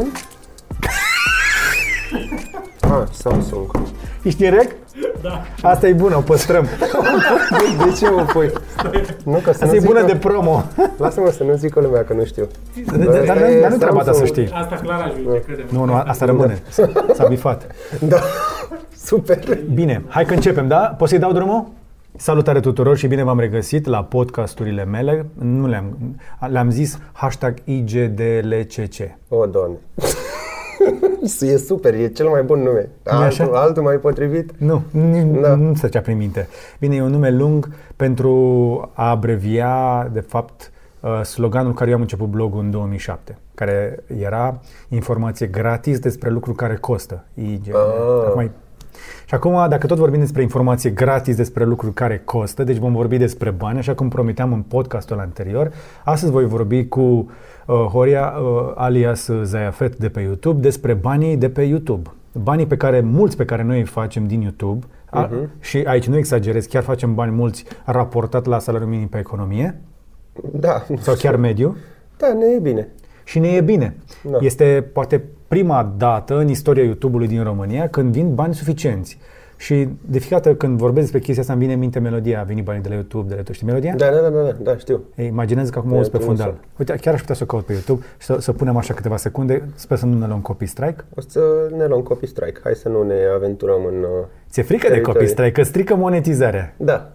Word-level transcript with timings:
iPhone? 0.00 0.08
Ah, 2.80 3.02
Samsung. 3.12 3.70
Ești 4.22 4.38
direct? 4.38 4.76
Da. 5.22 5.42
Asta 5.62 5.88
e 5.88 5.92
bună, 5.92 6.16
o 6.16 6.20
păstrăm. 6.20 6.66
De 7.84 7.92
ce 7.98 8.06
o 8.08 8.22
pui? 8.24 8.50
Nu, 9.24 9.32
ca 9.32 9.40
să 9.42 9.48
Asta 9.50 9.66
nu 9.66 9.74
e 9.74 9.80
bună 9.84 10.00
zică- 10.00 10.12
de 10.12 10.18
promo. 10.18 10.62
Lasă-mă 10.98 11.30
să 11.30 11.42
nu 11.42 11.54
zică 11.54 11.80
lumea 11.80 12.04
că 12.04 12.12
nu 12.12 12.24
știu. 12.24 12.48
Dar, 12.86 12.96
dar, 12.98 13.24
dar, 13.24 13.36
e 13.36 13.60
dar 13.60 13.70
nu 13.70 13.76
treaba 13.76 13.98
ta 14.02 14.12
să 14.12 14.16
Samsung. 14.18 14.26
știi. 14.28 14.50
Asta 14.54 14.74
clar 14.82 15.00
ajunge, 15.00 15.40
crede 15.40 15.64
Nu, 15.68 15.84
nu, 15.84 15.94
asta 15.94 16.24
rămâne. 16.24 16.62
S-a 17.14 17.26
bifat. 17.28 17.66
Da, 18.00 18.16
super. 19.04 19.38
Bine, 19.74 20.02
hai 20.08 20.24
că 20.24 20.34
începem, 20.34 20.68
da? 20.68 20.76
Poți 20.98 21.10
să-i 21.10 21.20
dau 21.20 21.32
drumul? 21.32 21.66
Salutare 22.16 22.60
tuturor 22.60 22.96
și 22.96 23.06
bine 23.06 23.22
v-am 23.24 23.38
regăsit 23.38 23.86
la 23.86 24.04
podcasturile 24.04 24.84
mele. 24.84 25.26
Nu 25.38 25.66
le-am, 25.66 26.16
le-am 26.48 26.70
zis 26.70 26.98
hashtag 27.12 27.54
IGDLCC. 27.64 28.94
O, 29.28 29.46
doamne. 29.46 29.76
E 31.40 31.56
super, 31.56 31.94
e 31.94 32.08
cel 32.08 32.28
mai 32.28 32.42
bun 32.42 32.58
nume. 32.58 32.88
Nu-i 33.12 33.24
așa? 33.24 33.42
Altul, 33.42 33.58
altul 33.58 33.82
mai 33.82 33.96
potrivit? 33.96 34.50
Nu, 34.58 34.82
nu, 34.90 35.40
Da. 35.40 35.54
nu 35.54 35.74
stăcea 35.74 36.00
prin 36.00 36.16
minte. 36.16 36.48
Bine, 36.80 36.94
e 36.94 37.02
un 37.02 37.10
nume 37.10 37.30
lung 37.30 37.70
pentru 37.96 38.30
a 38.94 39.10
abrevia, 39.10 40.08
de 40.12 40.20
fapt, 40.20 40.72
uh, 41.00 41.22
sloganul 41.22 41.74
care 41.74 41.90
eu 41.90 41.96
am 41.96 42.02
început 42.02 42.28
blogul 42.28 42.60
în 42.60 42.70
2007, 42.70 43.38
care 43.54 43.98
era 44.20 44.60
informație 44.88 45.46
gratis 45.46 45.98
despre 45.98 46.30
lucruri 46.30 46.56
care 46.56 46.76
costă. 46.80 47.24
IG. 47.34 47.62
Ah. 47.74 48.26
Acum 48.26 48.40
e- 48.40 48.50
și 49.26 49.34
acum, 49.34 49.68
dacă 49.68 49.86
tot 49.86 49.98
vorbim 49.98 50.20
despre 50.20 50.42
informație 50.42 50.90
gratis 50.90 51.36
despre 51.36 51.64
lucruri 51.64 51.94
care 51.94 52.22
costă, 52.24 52.64
deci 52.64 52.76
vom 52.76 52.92
vorbi 52.92 53.16
despre 53.16 53.50
bani, 53.50 53.78
așa 53.78 53.94
cum 53.94 54.08
promiteam 54.08 54.52
în 54.52 54.60
podcastul 54.62 55.18
anterior, 55.18 55.72
astăzi 56.04 56.32
voi 56.32 56.46
vorbi 56.46 56.86
cu 56.88 57.00
uh, 57.00 57.74
Horia, 57.76 58.34
uh, 58.40 58.72
alias 58.74 59.30
Zayafet 59.42 59.96
de 59.96 60.08
pe 60.08 60.20
YouTube, 60.20 60.60
despre 60.60 60.94
banii 60.94 61.36
de 61.36 61.48
pe 61.50 61.62
YouTube. 61.62 62.10
Banii 62.42 62.66
pe 62.66 62.76
care, 62.76 63.00
mulți 63.00 63.36
pe 63.36 63.44
care 63.44 63.62
noi 63.62 63.78
îi 63.78 63.84
facem 63.84 64.26
din 64.26 64.40
YouTube, 64.40 64.86
a, 65.10 65.30
și 65.60 65.82
aici 65.86 66.06
nu 66.06 66.16
exagerez, 66.16 66.66
chiar 66.66 66.82
facem 66.82 67.14
bani 67.14 67.32
mulți 67.32 67.64
raportat 67.84 68.46
la 68.46 68.58
salariul 68.58 68.90
minim 68.90 69.08
pe 69.08 69.18
economie, 69.18 69.80
Da. 70.52 70.82
sau 70.98 71.14
chiar 71.14 71.36
mediu, 71.36 71.76
Da, 72.16 72.32
ne 72.32 72.46
e 72.56 72.58
bine. 72.58 72.88
și 73.24 73.38
ne 73.38 73.48
e 73.48 73.60
bine. 73.60 73.96
Da. 74.30 74.38
Este 74.40 74.88
poate 74.92 75.24
prima 75.48 75.92
dată 75.96 76.38
în 76.38 76.48
istoria 76.48 76.84
YouTube-ului 76.84 77.28
din 77.28 77.42
România 77.42 77.88
când 77.88 78.12
vin 78.12 78.34
bani 78.34 78.54
suficienți. 78.54 79.18
Și 79.58 79.88
de 80.08 80.18
fiecare 80.18 80.42
dată 80.42 80.56
când 80.56 80.78
vorbesc 80.78 81.00
despre 81.02 81.18
chestia 81.20 81.40
asta 81.42 81.52
îmi 81.54 81.62
vine 81.62 81.72
în 81.74 81.78
minte 81.78 81.98
melodia, 81.98 82.40
a 82.40 82.42
venit 82.44 82.64
banii 82.64 82.82
de 82.82 82.88
la 82.88 82.94
YouTube, 82.94 83.28
de 83.28 83.34
la 83.34 83.42
tu 83.42 83.52
știi 83.52 83.66
melodia? 83.66 83.94
Da, 83.96 84.06
da, 84.10 84.20
da, 84.20 84.28
da, 84.28 84.42
da, 84.42 84.56
da 84.62 84.76
știu. 84.76 85.00
Ei, 85.14 85.26
imaginează 85.26 85.70
că 85.70 85.78
acum 85.78 85.90
o 85.90 85.94
E 85.94 85.96
auzi 85.96 86.10
pe 86.10 86.16
frumos. 86.18 86.36
fundal. 86.38 86.58
Uite, 86.78 86.92
chiar 87.00 87.14
aș 87.14 87.20
putea 87.20 87.34
să 87.34 87.42
o 87.42 87.46
caut 87.46 87.64
pe 87.64 87.72
YouTube 87.72 88.04
și 88.18 88.26
să, 88.26 88.36
să 88.40 88.52
punem 88.52 88.76
așa 88.76 88.94
câteva 88.94 89.16
secunde. 89.16 89.68
Sper 89.74 89.98
să 89.98 90.06
nu 90.06 90.18
ne 90.18 90.26
luăm 90.26 90.40
copii 90.40 90.66
strike. 90.66 91.04
O 91.14 91.20
să 91.26 91.40
ne 91.76 91.86
luăm 91.86 92.00
copii 92.00 92.28
strike. 92.28 92.60
Hai 92.62 92.74
să 92.74 92.88
nu 92.88 93.02
ne 93.02 93.14
aventurăm 93.34 93.84
în... 93.84 93.94
uh, 94.02 94.26
Ți-e 94.50 94.62
frică 94.62 94.82
de 94.86 94.88
Teritorii. 94.88 95.12
copii 95.18 95.28
strike, 95.32 95.52
că 95.52 95.62
strică 95.62 95.94
monetizarea. 95.96 96.74
Da. 96.76 97.12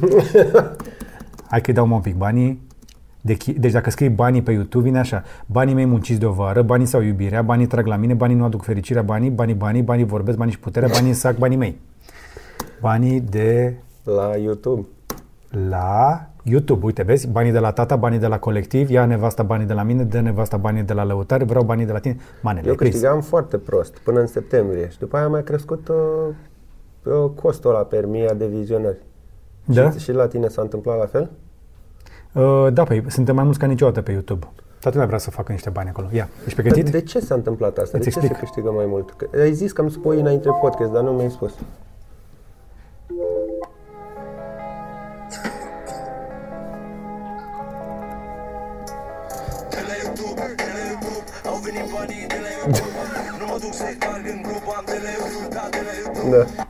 Hai 1.50 1.60
că-i 1.60 1.74
dau 1.74 1.86
mă 1.86 1.94
un 1.94 2.00
pic 2.00 2.14
banii. 2.16 2.62
De, 3.20 3.34
chi- 3.36 3.56
deci 3.58 3.72
dacă 3.72 3.90
scrii 3.90 4.08
banii 4.08 4.42
pe 4.42 4.52
YouTube, 4.52 4.84
vine 4.84 4.98
așa. 4.98 5.22
Banii 5.46 5.74
mei 5.74 5.84
munciți 5.84 6.20
de 6.20 6.26
o 6.26 6.32
vară, 6.32 6.62
banii 6.62 6.86
sau 6.86 7.00
iubirea, 7.02 7.42
banii 7.42 7.66
trag 7.66 7.86
la 7.86 7.96
mine, 7.96 8.14
banii 8.14 8.36
nu 8.36 8.44
aduc 8.44 8.62
fericirea, 8.62 9.02
banii, 9.02 9.30
banii, 9.30 9.54
banii, 9.54 9.82
banii 9.82 10.04
vorbesc, 10.04 10.36
banii 10.38 10.52
și 10.52 10.58
puterea, 10.58 10.88
banii 10.92 11.08
în 11.08 11.14
sac, 11.14 11.36
banii 11.36 11.56
mei. 11.56 11.80
Banii 12.80 13.20
de 13.20 13.74
La 14.04 14.36
YouTube. 14.36 14.86
la 15.68 16.24
YouTube, 16.42 16.84
uite, 16.86 17.02
vezi, 17.02 17.28
banii 17.28 17.52
de 17.52 17.58
la 17.58 17.70
tata, 17.72 17.96
banii 17.96 18.18
de 18.18 18.26
la 18.26 18.38
colectiv, 18.38 18.90
ia 18.90 19.04
nevasta 19.04 19.42
banii 19.42 19.66
de 19.66 19.72
la 19.72 19.82
mine, 19.82 20.02
dă 20.04 20.20
nevasta 20.20 20.56
banii 20.56 20.82
de 20.82 20.92
la 20.92 21.04
lăutare, 21.04 21.44
vreau 21.44 21.64
banii 21.64 21.86
de 21.86 21.92
la 21.92 21.98
tine. 21.98 22.16
Manele, 22.42 22.64
Eu 22.64 22.70
ai 22.70 22.76
prins. 22.76 22.90
câștigam 22.92 23.20
foarte 23.20 23.58
prost 23.58 23.98
până 23.98 24.20
în 24.20 24.26
septembrie 24.26 24.88
și 24.90 24.98
după 24.98 25.16
aia 25.16 25.24
a 25.24 25.28
mai 25.28 25.42
crescut 25.42 25.88
uh, 25.88 25.94
uh, 27.02 27.30
costul 27.34 27.70
ăla 27.70 27.82
per 27.82 28.06
mie 28.06 28.34
de 28.38 28.46
vizionări. 28.46 28.98
Da? 29.64 29.90
Și, 29.90 29.98
și 29.98 30.12
la 30.12 30.26
tine 30.26 30.48
s-a 30.48 30.62
întâmplat 30.62 30.98
la 30.98 31.06
fel? 31.06 31.30
Uh, 32.32 32.66
da, 32.72 32.82
păi, 32.84 33.04
suntem 33.08 33.34
mai 33.34 33.44
mulți 33.44 33.58
ca 33.58 33.66
niciodată 33.66 34.00
pe 34.02 34.12
YouTube. 34.12 34.46
Toată 34.80 34.90
lumea 34.90 35.06
vrea 35.06 35.18
să 35.18 35.30
facă 35.30 35.52
niște 35.52 35.70
bani 35.70 35.88
acolo. 35.88 36.08
Ia, 36.12 36.28
ești 36.46 36.60
pregătit? 36.60 36.90
De 36.90 37.00
ce 37.00 37.20
s-a 37.20 37.34
întâmplat 37.34 37.78
asta? 37.78 37.98
Îți 37.98 38.04
de 38.04 38.10
ce 38.10 38.18
explic. 38.18 38.32
se 38.32 38.38
câștigă 38.38 38.70
mai 38.70 38.86
mult? 38.86 39.10
Că 39.16 39.26
ai 39.40 39.52
zis 39.52 39.72
că 39.72 39.80
îmi 39.80 39.90
spui 39.90 40.20
înainte 40.20 40.48
podcast, 40.60 40.92
dar 40.92 41.02
nu 41.02 41.10
mi-ai 41.10 41.30
spus. 41.30 41.52
De 49.70 49.80
la 49.88 49.94
YouTube, 50.02 50.40
de 50.56 50.70
la 50.76 50.82
YouTube 50.90 51.24
Au 51.50 51.56
venit 51.64 51.92
banii 51.94 52.26
de 52.28 52.38
la 52.44 52.50
YouTube 52.58 52.94
Nu 53.40 53.46
mă 53.50 53.56
duc 53.62 53.72
să-i 53.72 53.96
carg 53.98 54.24
în 54.34 54.42
grup 54.42 54.64
Am 54.78 54.84
de 54.86 54.98
la 55.04 55.10
YouTube, 55.18 55.54
da, 55.56 55.64
de 55.70 55.80
la 55.86 55.92
YouTube 56.02 56.36
Da. 56.36 56.64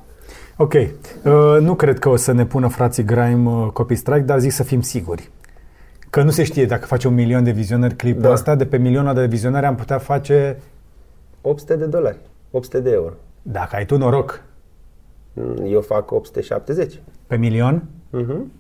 Ok. 0.65 0.75
Uh, 0.75 1.61
nu 1.61 1.75
cred 1.75 1.99
că 1.99 2.09
o 2.09 2.17
să 2.17 2.33
ne 2.33 2.45
pună 2.47 2.69
frații 2.69 3.05
Grime 3.05 3.51
uh, 3.51 3.69
copy 3.73 3.95
strike, 3.95 4.21
dar 4.21 4.39
zic 4.39 4.53
să 4.53 4.63
fim 4.63 4.81
siguri. 4.81 5.31
Că 6.11 6.23
nu 6.23 6.31
se 6.31 6.43
știe 6.45 6.65
dacă 6.67 6.87
face 6.87 7.09
un 7.09 7.15
milion 7.15 7.45
de 7.45 7.51
vizionări 7.51 7.95
clipul 7.95 8.23
Da. 8.23 8.31
ăsta, 8.31 8.55
de 8.55 8.67
pe 8.67 8.77
milionul 8.77 9.15
de 9.15 9.27
vizionări 9.27 9.67
am 9.67 9.75
putea 9.75 9.99
face, 9.99 10.59
800 11.41 11.77
de 11.77 11.85
dolari. 11.87 12.19
800 12.51 12.81
de 12.81 12.91
euro. 12.91 13.15
dacă 13.43 13.77
ai 13.77 13.87
tu 13.87 13.97
noroc, 13.97 14.43
Mm, 15.33 15.57
Eu 15.67 15.81
fac 15.81 16.11
870. 16.11 17.01
pe 17.27 17.37
milion 17.37 17.83
Mhm. 18.11 18.53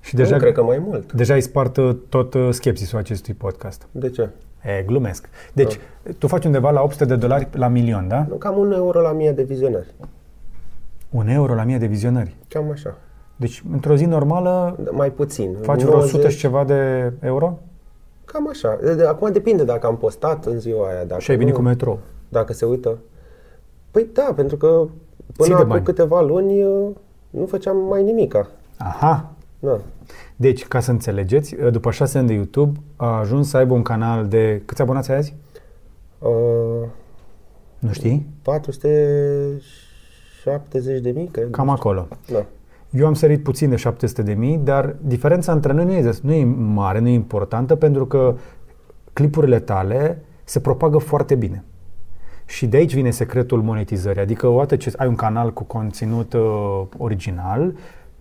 și 0.00 0.14
deja, 0.14 0.34
Nu, 0.34 0.40
cred 0.40 0.52
că 0.54 0.62
mai 0.62 0.78
mult. 0.78 1.12
deja 1.12 1.32
ai 1.34 1.40
spart 1.42 1.76
uh, 1.76 1.96
tot 2.08 2.34
uh, 2.34 2.48
skepsisul 2.50 2.98
acestui 2.98 3.34
podcast. 3.34 3.86
De 3.90 4.10
ce? 4.10 4.28
E, 4.78 4.82
glumesc. 4.86 5.28
Deci, 5.52 5.78
tu 6.18 6.26
faci 6.26 6.44
undeva 6.44 6.70
la 6.70 6.80
800 6.82 7.04
de 7.04 7.16
dolari 7.16 7.48
la 7.52 7.68
milion, 7.68 8.08
da? 8.08 8.26
Nu, 8.28 8.34
Cam 8.34 8.58
un 8.58 8.72
euro 8.72 9.00
la 9.00 9.12
mie 9.12 9.32
de 9.32 9.42
vizionări. 9.42 9.86
Un 11.10 11.28
euro 11.28 11.54
la 11.54 11.64
mie 11.64 11.78
de 11.78 11.86
vizionări. 11.86 12.34
Cam 12.48 12.70
așa. 12.70 12.96
Deci, 13.42 13.62
într-o 13.72 13.96
zi 13.96 14.04
normală, 14.04 14.76
Da, 14.84 14.90
Mai 14.90 15.12
puțin. 15.12 15.56
faci 15.60 15.82
vreo 15.82 15.98
100 15.98 16.28
și 16.28 16.38
ceva 16.38 16.64
de 16.64 17.12
euro 17.20 17.58
Cam 18.24 18.48
așa. 18.48 18.78
De, 18.82 18.94
de, 18.94 19.04
acum 19.06 19.32
depinde 19.32 19.64
dacă 19.64 19.86
am 19.86 19.96
postat 19.96 20.46
în 20.46 20.58
ziua 20.60 20.88
aia. 20.88 21.04
Dacă 21.04 21.20
și 21.20 21.30
ai 21.30 21.36
venit 21.36 21.52
nu, 21.52 21.58
cu 21.58 21.64
metrou. 21.64 21.98
Dacă 22.28 22.52
se 22.52 22.64
uită. 22.64 22.98
Păi 23.90 24.06
da, 24.12 24.32
pentru 24.36 24.56
că 24.56 24.84
Ții 24.86 24.92
până 25.36 25.48
de 25.48 25.54
acum 25.54 25.68
bani. 25.68 25.82
câteva 25.84 26.20
luni 26.20 26.58
eu 26.60 26.96
nu 27.30 27.46
făceam 27.46 27.76
mai 27.76 28.02
nimica. 28.02 28.48
Aha, 28.78 29.30
Da. 29.58 29.78
Deci, 30.36 30.66
ca 30.66 30.80
să 30.80 30.90
înțelegeți, 30.90 31.54
după 31.70 31.90
șase 31.90 32.18
ani 32.18 32.26
de 32.26 32.32
YouTube, 32.32 32.78
a 32.96 33.18
ajuns 33.18 33.48
să 33.48 33.56
aibă 33.56 33.74
un 33.74 33.82
canal 33.82 34.26
de... 34.26 34.62
Câți 34.64 34.82
abonați 34.82 35.10
ai 35.10 35.16
azi? 35.16 35.34
Uh, 36.18 36.30
Nu 37.78 37.92
știi? 37.92 38.26
470 38.42 41.00
de 41.00 41.10
mii, 41.10 41.26
cred. 41.26 41.50
Cam 41.50 41.68
acolo. 41.68 42.08
Da. 42.32 42.44
Eu 42.92 43.06
am 43.06 43.14
sărit 43.14 43.42
puțin 43.42 43.68
de 43.70 43.76
700 43.76 44.22
de 44.22 44.32
mii, 44.32 44.56
dar 44.56 44.96
diferența 45.00 45.52
între 45.52 45.72
noi 45.72 45.84
nu 45.84 45.92
e, 45.92 46.02
des- 46.02 46.20
nu 46.20 46.32
e 46.32 46.44
mare, 46.74 46.98
nu 46.98 47.08
e 47.08 47.12
importantă, 47.12 47.74
pentru 47.74 48.06
că 48.06 48.34
clipurile 49.12 49.58
tale 49.60 50.22
se 50.44 50.60
propagă 50.60 50.98
foarte 50.98 51.34
bine. 51.34 51.64
Și 52.46 52.66
de 52.66 52.76
aici 52.76 52.94
vine 52.94 53.10
secretul 53.10 53.62
monetizării. 53.62 54.20
Adică, 54.22 54.46
odată 54.46 54.76
ce 54.76 54.92
ai 54.96 55.06
un 55.08 55.14
canal 55.14 55.52
cu 55.52 55.62
conținut 55.64 56.32
uh, 56.32 56.82
original 56.98 57.74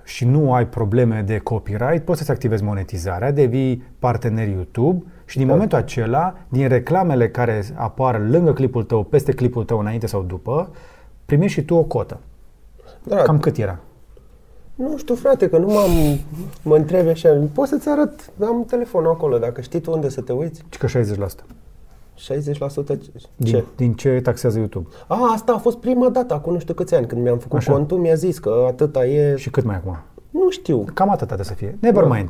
și 0.04 0.26
nu 0.26 0.54
ai 0.54 0.68
probleme 0.68 1.24
de 1.26 1.38
copyright, 1.38 2.04
poți 2.06 2.18
să-ți 2.18 2.32
activezi 2.32 2.64
monetizarea, 2.64 3.32
devii 3.32 3.84
partener 4.00 4.48
YouTube 4.48 5.04
și 5.26 5.38
din 5.38 5.48
Da. 5.48 5.54
momentul 5.54 5.78
acela, 5.78 6.36
din 6.50 6.68
reclamele 6.68 7.30
care 7.30 7.64
apar 7.76 8.20
lângă 8.30 8.54
clipul 8.54 8.84
tău, 8.84 9.04
peste 9.04 9.32
clipul 9.32 9.64
tău, 9.64 9.80
înainte 9.80 10.08
sau 10.08 10.22
după, 10.24 10.70
primești 11.26 11.60
și 11.60 11.66
tu 11.66 11.76
o 11.76 11.84
cotă. 11.84 12.20
Da, 13.04 13.16
Cam 13.16 13.40
cât 13.40 13.58
era? 13.58 13.80
Nu 14.76 14.98
știu, 14.98 15.16
frate, 15.16 15.50
că 15.50 15.58
nu 15.58 15.68
m-am... 15.68 15.90
Mă 16.64 16.76
întrebi 16.76 17.10
așa. 17.10 17.42
Pot 17.54 17.68
să-ți 17.68 17.90
arăt, 17.90 18.30
am 18.42 18.66
telefonul 18.68 19.10
acolo, 19.12 19.38
dacă 19.38 19.62
știi 19.62 19.80
tu 19.82 19.92
unde 19.92 20.10
să 20.10 20.22
te 20.22 20.32
uiți. 20.34 20.64
Ci 20.70 20.78
că 20.78 20.88
60%. 20.88 20.92
60% 22.18 22.98
Din, 23.36 23.52
ce? 23.52 23.64
din 23.76 23.94
ce 23.94 24.20
taxează 24.24 24.58
YouTube. 24.58 24.88
A, 25.08 25.30
asta 25.34 25.52
a 25.54 25.58
fost 25.58 25.78
prima 25.78 26.10
dată, 26.10 26.34
acum 26.34 26.54
nu 26.54 26.60
știu 26.60 26.74
câți 26.74 26.96
ani, 26.96 27.06
când 27.08 27.22
mi-am 27.22 27.38
făcut 27.38 27.58
Așa. 27.58 27.72
contul, 27.72 27.98
mi-a 27.98 28.14
zis 28.14 28.40
că 28.40 28.66
atâta 28.68 29.06
e... 29.06 29.36
Și 29.36 29.50
cât 29.50 29.64
mai 29.64 29.76
acum? 29.76 29.98
Nu 30.30 30.50
știu. 30.50 30.86
Cam 30.94 31.10
atât 31.10 31.26
trebuie 31.26 31.46
să 31.46 31.54
fie. 31.54 31.78
Never 31.82 32.04
Da. 32.04 32.16
mind. 32.16 32.30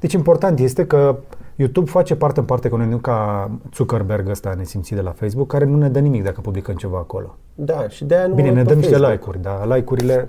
Deci 0.00 0.12
important 0.12 0.58
este 0.58 0.86
că 0.86 1.16
YouTube 1.56 1.90
face 1.90 2.14
parte 2.16 2.40
în 2.40 2.46
parte 2.46 2.68
cu 2.68 2.76
noi, 2.76 2.86
nu 2.88 2.96
ca 2.96 3.50
Zuckerberg 3.74 4.28
ăsta 4.28 4.54
nesimțit 4.56 4.96
de 4.96 5.02
la 5.02 5.10
Facebook, 5.10 5.46
care 5.46 5.64
nu 5.64 5.76
ne 5.76 5.88
dă 5.88 5.98
nimic 5.98 6.22
dacă 6.24 6.40
publicăm 6.40 6.74
ceva 6.74 6.98
acolo. 6.98 7.36
Da, 7.54 7.88
și 7.88 8.04
de-aia 8.04 8.26
nu 8.26 8.34
Bine, 8.34 8.48
mă 8.48 8.52
ne 8.54 8.58
uit 8.60 8.68
dăm 8.68 8.78
pe 8.78 8.82
niște 8.86 8.98
Facebook. 9.00 9.12
like-uri, 9.24 9.42
dar 9.42 9.66
like-urile... 9.76 10.24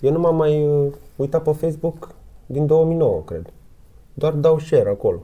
Eu 0.00 0.12
nu 0.12 0.18
m-am 0.18 0.36
mai 0.36 0.66
uh, 0.66 0.92
uitat 1.16 1.42
pe 1.42 1.52
Facebook 1.52 2.14
din 2.46 2.66
2009, 2.66 3.22
cred. 3.24 3.52
Doar 4.14 4.32
dau 4.32 4.58
share 4.58 4.88
acolo. 4.88 5.18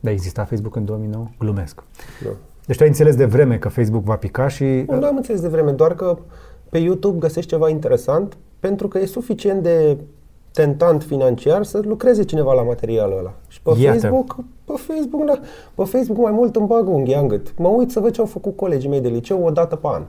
Da, 0.00 0.10
exista 0.10 0.44
Facebook 0.44 0.76
în 0.76 0.84
2009? 0.84 1.26
Glumesc. 1.38 1.82
Da. 2.24 2.30
Deci 2.66 2.76
tu 2.76 2.82
ai 2.82 2.88
înțeles 2.88 3.16
de 3.16 3.24
vreme 3.24 3.58
că 3.58 3.68
Facebook 3.68 4.04
va 4.04 4.16
pica 4.16 4.48
și... 4.48 4.64
Nu, 4.64 4.98
nu 4.98 5.06
am 5.06 5.16
înțeles 5.16 5.40
de 5.40 5.48
vreme, 5.48 5.70
doar 5.70 5.94
că 5.94 6.18
pe 6.68 6.78
YouTube 6.78 7.18
găsești 7.18 7.50
ceva 7.50 7.68
interesant 7.68 8.36
pentru 8.60 8.88
că 8.88 8.98
e 8.98 9.06
suficient 9.06 9.62
de 9.62 9.96
tentant 10.52 11.02
financiar 11.02 11.62
să 11.62 11.80
lucreze 11.84 12.22
cineva 12.22 12.52
la 12.52 12.62
materialul 12.62 13.18
ăla. 13.18 13.34
Și 13.48 13.62
pe 13.62 13.70
Iată. 13.78 13.98
Facebook, 13.98 14.36
pe 14.64 14.72
Facebook, 14.76 15.24
da, 15.24 15.40
pe 15.74 15.84
Facebook 15.84 16.18
mai 16.18 16.32
mult 16.32 16.56
îmi 16.56 16.66
bag 16.66 16.88
unghia 16.88 17.18
în 17.18 17.28
gât. 17.28 17.58
Mă 17.58 17.68
uit 17.68 17.90
să 17.90 18.00
văd 18.00 18.12
ce 18.12 18.20
au 18.20 18.26
făcut 18.26 18.56
colegii 18.56 18.88
mei 18.88 19.00
de 19.00 19.08
liceu 19.08 19.44
o 19.44 19.50
dată 19.50 19.76
pe 19.76 19.86
an. 19.90 20.02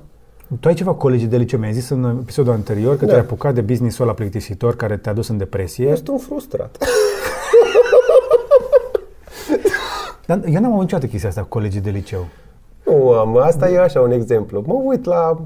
Tu 0.59 0.67
ai 0.67 0.73
ceva 0.73 0.93
colegii 0.93 1.27
de 1.27 1.37
liceu, 1.37 1.59
mi-ai 1.59 1.73
zis 1.73 1.89
în 1.89 2.17
episodul 2.21 2.53
anterior 2.53 2.97
că 2.97 3.05
Da. 3.05 3.11
te-ai 3.11 3.19
apucat 3.23 3.53
de 3.53 3.61
business-ul 3.61 4.03
ăla 4.05 4.13
plictisitor 4.13 4.75
care 4.75 4.97
te-a 4.97 5.13
dus 5.13 5.27
în 5.27 5.37
depresie. 5.37 5.87
Eu 5.87 5.95
sunt 5.95 6.07
un 6.07 6.17
frustrat. 6.17 6.77
Dar 10.25 10.41
eu 10.45 10.53
n-am 10.53 10.65
auzit 10.65 10.79
niciodată 10.81 11.07
chestia 11.07 11.29
asta 11.29 11.41
cu 11.41 11.47
colegii 11.47 11.81
de 11.81 11.89
liceu. 11.89 12.25
Nu 12.85 13.09
am, 13.09 13.37
asta 13.37 13.69
e 13.69 13.79
așa 13.79 14.01
un 14.01 14.11
exemplu. 14.11 14.63
Mă 14.65 14.73
uit 14.83 15.05
la... 15.05 15.41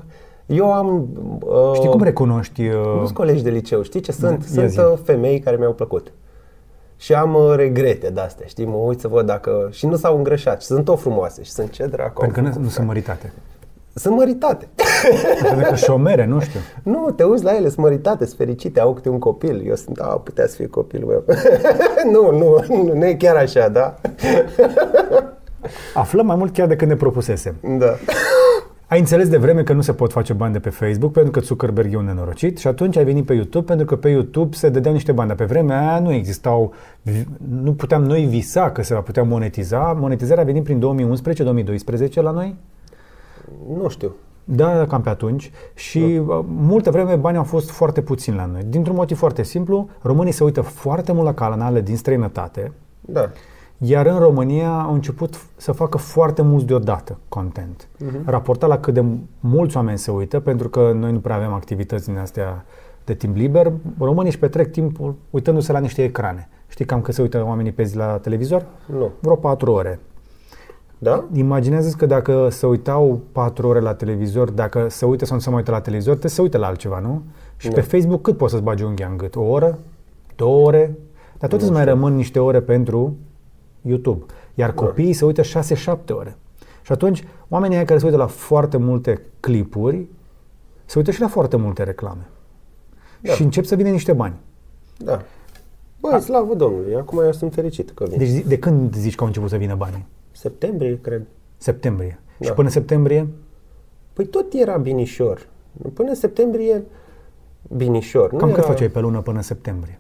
Eu 0.46 0.74
am... 0.74 1.08
Uh, 1.40 1.72
Știi 1.76 1.90
cum 1.90 2.04
recunoști? 2.04 2.62
Nu 2.68 2.80
Uh, 2.94 3.02
sunt 3.04 3.14
colegi 3.16 3.44
de 3.44 3.50
liceu, 3.50 3.82
știi 3.82 4.00
ce 4.00 4.12
sunt? 4.12 4.42
Ia 4.42 4.48
Sunt 4.54 4.70
zi. 4.70 4.80
uh, 4.80 4.94
femei 5.04 5.40
care 5.40 5.56
mi-au 5.56 5.74
plăcut. 5.74 6.12
Și 6.98 7.14
am 7.14 7.34
uh, 7.36 7.54
regrete 7.56 8.10
de 8.10 8.20
astea, 8.20 8.46
știi? 8.48 8.66
Mă 8.66 8.76
uit 8.76 9.00
să 9.00 9.08
văd 9.08 9.26
dacă... 9.26 9.68
Și 9.72 9.86
nu 9.86 9.96
s-au 9.96 10.18
îngrășat 10.18 10.62
și 10.62 10.68
sunt 10.68 10.86
tot 10.86 11.00
frumoase 11.00 11.44
și 11.44 11.52
sunt 11.52 11.70
ce 11.72 11.86
dracu. 11.86 12.12
au 12.14 12.20
pentru 12.22 12.34
că 12.34 12.42
nu, 12.42 12.48
făcut. 12.48 12.64
nu 12.64 12.70
sunt 12.70 12.88
măritate. 12.88 13.34
Sunt 14.00 14.16
măritate. 14.16 14.68
Pentru 15.44 15.70
că 15.70 15.76
șomere, 15.76 16.26
nu 16.26 16.40
știu. 16.40 16.60
nu, 16.84 17.12
te 17.16 17.24
uiți 17.24 17.44
la 17.44 17.56
ele, 17.56 17.70
sunt 17.70 17.78
măritate, 17.86 18.26
sunt 18.26 18.38
fericite, 18.38 18.80
au 18.80 18.94
câte 18.94 19.10
un 19.10 19.20
copil. 19.20 19.64
Eu 19.68 19.76
sunt, 19.76 19.98
da, 19.98 20.06
putea 20.06 20.48
să 20.48 20.56
fie 20.56 20.68
copilul 20.68 21.08
meu. 21.08 21.24
nu, 22.14 22.38
nu, 22.38 22.64
nu, 22.68 22.94
nu 22.94 23.06
e 23.06 23.14
chiar 23.14 23.36
așa, 23.36 23.68
da? 23.68 23.96
Aflăm 25.94 26.26
mai 26.26 26.36
mult 26.36 26.54
chiar 26.54 26.68
de 26.68 26.76
când 26.76 26.92
ne 26.92 26.98
propusesem. 26.98 27.56
da. 27.62 27.96
Ai 28.88 29.00
înțeles 29.00 29.30
de 29.30 29.38
vreme 29.38 29.64
că 29.64 29.74
nu 29.74 29.82
se 29.82 29.94
pot 29.94 30.12
face 30.12 30.34
bani 30.34 30.54
de 30.54 30.60
pe 30.60 30.70
Facebook 30.70 31.12
pentru 31.12 31.32
că 31.32 31.40
Zuckerberg 31.40 31.94
e 31.94 31.98
un 31.98 32.06
nenorocit 32.06 32.58
și 32.58 32.68
atunci 32.68 32.98
ai 32.98 33.04
venit 33.04 33.26
pe 33.26 33.34
YouTube 33.34 33.66
pentru 33.66 33.86
că 33.86 33.96
pe 33.96 34.10
YouTube 34.10 34.56
se 34.56 34.70
dădeau 34.70 34.94
niște 34.94 35.12
bani. 35.12 35.28
Dar 35.28 35.38
pe 35.38 35.46
vremea 35.46 35.90
aia 35.90 36.00
nu 36.00 36.14
existau, 36.14 36.74
nu 37.62 37.74
puteam 37.74 38.04
noi 38.04 38.22
visa 38.22 38.72
că 38.72 38.84
se 38.84 38.94
va 38.94 39.00
putea 39.00 39.24
monetiza. 39.24 39.98
Monetizarea 40.00 40.44
a 40.44 40.46
venit 40.46 40.64
prin 40.64 40.82
2011-2012 42.10 42.14
la 42.14 42.32
noi. 42.32 42.56
Nu 43.78 43.90
știu. 43.90 44.12
Da, 44.44 44.86
cam 44.88 45.02
pe 45.02 45.10
atunci. 45.10 45.52
Și 45.74 46.22
uh, 46.28 46.40
multă 46.48 46.92
vreme 46.92 47.16
banii 47.16 47.38
au 47.38 47.44
fost 47.44 47.70
foarte 47.70 48.02
puțini 48.02 48.36
la 48.36 48.46
noi. 48.46 48.62
Dintr-un 48.64 48.96
motiv 48.96 49.18
foarte 49.18 49.44
simplu, 49.44 49.90
românii 50.02 50.32
se 50.32 50.44
uită 50.44 50.62
foarte 50.62 51.12
mult 51.12 51.26
la 51.26 51.34
canale 51.34 51.82
din 51.82 51.98
străinătate, 51.98 52.72
Da. 53.02 53.30
iar 53.78 54.06
în 54.06 54.20
România 54.20 54.80
au 54.82 54.94
început 54.94 55.36
f- 55.36 55.56
să 55.56 55.72
facă 55.72 55.98
foarte 55.98 56.42
mulți 56.42 56.66
deodată 56.66 57.18
content. 57.28 57.88
Raportat 58.26 58.70
la 58.70 58.80
cât 58.80 58.94
de 58.94 59.04
mulți 59.40 59.76
oameni 59.78 59.98
se 59.98 60.12
uită, 60.12 60.40
pentru 60.40 60.70
că 60.70 60.92
noi 60.96 61.12
nu 61.12 61.20
prea 61.20 61.36
avem 61.36 61.54
activități 61.54 62.06
din 62.06 62.18
astea 62.18 62.66
de 63.06 63.14
timp 63.14 63.36
liber, 63.36 63.72
românii 64.00 64.30
își 64.30 64.40
petrec 64.40 64.72
timpul 64.72 65.16
uitându-se 65.30 65.72
la 65.72 65.80
niște 65.80 66.04
ecrane. 66.04 66.50
Știi 66.68 66.86
cam 66.86 67.02
că 67.02 67.12
se 67.12 67.22
uită 67.22 67.44
oamenii 67.46 67.72
pe 67.72 67.84
zi 67.84 67.96
la 67.96 68.06
televizor? 68.18 68.66
Nu. 68.86 69.10
Vreo 69.20 69.36
patru 69.36 69.72
ore. 69.72 70.00
Da? 71.02 71.26
Imaginează 71.34 71.96
că 71.98 72.06
dacă 72.06 72.50
se 72.50 72.66
uitau 72.66 73.22
4 73.32 73.68
ore 73.68 73.80
la 73.80 73.94
televizor, 73.94 74.50
dacă 74.50 74.88
se 74.90 75.06
uită 75.06 75.26
sau 75.26 75.36
nu 75.36 75.42
se 75.42 75.50
mai 75.50 75.58
uită 75.58 75.72
la 75.72 75.82
televizor, 75.82 76.12
trebuie 76.12 76.30
să 76.32 76.36
se 76.36 76.42
uite 76.42 76.58
la 76.58 76.68
altceva, 76.68 77.00
nu? 77.00 77.22
Și 77.58 77.68
Da. 77.68 77.74
pe 77.74 77.82
Facebook 77.82 78.22
cât 78.22 78.38
poți 78.38 78.52
să-ți 78.52 78.64
bagi 78.64 78.84
unghia 78.84 79.08
în 79.08 79.18
gât? 79.18 79.36
O 79.36 79.42
oră? 79.42 79.80
Două 80.36 80.66
ore? 80.68 80.98
Dar 81.38 81.50
tot 81.50 81.62
îți 81.62 81.72
mai 81.72 81.86
rămân 81.86 82.16
niște 82.16 82.40
ore 82.40 82.62
pentru 82.62 83.16
YouTube. 83.82 84.26
Iar 84.54 84.72
copiii 84.74 85.14
se 85.14 85.26
uită 85.26 85.42
6-7 85.42 86.12
ore. 86.12 86.38
Și 86.82 86.92
atunci, 86.92 87.24
oamenii 87.50 87.76
aia 87.76 87.86
care 87.86 88.00
se 88.00 88.06
uită 88.06 88.18
la 88.18 88.26
foarte 88.28 88.78
multe 88.78 89.22
clipuri, 89.40 90.08
se 90.86 90.98
uită 90.98 91.12
și 91.12 91.22
la 91.22 91.28
foarte 91.28 91.58
multe 91.58 91.84
reclame. 91.84 92.28
Da. 93.22 93.34
Și 93.34 93.44
încep 93.44 93.66
să 93.66 93.76
vină 93.76 93.90
niște 93.90 94.14
bani. 94.14 94.36
Da. 94.98 95.22
Băi, 96.00 96.22
slavă 96.22 96.54
Domnului, 96.56 96.96
acum 96.96 97.20
eu 97.24 97.32
sunt 97.32 97.54
fericit 97.54 97.92
că 97.92 98.06
vin. 98.10 98.18
Deci 98.18 98.28
zi- 98.28 98.48
de 98.48 98.60
când 98.60 98.96
zici 98.96 99.16
că 99.16 99.22
au 99.22 99.28
început 99.28 99.50
să 99.50 99.58
vină 99.58 99.76
banii? 99.76 100.06
Septembrie, 100.40 101.00
cred. 101.02 101.26
Septembrie. 101.58 102.20
Da. 102.38 102.46
Și 102.46 102.54
până 102.54 102.70
septembrie? 102.70 103.28
Păi 104.14 104.26
tot 104.26 104.54
era 104.54 104.78
binișor. 104.78 105.48
Până 105.94 106.10
în 106.10 106.16
septembrie, 106.16 106.84
binișor. 107.76 108.32
Nu 108.32 108.38
Cam 108.38 108.48
era... 108.48 108.58
cât 108.58 108.68
făceai 108.68 108.90
pe 108.90 109.00
lună 109.00 109.22
până 109.22 109.42
septembrie? 109.42 110.00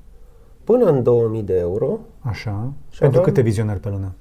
Până 0.64 0.86
în 0.86 1.04
2000 1.04 1.44
de 1.44 1.58
euro, 1.58 2.00
Așa. 2.20 2.72
Și 2.90 3.00
Pentru 3.00 3.20
aveam- 3.20 3.24
câte 3.24 3.42
vizionări 3.42 3.80
pe 3.80 3.90
lună? 3.90 4.14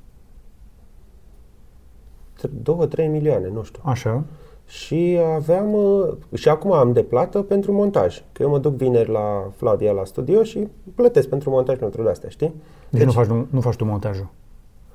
2-3 2.62 3.09
milioane, 3.11 3.49
nu 3.49 3.62
știu. 3.62 3.82
Așa. 3.85 4.25
Și 4.67 5.19
aveam, 5.35 5.73
uh, 5.73 6.17
și 6.35 6.49
acum 6.49 6.73
am 6.73 6.93
de 6.93 7.03
plată 7.03 7.43
pentru 7.43 7.73
montaj. 7.73 8.23
Că 8.32 8.43
eu 8.43 8.49
mă 8.49 8.59
duc 8.59 8.75
vineri 8.75 9.11
la 9.11 9.50
Flavia 9.56 9.93
la 9.93 10.05
studio 10.05 10.43
și 10.43 10.69
plătesc 10.94 11.29
pentru 11.29 11.50
montaj 11.50 11.79
pentru 11.79 12.03
de-astea, 12.03 12.29
știi? 12.29 12.55
Deci, 12.91 13.05
nu, 13.05 13.11
faci, 13.11 13.26
nu, 13.26 13.47
nu 13.50 13.61
faci 13.61 13.76
tu 13.76 13.85
montajul. 13.85 14.29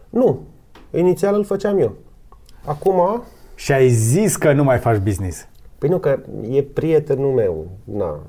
Nu. 0.09 0.39
Inițial 0.97 1.35
îl 1.35 1.43
făceam 1.43 1.77
eu. 1.79 1.91
Acum, 2.65 3.23
Și 3.55 3.71
ai 3.71 3.89
zis 3.89 4.35
că 4.35 4.53
nu 4.53 4.63
mai 4.63 4.77
faci 4.77 4.97
business. 4.97 5.47
păi 5.77 5.89
nu, 5.89 5.97
că 5.97 6.19
e 6.49 6.61
prietenul 6.63 7.31
meu. 7.33 7.65
Na. 7.83 8.19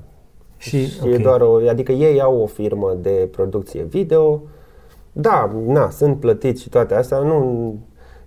Și, 0.57 0.85
Și 0.87 1.09
e 1.09 1.17
doar 1.17 1.41
o, 1.41 1.55
adică 1.69 1.91
ei 1.91 2.21
au 2.21 2.41
o 2.41 2.45
firmă 2.45 2.97
de 3.01 3.29
producție 3.31 3.83
video. 3.83 4.41
Da, 5.11 5.51
na, 5.65 5.89
sunt 5.89 6.19
plătiți 6.19 6.61
și 6.61 6.69
toate 6.69 6.93
astea. 6.95 7.17
Nu, 7.17 7.75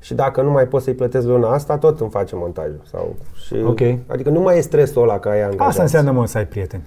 și 0.01 0.15
dacă 0.15 0.43
nu 0.43 0.51
mai 0.51 0.67
pot 0.69 0.83
să-i 0.83 0.95
plătesc 0.95 1.27
luna 1.27 1.53
asta, 1.53 1.79
tot 1.79 2.01
îmi 2.01 2.11
face 2.11 2.37
montajul. 2.37 2.81
Sau, 2.91 3.15
și, 3.47 3.55
Ok. 3.67 3.81
Adică 4.07 4.31
nu 4.31 4.41
mai 4.41 4.57
e 4.57 4.61
stresul 4.61 5.03
ăla 5.03 5.19
că 5.19 5.29
ai 5.29 5.41
angajați. 5.43 5.69
Asta 5.69 5.83
înseamnă, 5.83 6.11
mă, 6.11 6.27
să 6.27 6.39
ai 6.39 6.47
prieteni. 6.47 6.83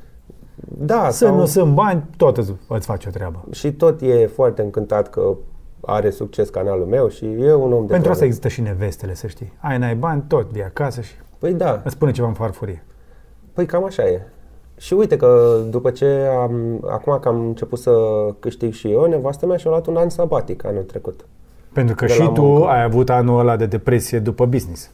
Da, 0.77 1.09
Să 1.09 1.25
sau, 1.25 1.36
nu 1.36 1.45
sunt 1.45 1.74
bani, 1.74 2.03
tot 2.18 2.38
îți, 2.38 2.53
îți 2.68 2.86
faci 2.86 3.06
o 3.06 3.09
treabă. 3.09 3.44
și 3.51 3.74
tot 3.74 4.01
e 4.01 4.25
foarte 4.27 4.62
încântat 4.62 5.09
că 5.09 5.36
are 5.81 6.10
succes 6.10 6.50
canalul 6.50 6.86
meu 6.86 7.07
și 7.10 7.25
e 7.25 7.54
un 7.54 7.74
om 7.74 7.86
de 7.86 7.92
Pentru 7.92 7.95
asta 7.95 8.01
treabă. 8.01 8.24
există 8.25 8.48
și 8.48 8.62
nevestele, 8.62 9.13
să 9.13 9.28
știi. 9.28 9.54
Ai, 9.60 9.78
n-ai 9.78 9.95
bani, 9.95 10.24
tot 10.28 10.50
vii 10.51 10.63
acasă 10.63 11.01
și 11.01 11.12
Păi 11.39 11.54
da, 11.54 11.81
îți 11.83 11.94
spune 11.94 12.12
ceva 12.12 12.28
în 12.28 12.33
farfurie. 12.33 12.83
Păi 13.54 13.66
cam 13.66 13.83
așa 13.86 14.04
e. 14.07 14.22
Și 14.78 14.94
uite 14.94 15.18
că 15.18 15.60
după 15.69 15.89
ce 15.92 16.06
am, 16.39 16.80
acum 16.89 17.18
că 17.22 17.28
am 17.28 17.39
început 17.48 17.80
să 17.80 17.92
câștig 18.39 18.74
și 18.74 18.92
eu, 18.92 19.06
nevastă 19.06 19.45
mea 19.45 19.57
și-a 19.57 19.69
luat 19.69 19.88
un 19.88 19.98
an 19.98 20.10
sabatic 20.10 20.66
anul 20.66 20.83
trecut. 20.83 21.25
Pentru 21.74 21.95
că 21.95 22.06
De 22.06 22.12
și 22.12 22.19
la 22.19 22.30
tu 22.30 22.42
muncă. 22.42 22.68
ai 22.68 22.84
avut 22.84 23.10
anul 23.10 23.39
ăla 23.39 23.56
de 23.56 23.66
depresie 23.66 24.19
după 24.19 24.45
business. 24.45 24.89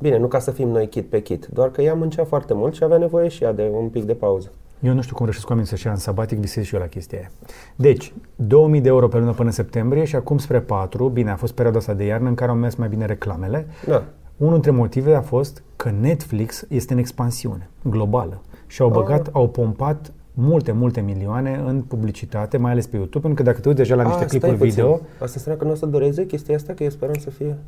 Bine, 0.00 0.18
nu 0.18 0.26
ca 0.26 0.38
să 0.38 0.50
fim 0.50 0.68
noi 0.68 0.88
kit 0.88 1.06
pe 1.08 1.20
kit, 1.22 1.46
doar 1.46 1.70
că 1.70 1.82
ea 1.82 1.94
muncea 1.94 2.24
foarte 2.24 2.54
mult 2.54 2.74
și 2.74 2.84
avea 2.84 2.98
nevoie 2.98 3.28
și 3.28 3.44
ea 3.44 3.52
de 3.52 3.70
un 3.76 3.88
pic 3.88 4.02
de 4.04 4.14
pauză. 4.14 4.50
Eu 4.84 4.94
nu 4.94 5.02
știu 5.02 5.14
cum 5.14 5.24
reușesc 5.24 5.48
oamenii 5.48 5.70
să-și 5.70 5.86
ia 5.86 5.92
în 5.92 5.98
sabatic, 5.98 6.38
visez 6.38 6.64
și 6.64 6.74
eu 6.74 6.80
la 6.80 6.86
chestia 6.86 7.18
aia. 7.18 7.30
Deci, 7.76 8.14
2000 8.36 8.80
de 8.80 8.88
euro 8.88 9.08
pe 9.08 9.18
lună 9.18 9.32
până 9.32 9.48
în 9.48 9.54
septembrie 9.54 10.04
și 10.04 10.16
acum 10.16 10.38
spre 10.38 10.60
4, 10.60 11.08
bine, 11.08 11.30
a 11.30 11.36
fost 11.36 11.52
perioada 11.52 11.78
asta 11.78 11.94
de 11.94 12.04
iarnă 12.04 12.28
în 12.28 12.34
care 12.34 12.50
au 12.50 12.56
mers 12.56 12.74
mai 12.74 12.88
bine 12.88 13.04
reclamele. 13.04 13.66
Da. 13.86 14.02
Unul 14.36 14.52
dintre 14.52 14.70
motive 14.70 15.14
a 15.14 15.20
fost 15.20 15.62
că 15.76 15.90
Netflix 16.00 16.64
este 16.68 16.92
în 16.92 16.98
expansiune 16.98 17.68
globală 17.82 18.42
și 18.66 18.82
au 18.82 18.90
băgat, 18.90 19.28
au 19.32 19.48
pompat 19.48 20.12
multe, 20.32 20.72
multe 20.72 21.00
milioane 21.00 21.62
în 21.66 21.82
publicitate, 21.82 22.56
mai 22.56 22.70
ales 22.70 22.86
pe 22.86 22.96
YouTube, 22.96 23.26
pentru 23.26 23.42
că 23.42 23.50
dacă 23.50 23.60
te 23.60 23.68
uiți 23.68 23.80
deja 23.80 23.94
la 23.94 24.02
niște 24.02 24.24
A, 24.24 24.26
stai 24.26 24.38
clipuri 24.38 24.56
puțin. 24.56 24.74
video, 24.74 24.92
Asta 25.12 25.32
înseamnă 25.34 25.60
că 25.60 25.66
nu 25.66 25.72
o 25.72 25.74
să 25.74 25.86
doreze 25.86 26.26
chestia 26.26 26.54
asta, 26.54 26.72
că 26.72 26.82
eu 26.82 26.90
speram 26.90 27.14
să 27.14 27.30
fie... 27.30 27.58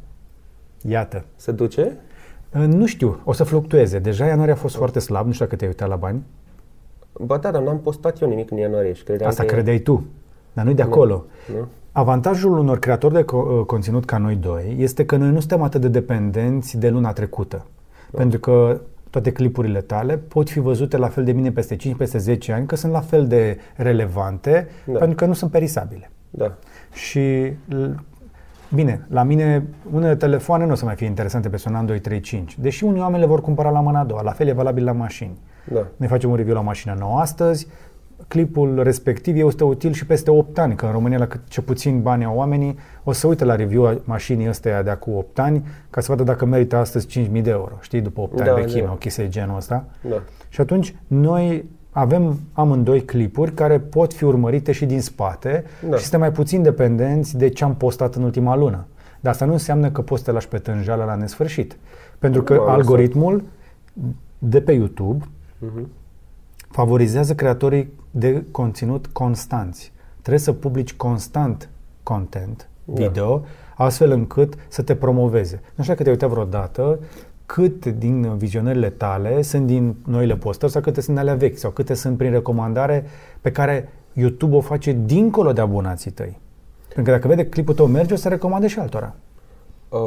iată. 0.83 1.25
Se 1.37 1.53
duce? 1.53 1.97
Nu 2.51 2.87
știu, 2.87 3.21
o 3.25 3.33
să 3.33 3.45
fluctueze. 3.45 3.99
Deja 3.99 4.27
ianuarie 4.27 4.53
a 4.53 4.57
fost 4.57 4.77
foarte 4.77 4.99
slab, 4.99 5.27
nu 5.27 5.33
știu 5.33 5.45
dacă 5.45 5.57
te-ai 5.57 5.71
uitat 5.71 5.89
la 5.89 5.97
bani. 5.97 6.23
Ba 7.21 7.37
da, 7.37 7.51
dar 7.51 7.63
n-am 7.63 7.79
postat 7.81 8.21
eu 8.21 8.29
nimic 8.29 8.51
în 8.51 8.57
ianuarie 8.57 8.93
și 8.93 9.03
credeam 9.05 9.29
Asta 9.31 9.43
că 9.43 9.49
e- 9.49 9.53
credeai 9.53 9.79
tu, 9.79 10.05
dar 10.53 10.65
nu-i 10.65 10.75
de 10.75 10.83
acolo. 10.83 11.25
Nu? 11.57 11.67
Avantajul 11.93 12.59
unor 12.59 12.79
creatori 12.79 13.15
de 13.15 13.23
co- 13.25 13.67
conținut 13.67 14.05
ca 14.05 14.19
noi 14.19 14.35
doi 14.35 14.77
este 14.79 15.05
că 15.05 15.17
noi 15.17 15.31
nu 15.31 15.39
suntem 15.39 15.63
atât 15.63 15.81
de 15.81 15.89
dependenți 15.89 16.79
de 16.79 16.89
luna 16.89 17.13
trecută. 17.13 17.67
Pentru 18.11 18.39
că 18.39 18.81
toate 19.11 19.33
clipurile 19.33 19.81
tale 19.81 20.17
pot 20.17 20.49
fi 20.51 20.61
văzute 20.61 20.97
la 20.97 21.09
fel 21.09 21.25
de 21.25 21.33
bine 21.33 21.51
peste 21.51 21.77
5, 21.77 21.97
peste 21.97 22.19
10 22.19 22.53
ani, 22.53 22.67
că 22.67 22.77
sunt 22.77 22.93
la 22.93 23.01
fel 23.01 23.27
de 23.27 23.59
relevante, 23.77 24.69
Da. 24.85 24.99
pentru 24.99 25.17
că 25.17 25.25
nu 25.27 25.33
sunt 25.33 25.51
perisabile. 25.51 26.11
Da. 26.31 26.55
Și, 26.93 27.53
l- 27.69 27.91
bine, 28.75 29.07
la 29.09 29.23
mine 29.23 29.67
unele 29.93 30.17
telefoane 30.17 30.67
nu 30.67 30.73
o 30.73 30.75
să 30.75 30.85
mai 30.85 30.95
fie 30.95 31.07
interesante 31.07 31.49
pe 31.49 31.63
un 31.69 31.75
an, 31.75 31.87
2, 31.87 32.01
3, 32.01 32.21
5, 32.21 32.59
deși 32.59 32.85
unii 32.85 33.01
oameni 33.01 33.21
le 33.21 33.27
vor 33.29 33.41
cumpăra 33.41 33.71
la 33.71 33.81
mâna 33.81 34.01
a 34.01 34.05
doua, 34.05 34.23
la 34.23 34.31
fel 34.31 34.47
e 34.49 34.53
valabil 34.53 34.85
la 34.85 34.93
mașini. 34.93 35.39
Da. 35.73 35.87
Noi 35.97 36.09
facem 36.09 36.31
un 36.31 36.37
review 36.37 36.55
la 36.55 36.61
mașina 36.61 36.95
nouă 36.95 37.19
astăzi, 37.19 37.67
clipul 38.29 38.83
respectiv 38.83 39.47
este 39.47 39.65
util 39.65 39.93
și 39.93 40.07
peste 40.07 40.31
8 40.31 40.59
ani, 40.59 40.75
că 40.75 40.87
în 40.87 40.93
România 40.93 41.19
la 41.19 41.27
cât 41.27 41.41
ce 41.49 41.61
puțin 41.63 42.03
bani 42.03 42.25
au 42.25 42.37
oamenii, 42.37 42.79
o 43.05 43.13
să 43.13 43.27
uite 43.27 43.45
la 43.45 43.57
review 43.57 43.87
a 43.87 44.01
mașinii 44.05 44.49
ăsteia 44.49 44.83
de 44.83 44.91
acum 44.91 45.17
8 45.17 45.39
ani, 45.39 45.67
ca 45.91 46.01
să 46.01 46.07
vadă 46.11 46.23
dacă 46.23 46.45
merită 46.45 46.77
astăzi 46.77 47.29
5.000 47.29 47.43
de 47.43 47.51
euro, 47.51 47.73
știi, 47.81 48.01
după 48.01 48.21
8 48.21 48.37
Da, 48.37 48.53
ani 48.53 48.61
vechime, 48.63 48.85
da. 48.87 48.93
o 48.93 48.95
chestie 48.95 49.25
de 49.25 49.31
genul 49.31 49.57
ăsta. 49.57 49.85
Da. 50.09 50.23
Și 50.49 50.61
atunci 50.61 50.95
noi 51.07 51.65
avem 51.99 52.41
amândoi 52.53 53.05
clipuri 53.05 53.53
care 53.53 53.79
pot 53.81 54.13
fi 54.15 54.25
urmărite 54.25 54.73
și 54.73 54.87
din 54.87 55.01
spate 55.01 55.65
Da. 55.89 55.97
și 55.97 56.03
suntem 56.03 56.21
mai 56.21 56.33
puțin 56.33 56.63
dependenți 56.63 57.37
de 57.37 57.49
ce 57.49 57.65
am 57.65 57.75
postat 57.77 58.15
în 58.15 58.23
ultima 58.23 58.57
lună. 58.57 58.87
Dar 59.21 59.33
asta 59.33 59.45
nu 59.45 59.53
înseamnă 59.53 59.91
că 59.91 60.03
poți 60.03 60.21
să 60.21 60.27
te 60.27 60.33
lași 60.33 60.49
pe 60.49 60.59
tânjală 60.59 61.05
la 61.05 61.15
nesfârșit. 61.15 61.77
Pentru 62.19 62.43
că 62.43 62.55
Nu, 62.55 62.61
am 62.61 62.69
algoritmul 62.69 63.43
de 64.39 64.61
pe 64.61 64.73
YouTube 64.73 65.25
Mhm. 65.59 65.89
favorizează 66.71 67.35
creatorii 67.35 67.93
de 68.11 68.45
conținut 68.51 69.07
constanți. 69.07 69.93
Trebuie 70.21 70.39
să 70.39 70.53
publici 70.53 70.95
constant 70.95 71.69
content 72.03 72.69
Da. 72.85 72.93
video, 73.07 73.45
astfel 73.77 74.11
încât 74.11 74.55
să 74.69 74.83
te 74.83 74.95
promoveze. 74.95 75.61
Nu 75.75 75.83
știu 75.83 75.93
dacă 75.95 76.03
te-ai 76.03 76.15
uitat 76.15 76.31
vreodată 76.31 76.99
cât 77.47 77.87
din 77.87 78.37
vizionările 78.37 78.91
tale 78.91 79.43
sunt 79.43 79.67
din 79.67 79.97
noile 80.07 80.37
postări 80.37 80.73
sau 80.73 80.81
câte 80.81 81.01
sunt 81.01 81.19
alea 81.19 81.35
vechi 81.35 81.59
sau 81.59 81.71
câte 81.71 81.95
sunt 81.95 82.19
prin 82.19 82.31
recomandare 82.31 83.05
pe 83.41 83.53
care 83.53 83.89
YouTube 84.13 84.57
o 84.57 84.61
face 84.61 84.97
dincolo 85.05 85.53
de 85.53 85.61
abonații 85.61 86.11
tăi. 86.11 86.39
Pentru 86.95 87.05
că 87.05 87.11
dacă 87.11 87.29
vede 87.29 87.47
clipul 87.47 87.75
tău 87.75 87.87
merge, 87.87 88.15
o 88.15 88.17
să 88.17 88.29
recomande 88.29 88.67
și 88.67 88.79
altora. 88.79 89.15
Uh, 89.89 90.01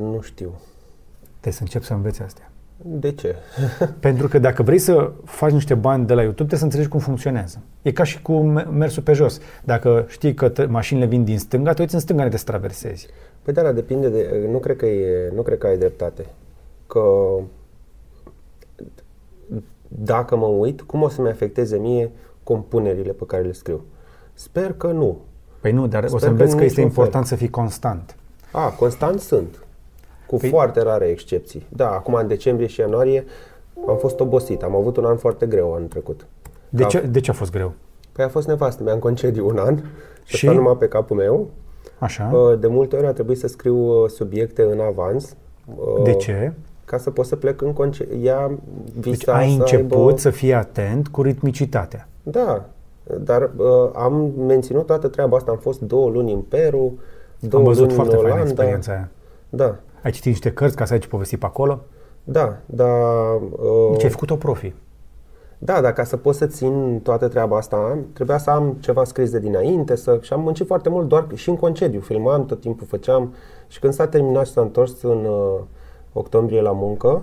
nu 0.00 0.20
știu. 0.20 0.60
Trebuie 1.30 1.52
să 1.52 1.62
încep 1.62 1.82
să 1.82 1.92
înveți 1.92 2.22
astea. 2.22 2.50
De 2.82 3.12
ce? 3.12 3.34
Pentru 4.00 4.28
că 4.28 4.38
dacă 4.38 4.62
vrei 4.62 4.78
să 4.78 5.12
faci 5.24 5.52
niște 5.52 5.74
bani 5.74 6.06
de 6.06 6.14
la 6.14 6.22
YouTube, 6.22 6.48
trebuie 6.48 6.58
să 6.58 6.64
înțelegi 6.64 6.88
cum 6.88 7.00
funcționează. 7.00 7.62
E 7.82 7.92
ca 7.92 8.02
și 8.02 8.22
cu 8.22 8.32
me- 8.32 8.62
mersul 8.62 9.02
pe 9.02 9.12
jos. 9.12 9.40
Dacă 9.64 10.04
știi 10.08 10.34
că 10.34 10.52
t- 10.52 10.68
mașinile 10.68 11.06
vin 11.06 11.24
din 11.24 11.38
stânga, 11.38 11.72
te 11.72 11.80
uiți 11.80 11.94
în 11.94 12.00
stânga, 12.00 12.22
nu 12.22 12.28
te 12.28 12.36
să 12.36 12.44
traversezi. 12.44 13.08
Păi 13.42 13.52
da, 13.52 13.62
dar 13.62 13.72
depinde 13.72 14.08
de... 14.08 14.48
Nu 14.50 14.58
cred 14.58 14.76
că, 14.76 14.86
e, 14.86 15.32
nu 15.34 15.42
cred 15.42 15.58
că 15.58 15.66
ai 15.66 15.78
dreptate. 15.78 16.26
Că 16.90 17.02
dacă 19.88 20.36
mă 20.36 20.46
uit, 20.46 20.80
cum 20.82 21.02
o 21.02 21.08
să-mi 21.08 21.28
afecteze 21.28 21.76
mie 21.78 22.10
compunerile 22.42 23.12
pe 23.12 23.24
care 23.26 23.42
le 23.42 23.52
scriu? 23.52 23.84
Sper 24.34 24.72
că 24.72 24.86
nu. 24.86 25.18
Păi 25.60 25.72
nu, 25.72 25.86
dar 25.86 26.02
o 26.04 26.06
Sper 26.06 26.18
să 26.20 26.24
că 26.26 26.30
înveți 26.30 26.50
că 26.54 26.56
în 26.60 26.64
este 26.64 26.80
niciun 26.80 26.92
fel. 26.94 27.02
important 27.04 27.26
să 27.26 27.34
fii 27.34 27.50
constant. 27.50 28.16
A, 28.52 28.68
constant 28.70 29.20
sunt. 29.20 29.64
Cu 30.26 30.36
Păi- 30.38 30.48
foarte 30.50 30.82
rare 30.82 31.04
excepții. 31.06 31.66
Da, 31.68 31.90
acum 31.90 32.14
în 32.14 32.26
decembrie 32.26 32.66
și 32.66 32.80
ianuarie 32.80 33.24
am 33.88 33.96
fost 33.96 34.20
obosit. 34.20 34.62
Am 34.62 34.74
avut 34.76 34.96
un 34.96 35.04
an 35.04 35.16
foarte 35.16 35.46
greu 35.46 35.74
anul 35.74 35.88
trecut. 35.88 36.26
De, 36.68 36.82
Da. 36.82 36.88
ce, 36.88 37.00
de 37.00 37.20
ce 37.20 37.30
a 37.30 37.34
fost 37.34 37.50
greu? 37.50 37.72
Păi 38.12 38.24
a 38.24 38.28
fost 38.28 38.46
nevastă 38.46 38.82
mea 38.82 38.92
în 38.92 38.98
concediu 38.98 39.46
un 39.48 39.58
an 39.58 39.76
și 40.24 40.36
Și? 40.36 40.46
a 40.46 40.50
stat 40.50 40.60
numai 40.62 40.76
pe 40.76 40.88
capul 40.88 41.16
meu. 41.16 41.48
Așa? 41.98 42.30
Uh, 42.34 42.58
De 42.58 42.66
multe 42.66 42.96
ori 42.96 43.06
a 43.06 43.12
trebuit 43.12 43.38
să 43.38 43.46
scriu 43.46 44.02
uh, 44.02 44.08
subiecte 44.08 44.62
în 44.62 44.80
avans. 44.80 45.36
uh, 45.76 46.02
De 46.02 46.14
ce? 46.14 46.52
Ca 46.90 46.98
să 46.98 47.10
pot 47.10 47.26
să 47.26 47.36
plec 47.36 47.62
în 47.62 47.72
concediu. 47.72 48.18
Ea 48.22 48.50
Deci 48.94 49.12
visa 49.12 49.34
ai 49.34 49.48
să 49.50 49.58
început 49.58 50.06
aibă... 50.06 50.16
să 50.16 50.30
fii 50.30 50.54
atent 50.54 51.08
cu 51.08 51.22
ritmicitatea. 51.22 52.08
Da, 52.22 52.64
dar 53.20 53.50
uh, 53.56 53.90
am 53.94 54.32
menținut 54.38 54.86
toată 54.86 55.08
treaba 55.08 55.36
asta. 55.36 55.50
Am 55.50 55.56
fost 55.56 55.80
două 55.80 56.10
luni 56.10 56.32
în 56.32 56.40
Peru, 56.40 56.98
două 57.38 57.62
Am 57.62 57.68
văzut 57.68 57.84
luni 57.84 57.94
foarte 57.94 58.14
în 58.14 58.20
faină 58.20 58.34
Olanda. 58.34 58.50
experiența 58.50 58.92
aia. 58.92 59.08
Da, 59.48 59.76
Ai 60.02 60.10
citit 60.10 60.26
niște 60.26 60.52
cărți 60.52 60.76
ca 60.76 60.84
să 60.84 60.92
ai 60.92 60.98
ce 60.98 61.08
povesti 61.08 61.36
pe 61.36 61.46
acolo? 61.46 61.80
da, 62.24 62.56
dar... 62.66 63.34
Uh, 63.34 63.90
Deci 63.92 64.04
ai 64.04 64.10
făcut-o 64.10 64.36
profi. 64.36 64.72
Da, 65.58 65.80
dar 65.80 65.92
ca 65.92 66.04
să 66.04 66.16
pot 66.16 66.34
să 66.34 66.46
țin 66.46 67.00
toată 67.02 67.28
treaba 67.28 67.56
asta, 67.56 67.98
trebuia 68.12 68.38
să 68.38 68.50
am 68.50 68.76
ceva 68.80 69.04
scris 69.04 69.30
de 69.30 69.38
dinainte 69.38 69.96
să, 69.96 70.18
și 70.20 70.32
am 70.32 70.40
muncit 70.40 70.66
foarte 70.66 70.88
mult 70.88 71.08
doar 71.08 71.26
și 71.34 71.48
în 71.48 71.56
concediu. 71.56 72.00
Filmam, 72.00 72.46
tot 72.46 72.60
timpul 72.60 72.86
făceam 72.86 73.34
și 73.68 73.78
când 73.78 73.92
s-a 73.92 74.06
terminat 74.06 74.46
și 74.46 74.52
s-a 74.52 74.60
întors 74.60 75.02
în 75.02 75.24
uh, 75.24 75.60
octombrie 76.12 76.60
la 76.60 76.72
muncă, 76.72 77.22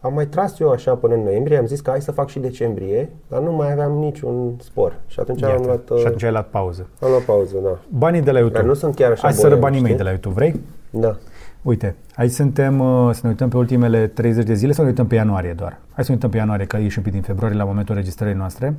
am 0.00 0.14
mai 0.14 0.26
tras 0.26 0.58
eu 0.58 0.70
așa 0.70 0.94
până 0.94 1.14
în 1.14 1.22
noiembrie, 1.22 1.58
am 1.58 1.66
zis 1.66 1.80
că 1.80 1.90
hai 1.90 2.00
să 2.00 2.12
fac 2.12 2.28
și 2.28 2.38
decembrie, 2.38 3.08
dar 3.28 3.40
nu 3.40 3.52
mai 3.52 3.72
aveam 3.72 3.92
niciun 3.92 4.54
spor. 4.60 4.96
Și 5.06 5.20
atunci 5.20 5.42
am 5.42 5.50
Iată. 5.50 5.62
luat, 5.66 5.90
uh, 5.90 5.98
Și 5.98 6.06
atunci 6.06 6.22
ai 6.22 6.30
luat 6.30 6.46
pauză. 6.48 6.86
am 7.00 7.08
luat 7.10 7.22
pauză, 7.22 7.56
da. 7.62 7.78
Banii 7.98 8.20
de 8.22 8.30
la 8.30 8.38
YouTube. 8.38 8.58
Dar 8.60 8.68
nu 8.68 8.74
sunt 8.74 8.94
chiar 8.94 9.10
așa 9.10 9.22
Hai 9.22 9.32
să 9.32 9.38
sără 9.40 9.48
boemi, 9.56 9.62
banii 9.64 9.80
mei 9.80 9.90
știi? 9.90 10.02
de 10.04 10.08
la 10.10 10.10
YouTube, 10.10 10.34
vrei? 10.34 10.60
Da. 10.90 11.16
Uite, 11.62 11.94
aici 12.16 12.30
suntem, 12.30 12.80
uh, 12.80 13.10
să 13.12 13.20
ne 13.22 13.28
uităm 13.28 13.48
pe 13.48 13.56
ultimele 13.56 14.06
30 14.06 14.44
de 14.44 14.54
zile 14.54 14.72
sau 14.72 14.84
ne 14.84 14.90
uităm 14.90 15.06
pe 15.06 15.14
ianuarie 15.14 15.52
doar? 15.52 15.78
Hai 15.92 16.04
să 16.04 16.10
ne 16.10 16.14
uităm 16.14 16.30
pe 16.30 16.36
ianuarie, 16.36 16.66
că 16.66 16.76
ieși 16.76 16.98
un 16.98 17.04
pic 17.04 17.12
din 17.12 17.22
februarie 17.22 17.56
la 17.56 17.64
momentul 17.64 17.94
înregistrării 17.94 18.34
noastre. 18.36 18.76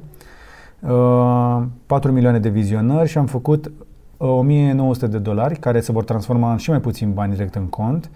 Uh, 0.81 1.63
4 1.85 2.11
milioane 2.11 2.39
de 2.39 2.49
vizionări 2.49 3.09
și 3.09 3.17
am 3.17 3.25
făcut 3.25 3.65
uh, 4.17 4.27
1900 4.29 5.07
de 5.07 5.17
dolari, 5.17 5.55
care 5.59 5.79
se 5.79 5.91
vor 5.91 6.03
transforma 6.03 6.51
în 6.51 6.57
și 6.57 6.69
mai 6.69 6.79
puțin 6.79 7.13
bani 7.13 7.33
direct 7.33 7.55
în 7.55 7.65
cont. 7.65 8.09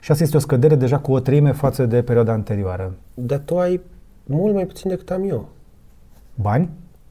Și 0.00 0.10
asta 0.10 0.22
este 0.24 0.36
o 0.36 0.40
scădere 0.40 0.74
deja 0.74 0.98
cu 0.98 1.12
o 1.12 1.20
treime 1.20 1.52
față 1.52 1.86
de 1.86 2.02
perioada 2.02 2.32
anterioară. 2.32 2.94
Dar 3.14 3.38
tu 3.38 3.58
ai 3.58 3.80
mult 4.24 4.54
mai 4.54 4.66
puțin 4.66 4.90
decât 4.90 5.10
am 5.10 5.28
eu. 5.28 5.48
Bani? 6.34 6.70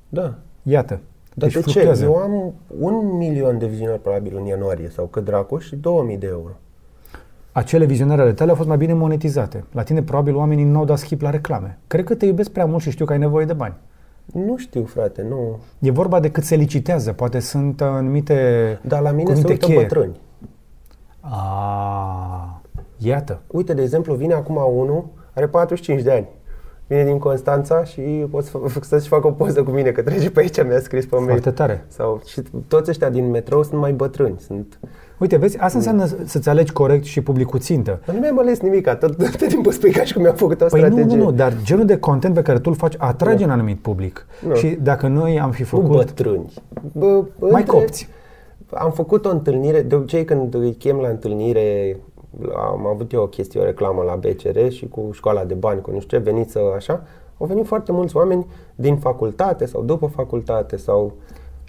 Da. 0.10 0.34
Iată. 0.63 1.00
Dar 1.34 1.50
deci 1.50 1.53
de 1.53 1.60
ce? 1.60 1.72
fluctuează. 1.72 2.03
Eu 2.03 2.15
am 2.15 2.53
un 2.79 3.17
milion 3.17 3.58
de 3.58 3.65
vizionări 3.65 4.01
probabil 4.01 4.36
în 4.38 4.46
ianuarie 4.46 4.89
sau 4.89 5.06
cât 5.06 5.24
dracu 5.24 5.58
și 5.58 5.75
2000 5.75 6.17
de 6.17 6.27
euro. 6.27 6.51
Acele 7.51 7.86
vizionări 7.86 8.22
ale 8.22 8.34
tale 8.34 8.50
au 8.50 8.56
fost 8.56 8.67
mai 8.67 8.77
bine 8.77 8.94
monetizate. 8.94 9.63
La 9.72 9.84
tine 9.84 10.01
probabil 10.03 10.36
oamenii 10.36 10.63
nu 10.63 10.77
au 10.77 10.86
dat 10.86 10.98
skip 10.98 11.22
la 11.22 11.29
reclame. 11.29 11.77
Cred 11.88 12.03
că 12.06 12.15
te 12.15 12.25
iubesc 12.25 12.50
prea 12.50 12.65
mult 12.65 12.82
și 12.82 12.91
știu 12.91 13.06
că 13.06 13.12
ai 13.13 13.20
nevoie 13.20 13.46
de 13.46 13.53
bani. 13.53 13.74
Nu 14.34 14.58
știu, 14.58 14.84
frate, 14.86 15.25
nu. 15.29 15.60
E 15.79 15.91
vorba 15.91 16.20
de 16.20 16.32
cât 16.32 16.44
se 16.44 16.56
licitează, 16.56 17.13
poate 17.13 17.39
sunt 17.39 17.82
anumite 17.82 18.79
Dar 18.82 19.01
la 19.01 19.12
mine 19.12 19.34
se 19.34 19.41
cuvinte 19.41 19.51
uită 19.51 19.65
cheie. 19.65 19.79
bătrâni. 19.82 20.20
A, 21.20 22.37
iată. 22.98 23.39
Uite, 23.48 23.74
de 23.74 23.82
exemplu, 23.82 24.13
vine 24.13 24.34
acum 24.34 24.60
unul, 24.75 25.06
are 25.34 25.48
45 25.48 26.01
de 26.01 26.12
ani. 26.12 26.27
Vine 26.88 27.04
din 27.04 27.18
Constanța 27.18 27.84
și 27.84 28.01
poți 28.01 28.50
să- 28.50 28.60
să-și 28.82 29.08
facă 29.08 29.27
o 29.27 29.32
poză 29.32 29.63
cu 29.63 29.72
mine, 29.72 29.92
că 29.92 30.01
trece 30.01 30.32
pe 30.32 30.39
aici, 30.39 30.63
mi-a 30.63 30.80
scris 30.80 31.06
pe 31.06 31.16
mail. 31.16 31.27
Foarte 31.27 31.51
tare. 31.51 31.86
Sau, 31.88 32.22
și 32.25 32.42
toți 32.68 32.89
ăștia 32.89 33.10
din 33.10 33.30
metrou 33.30 33.63
sunt 33.63 33.80
mai 33.80 33.92
bătrâni. 33.94 34.36
Sunt... 34.39 34.80
Uite, 35.20 35.38
vezi, 35.38 35.58
asta 35.60 35.77
înseamnă 35.77 36.06
să-ți 36.25 36.50
alegi 36.50 36.72
corect 36.72 37.04
și 37.04 37.22
publicul 37.22 37.60
țintă. 37.60 38.00
Dar 38.06 38.16
nu 38.16 38.22
mi-am 38.22 38.39
ales 38.39 38.60
nimic, 38.60 38.89
tot, 38.89 39.18
tot 39.18 39.48
timpul 39.48 39.72
spui 39.72 39.92
ca 39.92 40.04
și 40.04 40.13
cum 40.13 40.22
mi-am 40.22 40.36
făcut 40.36 40.62
o 40.62 40.66
Păi 40.66 40.82
nu, 40.82 40.88
strategie. 40.88 41.18
nu, 41.18 41.24
nu, 41.24 41.32
dar 41.32 41.54
genul 41.63 41.86
de 41.86 41.98
content 41.98 42.34
pe 42.34 42.42
care 42.42 42.60
tu 42.60 42.70
îl 42.70 42.75
faci 42.75 42.94
atrage 42.98 43.44
un 43.44 43.50
anumit 43.50 43.80
public. 43.80 44.25
Nu. 44.48 44.56
Și 44.56 44.68
dacă 44.82 45.08
noi 45.08 45.39
am 45.39 45.51
fi 45.51 45.62
Nu 45.62 45.68
făcut 45.68 45.89
bătrâni. 45.96 46.54
Bă, 46.92 47.24
mai 47.39 47.63
copți, 47.63 48.10
Am 48.72 48.92
făcut 48.92 49.25
o 49.25 49.30
întâlnire, 49.30 49.82
de 49.82 49.96
obicei 49.96 50.25
când 50.25 50.54
îi 50.54 50.74
chem 50.74 50.98
la 50.98 51.08
întâlnire, 51.08 51.98
am 52.56 52.86
avut 52.88 53.12
eu 53.12 53.22
o 53.22 53.27
chestie, 53.27 53.60
o 53.60 53.63
reclamă 53.63 54.03
la 54.03 54.15
BCR 54.15 54.67
și 54.70 54.88
cu 54.88 55.10
școala 55.12 55.44
de 55.44 55.53
bani, 55.53 55.82
cu 55.82 55.91
nu 55.91 56.00
știu 56.00 56.17
ce, 56.17 56.24
veniți 56.24 56.51
să 56.51 56.60
așa, 56.75 57.03
au 57.38 57.46
venit 57.46 57.65
foarte 57.65 57.91
mulți 57.91 58.15
oameni 58.15 58.46
din 58.75 58.98
facultate 58.98 59.65
sau 59.65 59.84
după 59.84 60.08
facultate 60.08 60.77
sau... 60.77 61.13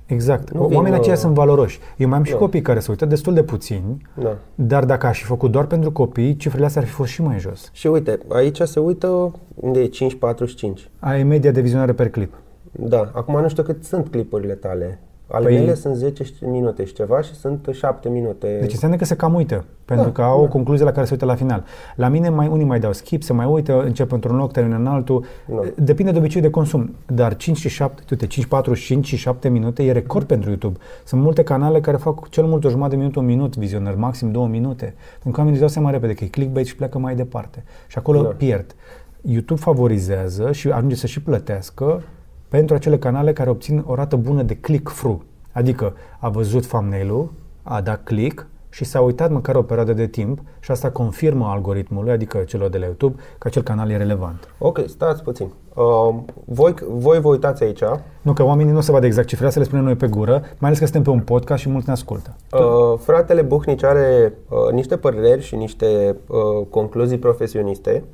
exact. 0.07 0.51
Nu 0.51 0.67
vin, 0.67 0.77
Oamenii 0.77 0.99
aceia 0.99 1.15
uh, 1.15 1.21
sunt 1.21 1.35
valoroși. 1.35 1.81
Eu 1.97 2.09
mai 2.09 2.19
am 2.19 2.25
și 2.25 2.33
da. 2.33 2.39
copii 2.39 2.63
care 2.63 2.79
se 2.79 2.91
uită 2.91 3.07
destul 3.07 3.35
de 3.35 3.43
puțini, 3.43 4.03
Da. 4.15 4.37
dar 4.55 4.85
dacă 4.85 5.07
aș 5.07 5.19
fi 5.19 5.25
făcut 5.25 5.51
doar 5.51 5.67
pentru 5.67 5.93
copii, 5.93 6.37
cifrele 6.37 6.67
astea 6.67 6.81
ar 6.83 6.87
fi 6.87 6.95
fost 6.95 7.11
și 7.11 7.23
mai 7.23 7.39
jos. 7.39 7.71
Și 7.73 7.87
uite, 7.87 8.19
aici 8.29 8.61
se 8.61 8.81
uită 8.81 9.33
unde 9.55 9.81
e 9.81 9.89
5.45. 9.89 10.91
Ai 10.99 11.23
media 11.23 11.51
de 11.51 11.61
vizionare 11.61 11.93
per 11.93 12.11
clip. 12.11 12.35
Da, 12.73 13.11
acum 13.15 13.41
nu 13.41 13.49
știu 13.49 13.63
cât 13.63 13.85
sunt 13.85 14.09
clipurile 14.09 14.55
tale. 14.55 15.01
Ale 15.31 15.47
Păi- 15.49 15.59
mele 15.59 15.75
sunt 15.75 15.95
10 15.97 16.25
minute 16.41 16.85
și 16.85 16.93
ceva 16.93 17.21
și 17.21 17.35
sunt 17.35 17.69
7 17.73 18.09
minute. 18.09 18.57
Deci 18.61 18.73
înseamnă 18.73 18.97
că 18.97 19.05
se 19.05 19.17
cam 19.17 19.35
uită, 19.35 19.65
pentru 19.85 20.05
Da, 20.07 20.13
că 20.13 20.23
au 20.23 20.39
o 20.41 20.43
da. 20.45 20.49
concluzie 20.49 20.85
la 20.85 20.93
care 20.93 21.07
se 21.07 21.13
uită 21.13 21.25
la 21.25 21.35
final. 21.35 21.65
La 21.97 22.09
mine 22.09 22.29
mai 22.29 22.49
unii 22.49 22.65
mai 22.65 22.81
dau 22.81 22.93
skip, 22.93 23.23
se 23.23 23.33
mai 23.33 23.47
uită, 23.47 23.83
încep 23.83 24.13
într-un 24.13 24.37
loc, 24.37 24.53
termină 24.53 24.77
în 24.77 24.87
altul. 24.87 25.25
Da. 25.47 25.61
Depinde 25.77 26.11
de 26.13 26.19
obiceiul 26.19 26.47
de 26.49 26.53
consum. 26.55 26.95
Dar 27.07 27.37
5 27.37 27.57
și 27.57 27.69
7, 27.69 28.03
uite, 28.11 28.27
5, 28.27 28.47
4, 28.47 28.75
5 28.75 29.07
și 29.07 29.17
7 29.17 29.49
minute 29.49 29.85
e 29.85 29.93
record 29.93 30.27
pentru 30.27 30.49
YouTube. 30.49 30.79
Sunt 31.05 31.23
multe 31.23 31.43
canale 31.43 31.81
care 31.81 31.97
fac 31.97 32.29
cel 32.29 32.45
mult 32.45 32.65
o 32.65 32.69
jumătate 32.69 32.95
de 32.95 33.01
minut, 33.01 33.17
un 33.17 33.25
minut 33.25 33.57
vizionări, 33.57 33.99
maxim 33.99 34.31
două 34.33 34.47
minute. 34.47 34.85
Pentru 35.13 35.31
că 35.31 35.37
oamenii 35.41 35.51
își 35.51 35.61
dau 35.61 35.69
seama 35.69 35.91
repede 35.91 36.15
că 36.15 36.25
e 36.25 36.27
clickbait 36.27 36.67
și 36.67 36.77
pleacă 36.77 36.99
mai 36.99 37.15
departe. 37.15 37.65
Și 37.87 37.99
acolo 37.99 38.23
Da. 38.23 38.29
pierd. 38.29 38.75
YouTube 39.23 39.61
favorizează 39.61 40.53
și 40.53 40.69
ajunge 40.69 40.95
să 40.95 41.07
și 41.07 41.23
plătească 41.23 42.03
pentru 42.49 42.75
acele 42.75 42.99
canale 42.99 43.33
care 43.33 43.51
obțin 43.51 43.85
o 43.87 43.95
rată 43.95 44.17
bună 44.17 44.43
de 44.43 44.57
click-through. 44.57 45.21
Adică 45.53 45.95
a 46.19 46.29
văzut 46.29 46.67
thumbnail-ul, 46.67 47.33
a 47.63 47.81
dat 47.81 48.05
click 48.05 48.47
și 48.71 48.85
s-a 48.85 49.01
uitat 49.01 49.31
măcar 49.31 49.55
o 49.55 49.63
perioadă 49.63 49.93
de 49.93 50.07
timp 50.07 50.39
și 50.61 50.71
asta 50.71 50.91
confirmă 50.91 51.47
algoritmului, 51.47 52.13
adică 52.13 52.39
celor 52.39 52.71
de 52.71 52.79
la 52.79 52.85
YouTube, 52.85 53.21
că 53.39 53.49
acel 53.49 53.63
canal 53.63 53.91
e 53.91 53.97
relevant. 53.97 54.49
Ok, 54.59 54.81
stați 54.87 55.23
puțin. 55.23 55.53
Uh, 55.75 56.15
voi, 56.45 56.75
voi 56.91 57.21
vă 57.21 57.29
uitați 57.29 57.63
aici. 57.63 57.83
Nu 58.23 58.33
că 58.33 58.43
oamenii 58.43 58.73
nu 58.73 58.81
se 58.81 58.93
vadă 58.93 59.07
exact 59.07 59.29
cifrele, 59.29 59.51
să 59.51 59.59
le 59.59 59.65
spunem 59.65 59.85
noi 59.85 59.95
pe 59.95 60.07
gură, 60.07 60.33
mai 60.33 60.69
ales 60.69 60.79
că 60.79 60.85
suntem 60.85 61.03
pe 61.03 61.11
un 61.11 61.21
podcast 61.21 61.63
și 61.63 61.69
mulți 61.69 61.87
ne 61.87 61.93
ascultă. 61.93 62.37
Uh, 62.53 62.99
fratele 62.99 63.43
Buhnici 63.43 63.83
are 63.83 64.33
uh, 64.49 64.73
niște 64.73 64.97
păreri 64.97 65.43
și 65.43 65.57
niște 65.57 66.17
uh, 66.27 66.67
concluzii 66.71 67.19
profesioniste, 67.19 68.05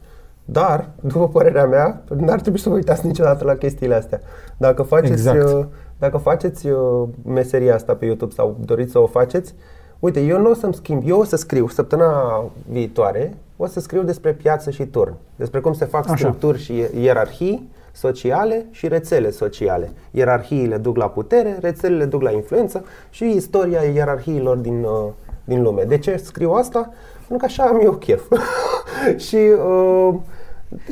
dar, 0.44 0.90
după 1.00 1.28
părerea 1.28 1.66
mea, 1.66 2.02
n-ar 2.16 2.40
trebui 2.40 2.58
să 2.58 2.68
vă 2.68 2.74
uitați 2.74 3.06
niciodată 3.06 3.44
la 3.44 3.54
chestiile 3.54 3.94
astea. 3.94 4.20
Dacă 4.56 4.82
faceți, 4.82 5.12
Exact. 5.12 5.52
uh, 5.52 5.64
dacă 5.98 6.16
faceți 6.16 6.68
uh, 6.68 7.08
meseria 7.24 7.74
asta 7.74 7.94
pe 7.94 8.04
YouTube 8.04 8.34
sau 8.34 8.56
doriți 8.64 8.90
să 8.92 8.98
o 8.98 9.06
faceți, 9.06 9.54
uite, 9.98 10.20
eu 10.20 10.40
nu 10.40 10.50
o 10.50 10.54
să-mi 10.54 10.74
schimb, 10.74 11.02
eu 11.06 11.18
o 11.18 11.24
să 11.24 11.36
scriu 11.36 11.68
săptămâna 11.68 12.44
viitoare, 12.70 13.34
o 13.56 13.66
să 13.66 13.80
scriu 13.80 14.02
despre 14.02 14.32
piață 14.32 14.70
și 14.70 14.86
turn, 14.86 15.14
despre 15.36 15.60
cum 15.60 15.72
se 15.72 15.84
fac 15.84 16.04
Așa. 16.04 16.16
structuri 16.16 16.58
și 16.58 16.84
ierarhii 17.00 17.70
sociale 17.92 18.66
și 18.70 18.88
rețele 18.88 19.30
sociale. 19.30 19.92
Ierarhiile 20.10 20.76
duc 20.76 20.96
la 20.96 21.08
putere, 21.08 21.56
rețelele 21.60 22.04
duc 22.04 22.22
la 22.22 22.30
influență 22.30 22.84
și 23.10 23.24
istoria 23.24 23.82
ierarhiilor 23.82 24.56
din, 24.56 24.82
uh, 24.82 25.08
din 25.44 25.62
lume. 25.62 25.82
De 25.82 25.98
ce 25.98 26.16
scriu 26.16 26.50
asta? 26.50 26.90
Pentru 27.28 27.36
că 27.36 27.44
așa 27.44 27.62
am 27.64 27.80
eu 27.82 27.92
chef. 27.92 28.22
și 29.26 29.36
uh, 29.36 30.14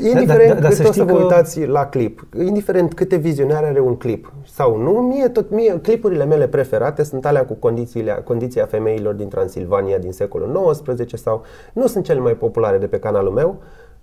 Indiferent 0.03 0.49
Da, 0.49 0.55
da, 0.55 0.61
da, 0.61 0.69
cât 0.69 0.77
să 0.77 0.83
o 0.83 0.85
să 0.87 0.93
știi 0.93 1.05
vă 1.05 1.13
că- 1.13 1.23
uitați 1.23 1.67
la 1.67 1.87
clip, 1.87 2.27
indiferent 2.45 2.95
câte 2.95 3.17
vizionare 3.17 3.67
are 3.67 3.81
un 3.81 3.97
clip 3.97 4.33
sau 4.47 4.77
nu, 4.77 4.91
mie, 4.91 5.29
tot, 5.29 5.51
mie 5.51 5.79
clipurile 5.83 6.25
mele 6.25 6.49
preferate 6.49 7.03
sunt 7.03 7.27
alea 7.27 7.45
cu 7.45 7.55
condițiile, 7.55 8.23
condiția 8.25 8.67
femeilor 8.67 9.15
din 9.15 9.29
Transilvania 9.29 9.99
din 9.99 10.13
secolul 10.13 10.71
XIX 10.83 11.21
sau 11.23 11.43
nu 11.73 11.87
sunt 11.87 12.05
cele 12.05 12.19
mai 12.21 12.33
populare 12.33 12.79
de 12.79 12.87
pe 12.87 12.99
canalul 12.99 13.33
meu. 13.33 13.57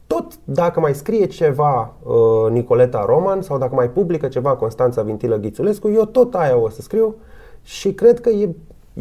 Tot 0.08 0.26
dacă 0.44 0.80
mai 0.80 0.94
scrie 0.96 1.26
ceva 1.26 1.94
uh, 2.04 2.52
Nicoleta 2.52 3.04
Roman 3.08 3.42
sau 3.42 3.58
dacă 3.58 3.76
mai 3.76 3.90
publică 3.90 4.28
ceva 4.28 4.56
Constanța 4.56 5.02
Vintilă 5.02 5.36
Ghițulescu, 5.38 5.90
eu 5.90 6.06
tot 6.06 6.36
aia 6.36 6.58
o 6.58 6.70
să 6.70 6.82
scriu 6.82 7.16
și 7.64 7.94
cred 7.94 8.20
că 8.20 8.30
e, 8.30 8.50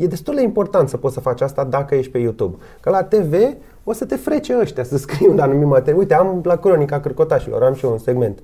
e 0.01 0.07
destul 0.07 0.35
de 0.35 0.43
important 0.43 0.89
să 0.89 0.97
poți 0.97 1.15
să 1.15 1.21
faci 1.21 1.41
asta 1.41 1.65
dacă 1.65 1.95
ești 1.95 2.11
pe 2.13 2.19
YouTube. 2.19 2.57
Că 2.81 2.91
la 2.91 3.03
TV 3.03 3.35
o 3.85 3.93
să 3.93 4.05
te 4.05 4.17
frece 4.17 4.59
ăștia 4.61 4.85
să 4.85 4.97
scrii 5.07 5.29
un 5.29 5.39
anumit 5.39 5.67
material. 5.67 5.99
Uite, 5.99 6.15
am 6.15 6.41
la 6.45 6.57
Cronica 6.57 7.01
Cârcotașilor, 7.01 7.63
am 7.63 7.75
și 7.75 7.85
eu 7.85 7.91
un 7.91 7.99
segment. 7.99 8.39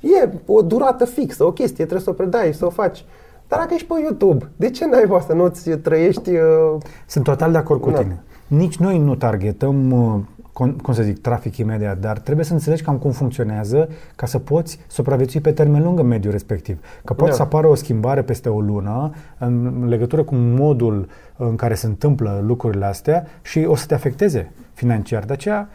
E 0.00 0.28
o 0.46 0.62
durată 0.62 1.04
fixă, 1.04 1.44
o 1.44 1.52
chestie, 1.52 1.84
trebuie 1.84 2.00
să 2.00 2.10
o 2.10 2.12
predai, 2.12 2.52
să 2.54 2.66
o 2.66 2.70
faci. 2.70 3.04
Dar 3.48 3.58
dacă 3.58 3.74
ești 3.74 3.86
pe 3.86 3.94
YouTube, 4.00 4.50
de 4.56 4.70
ce 4.70 4.86
n-ai 4.86 5.22
să 5.26 5.32
nu-ți 5.32 5.70
trăiești... 5.70 6.30
Uh, 6.30 6.76
Sunt 7.06 7.24
total 7.24 7.52
de 7.52 7.58
acord 7.58 7.80
cu 7.80 7.90
Da. 7.90 7.98
tine. 7.98 8.22
Nici 8.46 8.76
noi 8.76 8.98
nu 8.98 9.14
targetăm, 9.14 9.90
uh, 9.90 10.20
cum, 10.52 10.70
cum 10.82 10.94
să 10.94 11.02
zic, 11.02 11.20
trafic 11.20 11.56
imediat, 11.56 11.98
dar 11.98 12.18
trebuie 12.18 12.44
să 12.44 12.52
înțelegi 12.52 12.82
cam 12.82 12.96
cum 12.98 13.10
funcționează 13.10 13.88
ca 14.16 14.26
să 14.26 14.38
poți 14.38 14.78
supraviețui 14.86 15.40
pe 15.40 15.50
termen 15.52 15.82
lung 15.82 15.98
în 15.98 16.06
mediul 16.06 16.32
respectiv. 16.32 16.80
Că 17.04 17.12
poate 17.12 17.30
Da. 17.30 17.36
să 17.36 17.42
apară 17.42 17.66
o 17.66 17.74
schimbare 17.74 18.22
peste 18.22 18.48
o 18.48 18.60
lună 18.60 19.10
în 19.38 19.84
legătură 19.88 20.22
cu 20.22 20.34
modul 20.34 21.08
în 21.36 21.56
care 21.56 21.74
se 21.74 21.86
întâmplă 21.86 22.42
lucrurile 22.46 22.84
astea 22.84 23.26
și 23.42 23.64
o 23.68 23.74
să 23.74 23.86
te 23.86 23.94
afecteze 23.94 24.52
financiar. 24.72 25.24
De 25.24 25.32
aceea, 25.32 25.68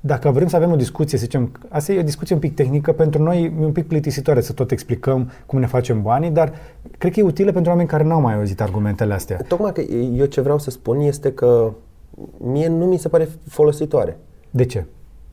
dacă 0.00 0.30
vrem 0.30 0.48
să 0.48 0.56
avem 0.56 0.70
o 0.70 0.76
discuție, 0.76 1.18
să 1.18 1.24
zicem, 1.24 1.52
asta 1.68 1.92
e 1.92 1.98
o 1.98 2.02
discuție 2.02 2.34
un 2.34 2.40
pic 2.40 2.54
tehnică, 2.54 2.92
pentru 2.92 3.22
noi 3.22 3.42
e 3.42 3.64
un 3.64 3.72
pic 3.72 3.86
plictisitoare 3.86 4.40
să 4.40 4.52
tot 4.52 4.70
explicăm 4.70 5.30
cum 5.46 5.58
ne 5.58 5.66
facem 5.66 6.02
banii, 6.02 6.30
dar 6.30 6.52
cred 6.98 7.12
că 7.12 7.20
e 7.20 7.22
utilă 7.22 7.52
pentru 7.52 7.70
oameni 7.70 7.88
care 7.88 8.04
n-au 8.04 8.20
mai 8.20 8.34
auzit 8.34 8.60
argumentele 8.60 9.14
astea. 9.14 9.36
tocmai 9.48 9.72
că 9.72 9.80
eu 9.90 10.24
ce 10.24 10.40
vreau 10.40 10.58
să 10.58 10.70
spun 10.70 11.00
este 11.00 11.32
că 11.32 11.72
mie 12.38 12.68
nu 12.68 12.84
mi 12.84 12.98
se 12.98 13.08
pare 13.08 13.28
folositoare. 13.48 14.18
De 14.50 14.64
ce? 14.64 14.84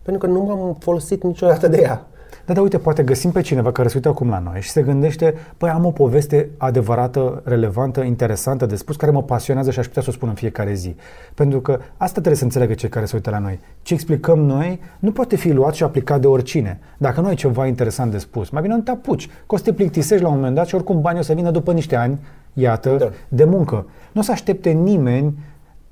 Pentru 0.02 0.28
că 0.28 0.34
nu 0.34 0.44
m-am 0.44 0.76
folosit 0.80 1.24
niciodată 1.24 1.68
de 1.68 1.80
ea. 1.82 2.08
Da, 2.46 2.54
dar 2.54 2.64
uite, 2.64 2.78
poate 2.78 3.04
găsim 3.04 3.32
pe 3.32 3.42
cineva 3.42 3.72
care 3.72 3.88
se 3.88 3.96
uită 3.96 4.10
acum 4.10 4.30
la 4.30 4.40
noi 4.40 4.62
și 4.62 4.70
se 4.70 4.82
gândește, 4.82 5.34
păi 5.58 5.70
am 5.70 5.86
o 5.86 5.92
poveste 5.92 6.50
adevărată, 6.58 7.42
relevantă, 7.46 8.02
interesantă 8.02 8.66
de 8.66 8.76
spus, 8.76 8.96
care 8.96 9.12
mă 9.12 9.24
pasionează 9.24 9.72
și 9.72 9.80
aș 9.80 9.88
putea 9.88 10.02
să 10.02 10.10
o 10.10 10.12
spun 10.12 10.30
în 10.30 10.36
fiecare 10.36 10.74
zi. 10.74 10.96
Pentru 11.34 11.62
că 11.62 11.72
asta 11.98 12.12
trebuie 12.14 12.36
să 12.36 12.44
înțeleagă 12.44 12.74
cei 12.74 12.90
care 12.90 13.06
se 13.06 13.16
uită 13.16 13.30
la 13.30 13.40
noi. 13.40 13.60
Ce 13.82 13.94
explicăm 13.94 14.40
noi 14.40 14.80
nu 15.00 15.12
poate 15.12 15.36
fi 15.36 15.52
luat 15.52 15.74
și 15.74 15.84
aplicat 15.84 16.22
de 16.22 16.28
oricine. 16.28 16.80
Dacă 16.98 17.22
nu 17.22 17.28
ai 17.28 17.36
ceva 17.36 17.68
interesant 17.68 18.12
de 18.12 18.18
spus, 18.18 18.50
mai 18.50 18.62
bine 18.62 18.74
nu 18.76 18.82
te 18.82 18.92
apuci, 18.92 19.28
că 19.28 19.56
o 19.56 19.58
să 19.58 19.64
te 19.64 19.74
plictisești 19.74 20.24
la 20.24 20.30
un 20.30 20.36
moment 20.36 20.56
dat 20.56 20.68
și 20.68 20.76
oricum 20.76 21.02
banii 21.02 21.20
o 21.20 21.24
să 21.24 21.34
vină 21.34 21.52
după 21.52 21.72
niște 21.74 21.96
ani, 21.96 22.20
iată, 22.54 22.96
Da. 23.00 23.10
de 23.28 23.44
muncă. 23.44 23.86
Nu 24.12 24.22
o 24.22 24.24
să 24.24 24.32
aștepte 24.32 24.70
nimeni 24.70 25.38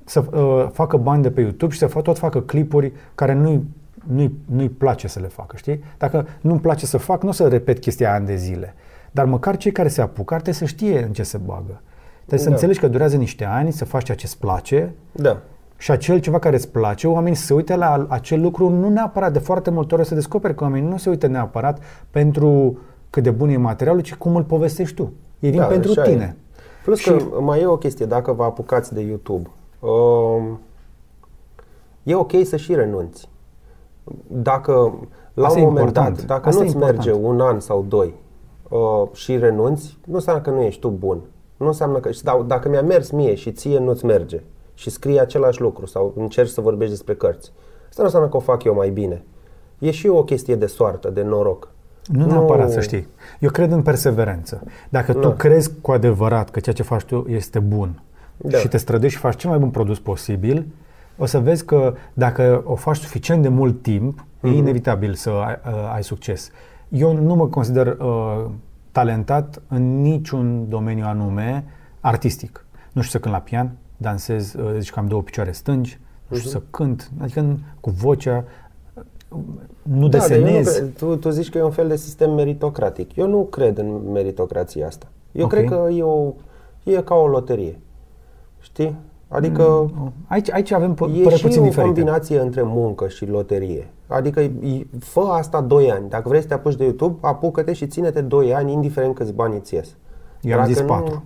să 0.04 0.24
uh, 0.32 0.68
facă 0.72 0.96
bani 0.96 1.22
de 1.22 1.30
pe 1.30 1.40
YouTube 1.40 1.72
și 1.72 1.78
să 1.78 1.86
fa- 1.88 2.02
tot 2.02 2.18
facă 2.18 2.40
clipuri 2.40 2.92
care 3.14 3.32
nu-i, 3.34 3.62
nu-i, 4.06 4.34
nu-i 4.44 4.68
place 4.68 5.08
să 5.08 5.20
le 5.20 5.26
facă, 5.26 5.56
știi? 5.56 5.84
Dacă 5.98 6.26
nu-mi 6.40 6.60
place 6.60 6.86
să 6.86 6.96
fac, 6.98 7.22
nu 7.22 7.28
o 7.28 7.32
să 7.32 7.48
repet 7.48 7.78
chestia 7.78 8.14
ani 8.14 8.26
de 8.26 8.36
zile. 8.36 8.74
Dar 9.10 9.24
măcar 9.24 9.56
cei 9.56 9.72
care 9.72 9.88
se 9.88 10.00
apucă 10.00 10.34
ar 10.34 10.40
trebui 10.40 10.58
să 10.58 10.64
știe 10.64 11.02
în 11.02 11.12
ce 11.12 11.22
se 11.22 11.38
bagă. 11.44 11.80
Trebuie 12.18 12.38
să 12.38 12.48
Da. 12.48 12.54
înțelegi 12.54 12.78
că 12.80 12.88
durează 12.88 13.16
niște 13.16 13.44
ani 13.44 13.72
să 13.72 13.84
faci 13.84 14.04
ceea 14.04 14.16
ce 14.16 14.26
îți 14.26 14.38
place 14.38 14.92
Da. 15.12 15.38
și 15.78 15.90
acel 15.90 16.18
ceva 16.18 16.38
care 16.38 16.56
îți 16.56 16.68
place, 16.68 17.06
oamenii 17.08 17.36
să 17.38 17.44
se 17.44 17.54
uite 17.54 17.76
la 17.76 18.06
acel 18.08 18.40
lucru 18.40 18.68
nu 18.68 18.88
neapărat 18.88 19.32
de 19.32 19.38
foarte 19.38 19.70
multe 19.70 19.94
ori 19.94 20.06
să 20.06 20.14
descoperi 20.14 20.54
că 20.54 20.64
oamenii 20.64 20.88
nu 20.88 20.96
se 20.96 21.08
uită 21.10 21.26
neapărat 21.26 21.78
pentru 22.10 22.78
cât 23.10 23.22
de 23.22 23.30
bun 23.30 23.48
e 23.48 23.56
materialul, 23.56 24.00
ci 24.00 24.14
cum 24.14 24.36
îl 24.36 24.42
povestești 24.42 24.94
tu. 24.94 25.12
E 25.40 25.50
din 25.50 25.58
Da, 25.60 25.64
pentru 25.66 25.90
așa 25.90 26.02
e. 26.02 26.12
tine. 26.12 26.36
Plus 26.84 26.98
Și- 26.98 27.10
că 27.10 27.22
mai 27.40 27.60
e 27.60 27.66
o 27.66 27.76
chestie, 27.76 28.06
dacă 28.06 28.32
vă 28.32 28.44
apucați 28.44 28.94
de 28.94 29.00
YouTube, 29.00 29.48
um, 29.88 30.60
e 32.02 32.14
ok 32.14 32.32
să 32.44 32.56
și 32.56 32.74
renunți. 32.74 33.28
Dacă 34.26 34.98
la 35.34 35.46
Asta 35.46 35.58
un 35.58 35.64
e 35.64 35.68
moment 35.68 35.86
important. 35.86 36.16
dat, 36.16 36.26
dacă 36.26 36.48
Asta 36.48 36.60
e 36.60 36.64
nu-ți 36.64 36.74
important. 36.76 37.04
merge 37.06 37.26
un 37.26 37.40
an 37.40 37.60
sau 37.60 37.84
doi 37.88 38.14
uh, 38.68 39.02
și 39.12 39.38
renunți, 39.38 39.98
nu 40.06 40.14
înseamnă 40.14 40.42
că 40.42 40.50
nu 40.50 40.62
ești 40.62 40.80
tu 40.80 40.88
bun. 40.88 41.20
Nu 41.56 41.66
înseamnă 41.66 41.98
că, 41.98 42.10
și 42.10 42.22
da- 42.22 42.44
dacă 42.46 42.68
mi-a 42.68 42.82
mers 42.82 43.10
mie 43.10 43.34
și 43.34 43.52
ție 43.52 43.78
nu-ți 43.78 44.04
merge 44.04 44.42
și 44.74 44.90
scrii 44.90 45.20
același 45.20 45.60
lucru 45.60 45.86
sau 45.86 46.12
încerci 46.16 46.48
să 46.50 46.60
vorbești 46.60 46.92
despre 46.92 47.14
cărți, 47.14 47.52
asta 47.88 47.96
nu 47.98 48.04
înseamnă 48.04 48.28
că 48.28 48.36
o 48.36 48.40
fac 48.40 48.64
eu 48.64 48.74
mai 48.74 48.90
bine. 48.90 49.24
E 49.78 49.90
și 49.90 50.08
o 50.08 50.24
chestie 50.24 50.54
de 50.54 50.66
soartă, 50.66 51.10
de 51.10 51.22
noroc. 51.22 51.68
Nu 52.06 52.26
neapărat 52.26 52.70
să 52.70 52.80
știi. 52.80 53.06
Eu 53.40 53.50
cred 53.50 53.72
în 53.72 53.82
perseverență. 53.82 54.62
Dacă 54.88 55.12
tu 55.12 55.18
Da. 55.18 55.32
crezi 55.32 55.70
cu 55.80 55.90
adevărat 55.92 56.50
că 56.50 56.60
ceea 56.60 56.74
ce 56.74 56.82
faci 56.82 57.02
tu 57.04 57.24
este 57.28 57.58
bun 57.58 58.02
Da. 58.36 58.58
și 58.58 58.68
te 58.68 58.76
străduiești 58.76 59.18
și 59.18 59.24
faci 59.24 59.36
cel 59.36 59.50
mai 59.50 59.58
bun 59.58 59.70
produs 59.70 59.98
posibil, 59.98 60.66
o 61.18 61.26
să 61.26 61.38
vezi 61.38 61.64
că 61.64 61.94
dacă 62.12 62.62
o 62.66 62.74
faci 62.74 62.96
suficient 62.96 63.42
de 63.42 63.48
mult 63.48 63.82
timp, 63.82 64.24
e 64.42 64.48
Mhm. 64.48 64.56
inevitabil 64.56 65.14
să 65.14 65.30
ai, 65.30 65.58
uh, 65.72 65.92
ai 65.94 66.02
succes. 66.04 66.50
Eu 66.88 67.12
nu 67.16 67.34
mă 67.34 67.46
consider 67.46 67.86
uh, 67.86 68.44
talentat 68.92 69.62
în 69.68 70.00
niciun 70.00 70.68
domeniu 70.68 71.04
anume 71.06 71.64
artistic. 72.00 72.66
Nu 72.92 73.02
știu 73.02 73.18
să 73.18 73.24
cânt 73.24 73.34
la 73.34 73.40
pian, 73.40 73.70
dansez, 73.96 74.54
uh, 74.54 74.74
zici 74.78 74.90
că 74.90 74.98
am 74.98 75.06
două 75.06 75.22
picioare 75.22 75.52
stângi, 75.52 75.98
nu 76.28 76.36
știu 76.36 76.50
să 76.50 76.62
cânt, 76.70 77.10
adică 77.20 77.40
în- 77.40 77.58
cu 77.80 77.90
vocea, 77.90 78.44
uh, 78.94 79.02
nu 79.82 80.08
Da, 80.08 80.18
dar 80.18 80.30
eu 80.30 80.38
nu 80.38 80.44
desenez. 80.44 80.76
cred- 80.76 80.96
tu, 80.96 81.16
tu 81.16 81.28
zici 81.30 81.50
că 81.50 81.58
e 81.58 81.62
un 81.62 81.70
fel 81.70 81.88
de 81.88 81.96
sistem 81.96 82.30
meritocratic. 82.34 83.16
Eu 83.16 83.28
nu 83.28 83.44
cred 83.44 83.78
în 83.78 84.10
meritocrația 84.12 84.86
asta. 84.86 85.06
Eu 85.32 85.44
Ok. 85.44 85.50
cred 85.50 85.64
că 85.68 85.88
e, 85.92 86.02
o, 86.02 86.32
e 86.82 86.92
ca 87.02 87.14
o 87.14 87.26
loterie. 87.26 87.78
Știi? 88.64 88.96
Adică 89.28 89.90
Aici, 90.26 90.50
aici 90.52 90.70
avem 90.70 90.94
p- 90.94 91.00
e 91.00 91.06
Mm, 91.06 91.22
păreri 91.22 91.34
și 91.40 91.42
puțin 91.46 91.60
o 91.60 91.64
diferite. 91.64 91.92
combinație 91.92 92.40
între 92.40 92.62
muncă 92.62 93.08
și 93.08 93.26
loterie. 93.26 93.88
Adică 94.06 94.40
e- 94.40 94.86
fă 94.98 95.20
asta 95.20 95.60
2 95.60 95.90
ani. 95.90 96.08
Dacă 96.08 96.28
vrei 96.28 96.40
să 96.40 96.46
te 96.46 96.54
apuci 96.54 96.74
de 96.74 96.84
YouTube, 96.84 97.18
apucă-te 97.20 97.72
și 97.72 97.86
ține-te 97.86 98.20
2 98.20 98.54
ani, 98.54 98.72
indiferent 98.72 99.14
câți 99.14 99.32
bani 99.32 99.54
îți 99.56 99.74
ies. 99.74 99.96
Eu 100.40 100.52
am 100.52 100.58
Dacă 100.58 100.72
zis 100.72 100.80
nu- 100.80 100.86
patru. 100.86 101.24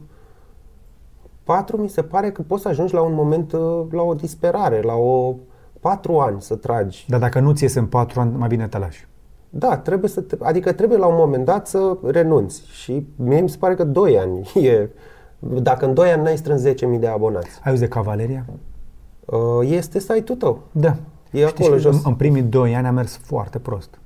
Patru 1.45 1.77
mi 1.77 1.89
se 1.89 2.03
pare 2.03 2.31
că 2.31 2.43
poți 2.43 2.63
să 2.63 2.69
ajungi 2.69 2.95
la 2.95 3.01
un 3.03 3.15
moment, 3.15 3.53
uh, 3.53 3.81
la 3.91 4.03
o 4.03 4.15
disperare, 4.15 4.83
la 4.83 4.95
o 4.95 5.35
patru 5.81 6.19
ani 6.19 6.41
să 6.43 6.55
tragi. 6.57 7.05
Dar 7.09 7.21
dacă 7.21 7.41
nu 7.41 7.53
ți 7.53 7.63
iese 7.63 7.79
în 7.79 7.87
patru 7.87 8.21
ani, 8.21 8.37
mai 8.37 8.49
bine 8.49 8.67
te 8.69 8.79
lași. 8.79 9.07
Da, 9.51 9.77
trebuie 9.77 10.11
să 10.11 10.21
te, 10.21 10.37
adică 10.43 10.73
trebuie 10.73 10.99
la 10.99 11.07
un 11.07 11.15
moment 11.19 11.45
dat 11.45 11.67
să 11.67 11.97
renunți 12.05 12.63
și 12.71 13.07
mie 13.17 13.41
mi 13.41 13.49
se 13.49 13.57
pare 13.59 13.75
că 13.75 13.85
2 13.85 14.19
ani 14.19 14.51
e 14.67 14.89
dacă 15.39 15.87
în 15.87 15.95
2 15.95 16.11
ani 16.11 16.23
n-ai 16.23 16.37
strâns 16.37 16.63
10.000 16.67 16.75
de 16.99 17.07
abonați. 17.07 17.49
Ai 17.63 17.71
auzit 17.71 17.81
de 17.89 17.89
Cavaleria? 17.95 18.45
Uh, 19.25 19.39
Este 19.71 19.99
site-ul 19.99 20.39
tău. 20.39 20.63
Da. 20.73 20.97
E 21.31 21.45
acolo 21.47 21.69
că 21.69 21.79
jos. 21.79 21.95
În, 21.97 22.01
în 22.05 22.15
primii 22.15 22.43
doi 22.43 22.75
ani 22.77 22.87
a 22.87 22.91
mers 22.91 23.17
foarte 23.17 23.59
prost. 23.59 23.99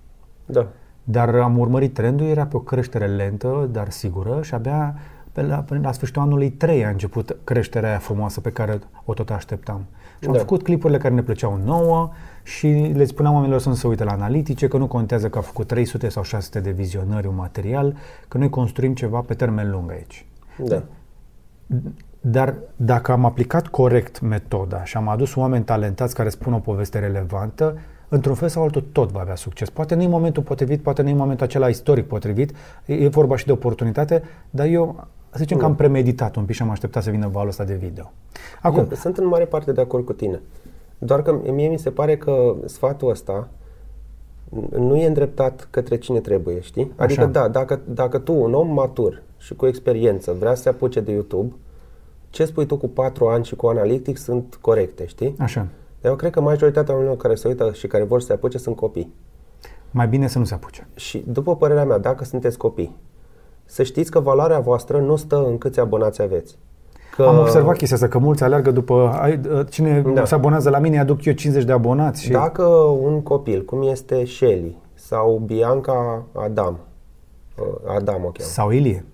Da. 0.46 0.66
Dar 1.04 1.34
am 1.34 1.58
urmărit 1.58 1.94
trendul, 1.94 2.26
era 2.26 2.46
pe 2.46 2.56
o 2.56 2.60
creștere 2.60 3.06
lentă, 3.06 3.68
dar 3.72 3.90
sigură 3.90 4.38
și 4.42 4.54
abia 4.54 4.94
pe 5.32 5.42
la, 5.42 5.56
până 5.56 5.80
la 5.82 5.92
sfârșitul 5.92 6.22
anului 6.22 6.50
3 6.50 6.84
a 6.84 6.88
început 6.88 7.36
creșterea 7.44 7.88
aia 7.88 7.98
frumoasă 7.98 8.40
pe 8.40 8.50
care 8.50 8.78
o 9.04 9.12
tot 9.14 9.30
așteptam. 9.30 9.84
Și 10.20 10.26
am 10.26 10.32
Da. 10.32 10.38
făcut 10.38 10.62
clipurile 10.62 10.98
care 10.98 11.14
ne 11.14 11.22
plăceau 11.22 11.60
nouă 11.64 12.10
și 12.42 12.66
le 12.94 13.04
spuneam 13.04 13.34
oamenilor 13.34 13.60
să 13.60 13.68
nu 13.68 13.74
se 13.74 13.86
uite 13.86 14.04
la 14.04 14.12
analitice, 14.12 14.68
că 14.68 14.76
nu 14.76 14.86
contează 14.86 15.28
că 15.28 15.38
a 15.38 15.40
făcut 15.40 15.66
300 15.66 16.08
sau 16.08 16.22
600 16.22 16.60
de 16.60 16.70
vizionări 16.70 17.26
un 17.26 17.34
material, 17.34 17.96
că 18.28 18.38
noi 18.38 18.48
construim 18.50 18.94
ceva 18.94 19.20
pe 19.20 19.34
termen 19.34 19.70
lung 19.70 19.90
aici. 19.90 20.26
Da. 20.58 20.82
Dar 22.20 22.54
dacă 22.76 23.12
am 23.12 23.24
aplicat 23.24 23.66
corect 23.66 24.20
metoda 24.20 24.84
și 24.84 24.96
am 24.96 25.08
adus 25.08 25.34
oameni 25.34 25.64
talentați 25.64 26.14
care 26.14 26.28
spun 26.28 26.52
o 26.52 26.58
poveste 26.58 26.98
relevantă, 26.98 27.78
într-un 28.08 28.34
fel 28.34 28.48
sau 28.48 28.62
altul 28.62 28.84
tot 28.92 29.10
va 29.10 29.20
avea 29.20 29.34
succes. 29.34 29.70
Poate 29.70 29.94
nu 29.94 30.02
e 30.02 30.06
momentul 30.06 30.42
potrivit, 30.42 30.82
poate 30.82 31.02
nu 31.02 31.08
e 31.08 31.14
momentul 31.14 31.46
acela 31.46 31.68
istoric 31.68 32.06
potrivit, 32.06 32.52
e, 32.86 32.94
e 32.94 33.08
vorba 33.08 33.36
și 33.36 33.46
de 33.46 33.52
oportunitate, 33.52 34.22
dar 34.50 34.66
eu, 34.66 35.06
să 35.30 35.38
zicem 35.38 35.58
că 35.58 35.64
am 35.64 35.74
premeditat 35.74 36.36
un 36.36 36.44
pic 36.44 36.54
și 36.54 36.62
am 36.62 36.70
așteptat 36.70 37.02
să 37.02 37.10
vină 37.10 37.28
valul 37.28 37.48
ăsta 37.48 37.64
de 37.64 37.74
video. 37.74 38.12
Acum, 38.62 38.78
Eu 38.78 38.96
sunt 38.96 39.16
în 39.16 39.26
mare 39.26 39.44
parte 39.44 39.72
de 39.72 39.80
acord 39.80 40.04
cu 40.04 40.12
tine. 40.12 40.40
Doar 40.98 41.22
că 41.22 41.40
mie 41.52 41.68
mi 41.68 41.78
se 41.78 41.90
pare 41.90 42.16
că 42.16 42.54
sfatul 42.64 43.10
ăsta 43.10 43.48
nu 44.78 44.96
e 44.96 45.06
îndreptat 45.06 45.68
către 45.70 45.96
cine 45.96 46.20
trebuie, 46.20 46.60
știi? 46.60 46.92
Adică 46.96 47.20
Așa. 47.20 47.30
da, 47.30 47.48
dacă, 47.48 47.80
dacă 47.84 48.18
tu, 48.18 48.42
un 48.42 48.54
om 48.54 48.72
matur 48.72 49.22
și 49.42 49.54
cu 49.54 49.66
experiență, 49.66 50.32
vrea 50.38 50.54
să 50.54 50.62
se 50.62 50.68
apuce 50.68 51.00
de 51.00 51.12
YouTube, 51.12 51.54
ce 52.30 52.44
spui 52.44 52.66
tu 52.66 52.76
cu 52.76 52.88
4 52.88 53.26
ani 53.26 53.44
și 53.44 53.56
cu 53.56 53.66
analitic 53.66 54.16
sunt 54.18 54.58
corecte, 54.60 55.06
știi? 55.06 55.34
așa, 55.38 55.66
Dar 56.00 56.10
eu 56.10 56.16
cred 56.16 56.30
că 56.30 56.40
majoritatea 56.40 56.92
oamenilor 56.94 57.20
care 57.20 57.34
se 57.34 57.48
uită 57.48 57.70
și 57.72 57.86
care 57.86 58.04
vor 58.04 58.20
să 58.20 58.26
se 58.26 58.32
apuce 58.32 58.58
sunt 58.58 58.76
copii. 58.76 59.12
mai 59.90 60.08
bine 60.08 60.26
să 60.26 60.38
nu 60.38 60.44
se 60.44 60.54
apuce. 60.54 60.88
Și 60.94 61.24
după 61.28 61.56
părerea 61.56 61.84
mea, 61.84 61.98
dacă 61.98 62.24
sunteți 62.24 62.58
copii, 62.58 62.96
să 63.64 63.82
știți 63.82 64.10
că 64.10 64.20
valoarea 64.20 64.60
voastră 64.60 64.98
nu 65.00 65.16
stă 65.16 65.44
în 65.46 65.58
câți 65.58 65.80
abonați 65.80 66.22
aveți. 66.22 66.58
Că 67.16 67.22
Am 67.22 67.38
observat 67.38 67.76
chestia 67.76 67.96
asta, 67.96 68.08
că 68.08 68.18
mulți 68.18 68.42
aleargă 68.42 68.70
după 68.70 69.10
ai, 69.20 69.40
cine 69.70 70.04
Da. 70.14 70.24
se 70.24 70.34
abonează 70.34 70.70
la 70.70 70.78
mine, 70.78 70.98
aduc 70.98 71.24
eu 71.24 71.32
50 71.32 71.64
de 71.64 71.72
abonați 71.72 72.22
și 72.22 72.30
Dacă 72.30 72.64
un 73.02 73.22
copil, 73.22 73.64
cum 73.64 73.82
este 73.82 74.24
Shelly 74.24 74.76
sau 74.94 75.42
Bianca 75.46 76.24
Adam. 76.32 76.78
Uh, 77.58 77.64
Adam 77.96 78.14
o 78.24 78.30
cheamă. 78.30 78.50
Sau 78.50 78.70
Ilie. 78.70 79.04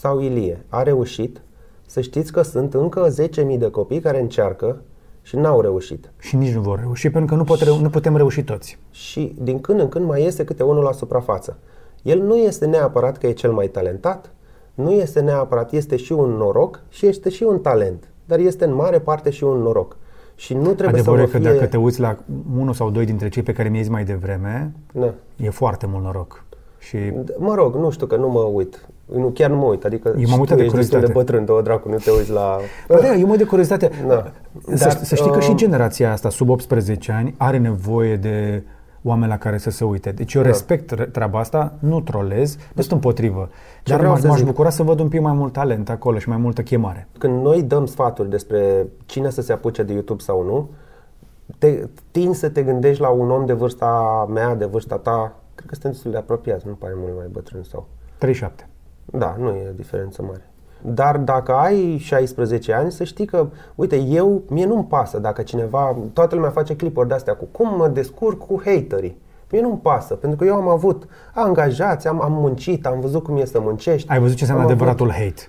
Sau 0.00 0.20
Ilie. 0.20 0.64
A 0.68 0.82
reușit. 0.82 1.40
Să 1.86 2.00
știți 2.00 2.32
că 2.32 2.42
sunt 2.42 2.74
încă 2.74 3.08
10.000 3.52 3.58
de 3.58 3.70
copii 3.70 4.00
care 4.00 4.20
încearcă 4.20 4.80
și 5.22 5.36
n-au 5.36 5.60
reușit. 5.60 6.10
Și 6.18 6.36
nici 6.36 6.54
nu 6.54 6.60
vor 6.60 6.78
reuși, 6.78 7.10
pentru 7.10 7.30
că 7.30 7.36
nu, 7.40 7.44
pot 7.44 7.60
reu- 7.60 7.80
nu 7.80 7.88
putem 7.90 8.16
reuși 8.16 8.42
toți. 8.44 8.78
Și 8.90 9.34
din 9.40 9.60
când 9.60 9.80
în 9.80 9.88
când 9.88 10.04
mai 10.06 10.22
iese 10.22 10.44
câte 10.44 10.62
unul 10.62 10.82
la 10.82 10.92
suprafață. 10.92 11.58
El 12.02 12.22
nu 12.22 12.36
este 12.36 12.66
neapărat 12.66 13.18
că 13.18 13.26
e 13.26 13.32
cel 13.32 13.52
mai 13.52 13.66
talentat, 13.68 14.32
nu 14.74 14.90
este 14.90 15.20
neapărat, 15.20 15.72
este 15.72 15.96
și 15.96 16.12
un 16.12 16.30
noroc 16.30 16.80
și 16.88 17.06
este 17.06 17.28
și 17.28 17.42
un 17.42 17.58
talent, 17.58 18.10
dar 18.24 18.38
este 18.38 18.64
în 18.64 18.74
mare 18.74 18.98
parte 18.98 19.30
și 19.30 19.44
un 19.44 19.58
noroc. 19.58 19.96
Și 20.34 20.54
nu 20.54 20.72
trebuie 20.72 20.88
Adevărul 21.00 21.20
e 21.20 21.26
să 21.26 21.30
că 21.32 21.38
vă 21.38 21.44
fie... 21.44 21.52
dacă 21.52 21.66
te 21.66 21.76
uiți 21.76 22.00
la 22.00 22.16
unul 22.56 22.74
sau 22.74 22.90
doi 22.90 23.04
dintre 23.04 23.28
cei 23.28 23.42
pe 23.42 23.52
care 23.52 23.68
mi-ai 23.68 23.82
zis 23.82 23.92
mai 23.92 24.04
devreme, 24.04 24.72
Da. 24.92 25.14
e 25.36 25.50
foarte 25.50 25.86
mult 25.86 26.04
noroc. 26.04 26.44
Și 26.78 26.96
Mă 27.38 27.54
rog, 27.54 27.74
nu 27.74 27.90
știu 27.90 28.06
că 28.06 28.16
nu 28.16 28.28
mă 28.28 28.40
uit. 28.40 28.88
Nu, 29.06 29.28
chiar 29.28 29.50
nu 29.50 29.56
mă 29.56 29.64
uit. 29.64 29.84
Adică 29.84 30.14
Eu 30.18 30.28
m-am 30.28 30.40
uitat 30.40 30.56
de 30.56 30.62
ești 30.62 30.76
destul 30.76 31.00
de 31.00 31.04
curiozitate. 31.06 31.12
bătrân, 31.12 31.44
două 31.44 31.62
dracu, 31.62 31.88
nu 31.88 31.96
te 31.96 32.10
uiți 32.10 32.30
la... 32.30 32.56
Bă, 32.88 32.98
da, 33.02 33.14
eu 33.14 33.26
mă 33.26 33.36
de 33.36 33.44
curiozitate. 33.44 33.90
Da. 34.06 34.32
Să, 34.74 34.84
Dar, 34.84 34.92
să 34.96 35.14
știi 35.14 35.30
că 35.30 35.40
și 35.40 35.50
um, 35.50 35.56
generația 35.56 36.12
asta, 36.12 36.30
sub 36.30 36.48
18 36.48 37.12
ani, 37.12 37.34
are 37.38 37.58
nevoie 37.58 38.16
de 38.16 38.62
oameni 39.02 39.30
la 39.30 39.38
care 39.38 39.58
să 39.58 39.70
se 39.70 39.84
uite. 39.84 40.10
Deci 40.10 40.34
eu 40.34 40.42
Da. 40.42 40.48
respect 40.48 40.90
re- 40.90 41.04
treaba 41.04 41.38
asta, 41.38 41.74
nu 41.78 42.00
trolez, 42.00 42.56
nu 42.74 42.82
sunt 42.82 42.92
împotrivă. 42.92 43.48
Ce 43.82 43.90
Dar 43.90 43.96
vreau 43.98 44.12
m-aș, 44.12 44.20
să 44.22 44.26
m-aș 44.26 44.36
zic? 44.36 44.46
bucura 44.46 44.70
să 44.70 44.82
văd 44.82 45.00
un 45.00 45.08
pic 45.08 45.20
mai 45.20 45.32
mult 45.32 45.52
talent 45.52 45.90
acolo 45.90 46.18
și 46.18 46.28
mai 46.28 46.36
multă 46.38 46.62
chemare. 46.62 47.08
Când 47.18 47.42
noi 47.42 47.62
dăm 47.62 47.86
sfaturi 47.86 48.30
despre 48.30 48.86
cine 49.06 49.30
să 49.30 49.40
se 49.42 49.52
apuce 49.52 49.82
de 49.82 49.92
YouTube 49.92 50.22
sau 50.22 50.42
nu, 50.44 50.68
te, 51.58 51.88
tin 52.10 52.32
să 52.34 52.48
te 52.48 52.62
gândești 52.62 53.00
la 53.02 53.08
un 53.08 53.30
om 53.30 53.46
de 53.46 53.52
vârsta 53.52 54.26
mea, 54.32 54.54
de 54.54 54.64
vârsta 54.64 54.96
ta, 54.96 55.36
cred 55.54 55.68
că 55.68 55.74
suntem 55.74 55.90
destul 55.90 56.10
de 56.10 56.16
apropiați, 56.16 56.66
nu 56.66 56.72
pare 56.72 56.92
mult 56.96 57.16
mai 57.16 57.26
bătrân 57.32 57.62
sau... 57.62 57.86
37. 58.18 58.68
Da, 59.06 59.36
nu 59.38 59.48
e 59.48 59.68
o 59.68 59.72
diferență 59.76 60.22
mare. 60.22 60.50
Dar 60.82 61.16
dacă 61.16 61.52
ai 61.52 61.96
16 61.98 62.72
ani, 62.72 62.92
să 62.92 63.04
știi 63.04 63.26
că, 63.26 63.46
uite, 63.74 63.96
eu, 63.96 64.42
mie 64.48 64.66
nu-mi 64.66 64.84
pasă 64.84 65.18
dacă 65.18 65.42
cineva, 65.42 65.96
toată 66.12 66.34
lumea 66.34 66.50
face 66.50 66.76
clipuri 66.76 67.08
de-astea 67.08 67.34
cu 67.34 67.48
cum 67.50 67.76
mă 67.76 67.88
descurc 67.88 68.46
cu 68.46 68.60
haterii. 68.64 69.24
Mie 69.50 69.60
nu-mi 69.60 69.78
pasă, 69.78 70.14
pentru 70.14 70.38
că 70.38 70.44
eu 70.44 70.54
am 70.54 70.68
avut 70.68 71.08
angajați, 71.34 72.08
am, 72.08 72.22
am 72.22 72.32
muncit, 72.32 72.86
am 72.86 73.00
văzut 73.00 73.22
cum 73.22 73.36
e 73.36 73.44
să 73.44 73.60
muncești. 73.60 74.10
Ai 74.10 74.18
văzut 74.18 74.36
ce 74.36 74.42
înseamnă 74.42 74.64
Am 74.64 74.70
adevăratul 74.70 75.10
hate. 75.10 75.48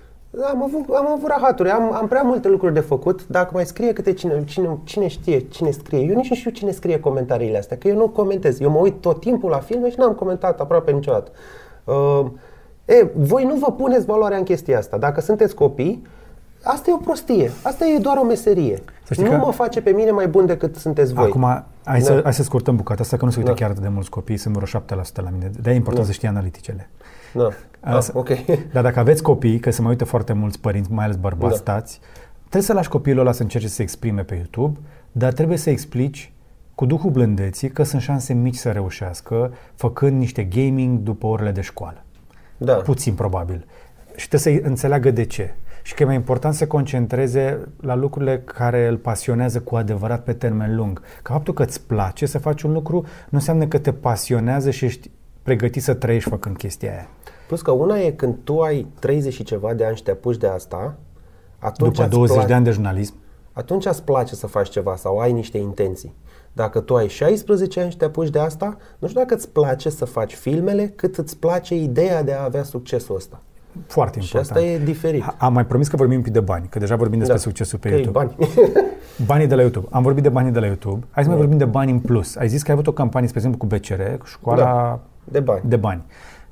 Am 0.52 0.62
avut, 0.62 0.94
am 0.94 1.06
avut 1.06 1.28
rahaturi, 1.28 1.70
am, 1.70 1.92
am 1.92 2.08
prea 2.08 2.22
multe 2.22 2.48
lucruri 2.48 2.74
de 2.74 2.80
făcut. 2.80 3.26
Dacă 3.26 3.50
mai 3.52 3.66
scrie 3.66 3.92
câte 3.92 4.12
cine, 4.12 4.44
cine, 4.44 4.78
cine 4.84 5.06
știe 5.06 5.40
cine 5.40 5.70
scrie, 5.70 6.00
eu 6.00 6.14
nici 6.14 6.28
nu 6.28 6.34
știu 6.34 6.50
cine 6.50 6.70
scrie 6.70 7.00
comentariile 7.00 7.58
astea, 7.58 7.76
că 7.76 7.88
eu 7.88 7.96
nu 7.96 8.08
comentez. 8.08 8.60
Eu 8.60 8.70
mă 8.70 8.78
uit 8.78 9.00
tot 9.00 9.20
timpul 9.20 9.50
la 9.50 9.58
filme 9.58 9.90
și 9.90 9.98
n-am 9.98 10.12
comentat 10.12 10.60
aproape 10.60 10.90
niciodată. 10.90 11.30
Uh, 11.84 12.26
e, 12.88 13.06
voi 13.16 13.44
nu 13.44 13.54
vă 13.54 13.72
puneți 13.72 14.04
valoarea 14.06 14.38
în 14.38 14.44
chestia 14.44 14.78
asta. 14.78 14.98
Dacă 14.98 15.20
sunteți 15.20 15.54
copii, 15.54 16.02
asta 16.62 16.90
e 16.90 16.94
o 16.94 16.96
prostie. 16.96 17.50
Asta 17.62 17.84
e 17.86 17.98
doar 17.98 18.16
o 18.16 18.24
meserie. 18.24 18.82
Să 19.04 19.14
știi 19.14 19.24
Nu 19.26 19.30
că- 19.30 19.36
mă 19.36 19.52
face 19.52 19.80
pe 19.80 19.90
mine 19.90 20.10
mai 20.10 20.28
bun 20.28 20.46
decât 20.46 20.76
sunteți 20.76 21.12
voi. 21.12 21.24
Acum, 21.24 21.64
hai, 21.84 22.00
să, 22.00 22.14
Da. 22.14 22.20
hai 22.22 22.34
să 22.34 22.42
scurtăm 22.42 22.76
bucata 22.76 23.02
asta, 23.02 23.16
că 23.16 23.24
nu 23.24 23.30
se 23.30 23.38
uită 23.38 23.50
Da. 23.50 23.56
chiar 23.56 23.70
atât 23.70 23.82
de 23.82 23.88
mulți 23.88 24.10
copii, 24.10 24.36
sunt 24.36 24.54
vreo 24.54 24.66
7% 24.66 25.20
la 25.22 25.30
mine. 25.30 25.50
De-aia 25.60 25.76
e 25.76 25.78
important 25.78 26.04
Da. 26.04 26.10
să 26.10 26.16
știi 26.16 26.28
analiticele. 26.28 26.88
Da. 27.34 27.48
Ah, 27.80 27.94
Asta- 27.94 28.12
ok. 28.18 28.28
Dar 28.72 28.82
dacă 28.82 28.98
aveți 28.98 29.22
copii, 29.22 29.58
că 29.58 29.70
se 29.70 29.80
mai 29.82 29.90
uită 29.90 30.04
foarte 30.04 30.32
mulți 30.32 30.60
părinți, 30.60 30.92
mai 30.92 31.04
ales 31.04 31.16
bărbați, 31.16 31.52
Da. 31.52 31.58
stați, 31.72 32.00
trebuie 32.38 32.62
să 32.62 32.72
lași 32.72 32.88
copilul 32.88 33.20
ăla 33.20 33.32
să 33.32 33.42
încerce 33.42 33.68
să 33.68 33.74
se 33.74 33.82
exprime 33.82 34.22
pe 34.22 34.34
YouTube, 34.34 34.78
dar 35.12 35.32
trebuie 35.32 35.56
să 35.58 35.70
explici 35.70 36.32
cu 36.74 36.86
duhul 36.86 37.10
blândeții 37.10 37.68
că 37.70 37.82
sunt 37.82 38.02
șanse 38.02 38.32
mici 38.34 38.54
să 38.56 38.70
reușească 38.70 39.52
făcând 39.74 40.18
niște 40.18 40.42
gaming 40.42 40.98
după 40.98 41.26
orele 41.26 41.50
de 41.50 41.60
școală. 41.60 42.02
Da. 42.58 42.74
Puțin 42.74 43.14
probabil. 43.14 43.66
Și 44.16 44.28
trebuie 44.28 44.60
să 44.60 44.68
înțeleagă 44.68 45.10
de 45.10 45.24
ce. 45.24 45.54
Și 45.82 45.94
că 45.94 46.02
e 46.02 46.06
mai 46.06 46.14
important 46.14 46.52
să 46.52 46.58
se 46.58 46.66
concentreze 46.66 47.68
la 47.80 47.94
lucrurile 47.94 48.42
care 48.44 48.86
îl 48.86 48.96
pasionează 48.96 49.60
cu 49.60 49.76
adevărat 49.76 50.22
pe 50.22 50.32
termen 50.32 50.76
lung. 50.76 51.02
Că 51.22 51.32
faptul 51.32 51.54
că 51.54 51.62
îți 51.62 51.80
place 51.80 52.26
să 52.26 52.38
faci 52.38 52.62
un 52.62 52.72
lucru 52.72 53.00
nu 53.02 53.38
înseamnă 53.38 53.66
că 53.66 53.78
te 53.78 53.92
pasionează 53.92 54.70
și 54.70 54.84
ești 54.84 55.10
pregătit 55.42 55.82
să 55.82 55.94
trăiești 55.94 56.28
făcând 56.28 56.56
chestia 56.56 56.90
aia. 56.90 57.08
Plus 57.46 57.62
că 57.62 57.70
una 57.70 57.98
e 57.98 58.10
când 58.10 58.36
tu 58.44 58.60
ai 58.60 58.86
30 58.98 59.32
și 59.32 59.42
ceva 59.42 59.74
de 59.74 59.84
ani 59.84 59.96
și 59.96 60.02
te 60.02 60.10
apuci 60.10 60.36
de 60.36 60.46
asta, 60.46 60.96
atunci 61.58 61.90
După 61.90 62.02
îți 62.02 62.10
20 62.10 62.34
place- 62.34 62.48
de 62.48 62.54
ani 62.54 62.64
de 62.64 62.70
jurnalism, 62.70 63.14
atunci 63.52 63.86
îți 63.86 64.02
place 64.02 64.34
să 64.34 64.46
faci 64.46 64.68
ceva 64.68 64.96
sau 64.96 65.18
ai 65.18 65.32
niște 65.32 65.58
intenții. 65.58 66.14
Dacă 66.52 66.80
tu 66.80 66.94
ai 66.96 67.08
16 67.08 67.80
ani 67.80 67.90
și 67.90 67.96
te 67.96 68.04
apuci 68.04 68.28
de 68.30 68.38
asta, 68.38 68.76
nu 68.98 69.08
știu 69.08 69.20
dacă 69.20 69.34
îți 69.34 69.48
place 69.50 69.90
să 69.90 70.04
faci 70.04 70.34
filmele, 70.34 70.86
cât 70.96 71.16
îți 71.16 71.36
place 71.38 71.74
ideea 71.74 72.22
de 72.22 72.32
a 72.32 72.44
avea 72.44 72.62
succesul 72.62 73.16
ăsta. 73.16 73.40
Foarte 73.86 74.20
Și 74.20 74.24
important. 74.36 74.56
asta 74.66 74.70
e 74.72 74.84
diferit. 74.84 75.22
A- 75.22 75.34
Am 75.38 75.52
mai 75.52 75.66
promis 75.66 75.88
că 75.88 75.96
vorbim 75.96 76.16
un 76.16 76.22
pic 76.22 76.32
de 76.32 76.40
bani, 76.40 76.66
că 76.70 76.78
deja 76.78 76.96
vorbim 76.96 77.18
despre 77.18 77.36
succesul 77.38 77.78
pe 77.78 77.88
Da. 77.88 77.94
Că 77.94 78.00
e 78.00 78.04
YouTube. 78.04 78.34
bani. 78.36 78.48
Banii 79.26 79.46
de 79.46 79.54
la 79.54 79.60
YouTube. 79.60 79.86
Am 79.90 80.02
vorbit 80.02 80.22
de 80.22 80.28
banii 80.28 80.50
de 80.52 80.58
la 80.58 80.66
YouTube. 80.66 81.06
Hai 81.10 81.22
să 81.22 81.28
mai 81.28 81.38
vorbim 81.38 81.58
de 81.58 81.64
bani 81.64 81.90
în 81.90 81.98
plus. 82.00 82.36
Ai 82.36 82.48
zis 82.48 82.62
că 82.62 82.68
ai 82.70 82.74
avut 82.74 82.86
o 82.86 82.92
campanie, 82.92 83.28
spre 83.28 83.40
exemplu, 83.40 83.66
cu 83.66 83.74
BCR, 83.76 84.02
cu 84.18 84.26
școala 84.26 84.62
Da, 84.64 85.00
de 85.24 85.40
bani. 85.40 85.62
de 85.64 85.76
bani. 85.76 86.02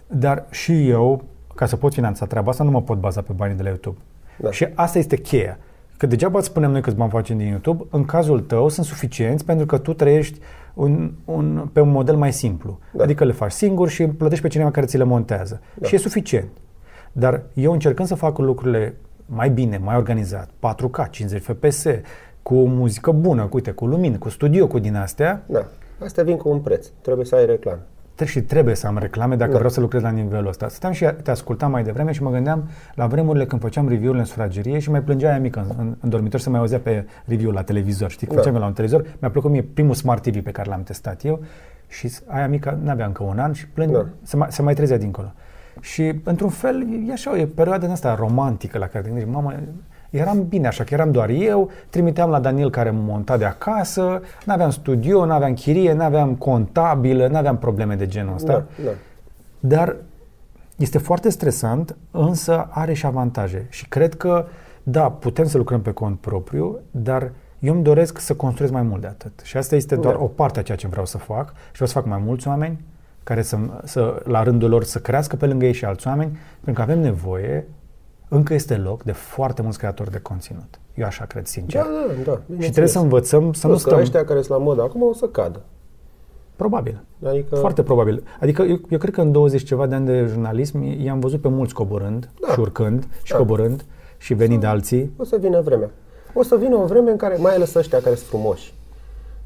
Dar 0.06 0.46
și 0.50 0.88
eu, 0.88 1.22
ca 1.54 1.66
să 1.66 1.76
pot 1.76 1.92
finanța 1.92 2.26
treaba 2.26 2.50
asta, 2.50 2.64
nu 2.64 2.70
mă 2.70 2.82
pot 2.82 2.98
baza 2.98 3.20
pe 3.20 3.32
banii 3.32 3.56
de 3.56 3.62
la 3.62 3.68
YouTube. 3.68 3.96
Da. 4.38 4.50
Și 4.50 4.68
asta 4.74 4.98
este 4.98 5.16
cheia. 5.16 5.58
Că 5.96 6.06
degeaba 6.06 6.38
îți 6.38 6.46
spunem 6.46 6.70
noi 6.70 6.80
câți 6.80 6.96
bani 6.96 7.10
facem 7.10 7.36
din 7.36 7.46
YouTube, 7.46 7.84
în 7.90 8.04
cazul 8.04 8.40
tău 8.40 8.68
sunt 8.68 8.86
suficienți 8.86 9.44
pentru 9.44 9.66
că 9.66 9.78
tu 9.78 9.92
trăiești 9.92 10.40
un, 10.74 11.12
un, 11.24 11.68
pe 11.72 11.80
un 11.80 11.90
model 11.90 12.16
mai 12.16 12.32
simplu. 12.32 12.78
Da. 12.92 13.02
Adică 13.02 13.24
le 13.24 13.32
faci 13.32 13.52
singur 13.52 13.88
și 13.88 14.06
plătești 14.06 14.42
pe 14.42 14.50
cineva 14.50 14.70
care 14.70 14.86
ți 14.86 14.96
le 14.96 15.04
montează. 15.04 15.60
Da. 15.74 15.86
Și 15.86 15.94
e 15.94 15.98
suficient. 15.98 16.48
Dar 17.12 17.42
eu 17.54 17.72
încercând 17.72 18.08
să 18.08 18.14
fac 18.14 18.38
lucrurile 18.38 18.96
mai 19.26 19.50
bine, 19.50 19.78
mai 19.78 19.96
organizat, 19.96 20.48
4K, 20.48 21.10
50 21.10 21.42
FPS, 21.42 21.86
cu 22.42 22.54
muzică 22.54 23.10
bună, 23.10 23.42
cu, 23.42 23.54
uite, 23.54 23.70
cu 23.70 23.86
lumină, 23.86 24.18
cu 24.18 24.28
studio, 24.28 24.66
cu 24.66 24.78
din 24.78 24.96
astea, 24.96 25.44
Da. 25.46 25.66
Astea 26.04 26.24
vin 26.24 26.36
cu 26.36 26.48
un 26.48 26.60
preț. 26.60 26.86
Trebuie 27.00 27.26
să 27.26 27.34
ai 27.34 27.46
reclamă. 27.46 27.80
Tre- 28.16 28.24
și 28.26 28.42
trebuie 28.42 28.74
să 28.74 28.86
am 28.86 28.98
reclame 28.98 29.36
dacă 29.36 29.50
Da. 29.50 29.56
vreau 29.56 29.72
să 29.72 29.80
lucrez 29.80 30.02
la 30.02 30.10
nivelul 30.10 30.48
ăsta. 30.48 30.68
Stăteam 30.68 30.92
și 30.92 31.06
te 31.22 31.30
ascultam 31.30 31.70
mai 31.70 31.82
devreme 31.84 32.12
și 32.12 32.22
mă 32.22 32.30
gândeam 32.30 32.68
la 32.94 33.06
vremurile 33.06 33.46
când 33.46 33.60
făceam 33.60 33.88
review-urile 33.88 34.20
în 34.20 34.26
sufragerie 34.26 34.78
și 34.78 34.90
mai 34.90 35.02
plângea 35.02 35.28
aia 35.28 35.38
mică 35.40 35.60
în, 35.68 35.74
în, 35.78 35.96
în 36.00 36.08
dormitor 36.08 36.40
să 36.40 36.50
mai 36.50 36.58
auzea 36.60 36.78
pe 36.78 37.06
review 37.24 37.50
la 37.50 37.62
televizor. 37.62 38.10
Știi, 38.10 38.26
că 38.26 38.32
Da. 38.34 38.38
făceam 38.38 38.54
eu 38.54 38.60
la 38.60 38.66
un 38.66 38.72
televizor, 38.72 39.06
mi-a 39.20 39.30
plăcut 39.30 39.50
mie 39.50 39.62
primul 39.62 39.94
Smart 39.94 40.22
TV 40.22 40.42
pe 40.42 40.50
care 40.50 40.68
l-am 40.70 40.82
testat 40.82 41.24
eu 41.24 41.40
și 41.88 42.08
s- 42.08 42.22
aia 42.26 42.48
mică 42.48 42.78
n-avea 42.82 43.06
încă 43.06 43.22
un 43.22 43.38
an 43.38 43.52
și 43.52 43.68
plâng, 43.68 43.92
Da. 43.92 44.06
se, 44.22 44.36
mai, 44.36 44.48
se 44.50 44.62
mai 44.62 44.74
trezea 44.74 44.98
dincolo. 44.98 45.32
Și 45.80 46.20
într-un 46.24 46.48
fel 46.50 46.86
e 47.08 47.12
așa, 47.12 47.38
e 47.38 47.46
perioada 47.46 47.82
din 47.82 47.90
asta 47.92 48.14
romantică 48.14 48.78
la 48.78 48.86
care 48.86 48.98
te 49.04 49.08
gândești, 49.08 49.30
mamă, 49.32 49.54
eram 50.16 50.46
bine 50.48 50.66
așa, 50.66 50.84
că 50.84 50.94
eram 50.94 51.10
doar 51.10 51.28
eu, 51.28 51.70
trimiteam 51.90 52.30
la 52.30 52.40
Daniel 52.40 52.70
care 52.70 52.90
mă 52.90 53.00
monta 53.02 53.36
de 53.36 53.44
acasă, 53.44 54.22
n-aveam 54.44 54.70
studio, 54.70 55.24
n-aveam 55.24 55.54
chirie, 55.54 55.92
n-aveam 55.92 56.34
contabilă, 56.34 57.26
n-aveam 57.26 57.58
probleme 57.58 57.94
de 57.94 58.06
genul 58.06 58.34
ăsta. 58.34 58.52
Da, 58.52 58.64
da. 58.84 58.90
Dar 59.60 59.96
este 60.76 60.98
foarte 60.98 61.28
stresant, 61.30 61.96
însă 62.10 62.68
are 62.70 62.92
și 62.92 63.06
avantaje. 63.06 63.66
Și 63.68 63.88
cred 63.88 64.14
că, 64.14 64.46
da, 64.82 65.10
putem 65.10 65.46
să 65.46 65.56
lucrăm 65.56 65.80
pe 65.80 65.90
cont 65.92 66.18
propriu, 66.18 66.78
dar 66.90 67.32
eu 67.58 67.74
îmi 67.74 67.82
doresc 67.82 68.18
să 68.18 68.34
construiesc 68.34 68.74
mai 68.74 68.82
mult 68.82 69.00
de 69.00 69.06
atât. 69.06 69.40
Și 69.44 69.56
asta 69.56 69.76
este 69.76 69.96
doar 69.96 70.14
Da. 70.14 70.22
o 70.22 70.26
parte 70.26 70.58
a 70.58 70.62
ceea 70.62 70.76
ce 70.76 70.86
vreau 70.88 71.06
să 71.06 71.18
fac. 71.18 71.48
Și 71.48 71.72
vreau 71.72 71.88
să 71.88 71.94
fac 71.94 72.06
mai 72.06 72.22
mulți 72.24 72.48
oameni 72.48 72.84
care 73.22 73.42
să, 73.42 73.58
să, 73.84 74.22
la 74.24 74.42
rândul 74.42 74.68
lor 74.70 74.84
să 74.84 74.98
crească 74.98 75.36
pe 75.36 75.46
lângă 75.46 75.64
ei 75.64 75.72
și 75.72 75.84
alți 75.84 76.06
oameni, 76.06 76.38
pentru 76.64 76.84
că 76.84 76.90
avem 76.90 77.02
nevoie, 77.02 77.66
încă 78.28 78.54
este 78.54 78.76
loc 78.76 79.02
de 79.02 79.12
foarte 79.12 79.62
mulți 79.62 79.78
creatori 79.78 80.10
de 80.10 80.18
conținut. 80.18 80.80
Eu 80.94 81.06
așa 81.06 81.24
cred, 81.24 81.46
sincer. 81.46 81.82
Da, 81.82 81.88
da, 82.24 82.40
da. 82.46 82.54
și 82.62 82.70
trebuie 82.70 82.86
să 82.92 82.98
învățăm 82.98 83.52
să 83.52 83.66
nu 83.66 83.72
Plus 83.72 83.82
că 83.84 83.88
stăm... 83.88 84.00
ăștia 84.02 84.24
care 84.24 84.42
sunt 84.42 84.58
la 84.58 84.64
modă 84.64 84.82
acum 84.82 85.02
o 85.02 85.12
să 85.12 85.26
cadă. 85.26 85.60
Probabil. 86.56 87.02
Adică, 87.24 87.54
Foarte 87.56 87.82
probabil. 87.82 88.22
Adică 88.40 88.62
eu, 88.62 88.80
eu 88.88 88.98
cred 88.98 89.14
că 89.14 89.20
în 89.20 89.32
20 89.32 89.62
ceva 89.64 89.86
de 89.86 89.94
ani 89.94 90.06
de 90.06 90.24
jurnalism 90.28 90.82
i-am 90.82 91.20
văzut 91.20 91.40
pe 91.40 91.48
mulți 91.48 91.74
coborând 91.74 92.30
Da. 92.46 92.52
și 92.52 92.60
urcând 92.60 93.06
și 93.22 93.32
Da. 93.32 93.38
coborând 93.38 93.84
și 94.18 94.34
venind 94.34 94.60
de 94.60 94.66
alții. 94.66 95.12
O 95.16 95.24
să 95.24 95.36
vină 95.40 95.60
vremea. 95.60 95.90
O 96.34 96.42
să 96.42 96.56
vină 96.56 96.76
o 96.76 96.84
vreme 96.86 97.10
în 97.10 97.16
care, 97.16 97.36
mai 97.36 97.54
ales 97.54 97.74
ăștia 97.74 98.00
care 98.00 98.14
sunt 98.14 98.28
frumoși 98.28 98.74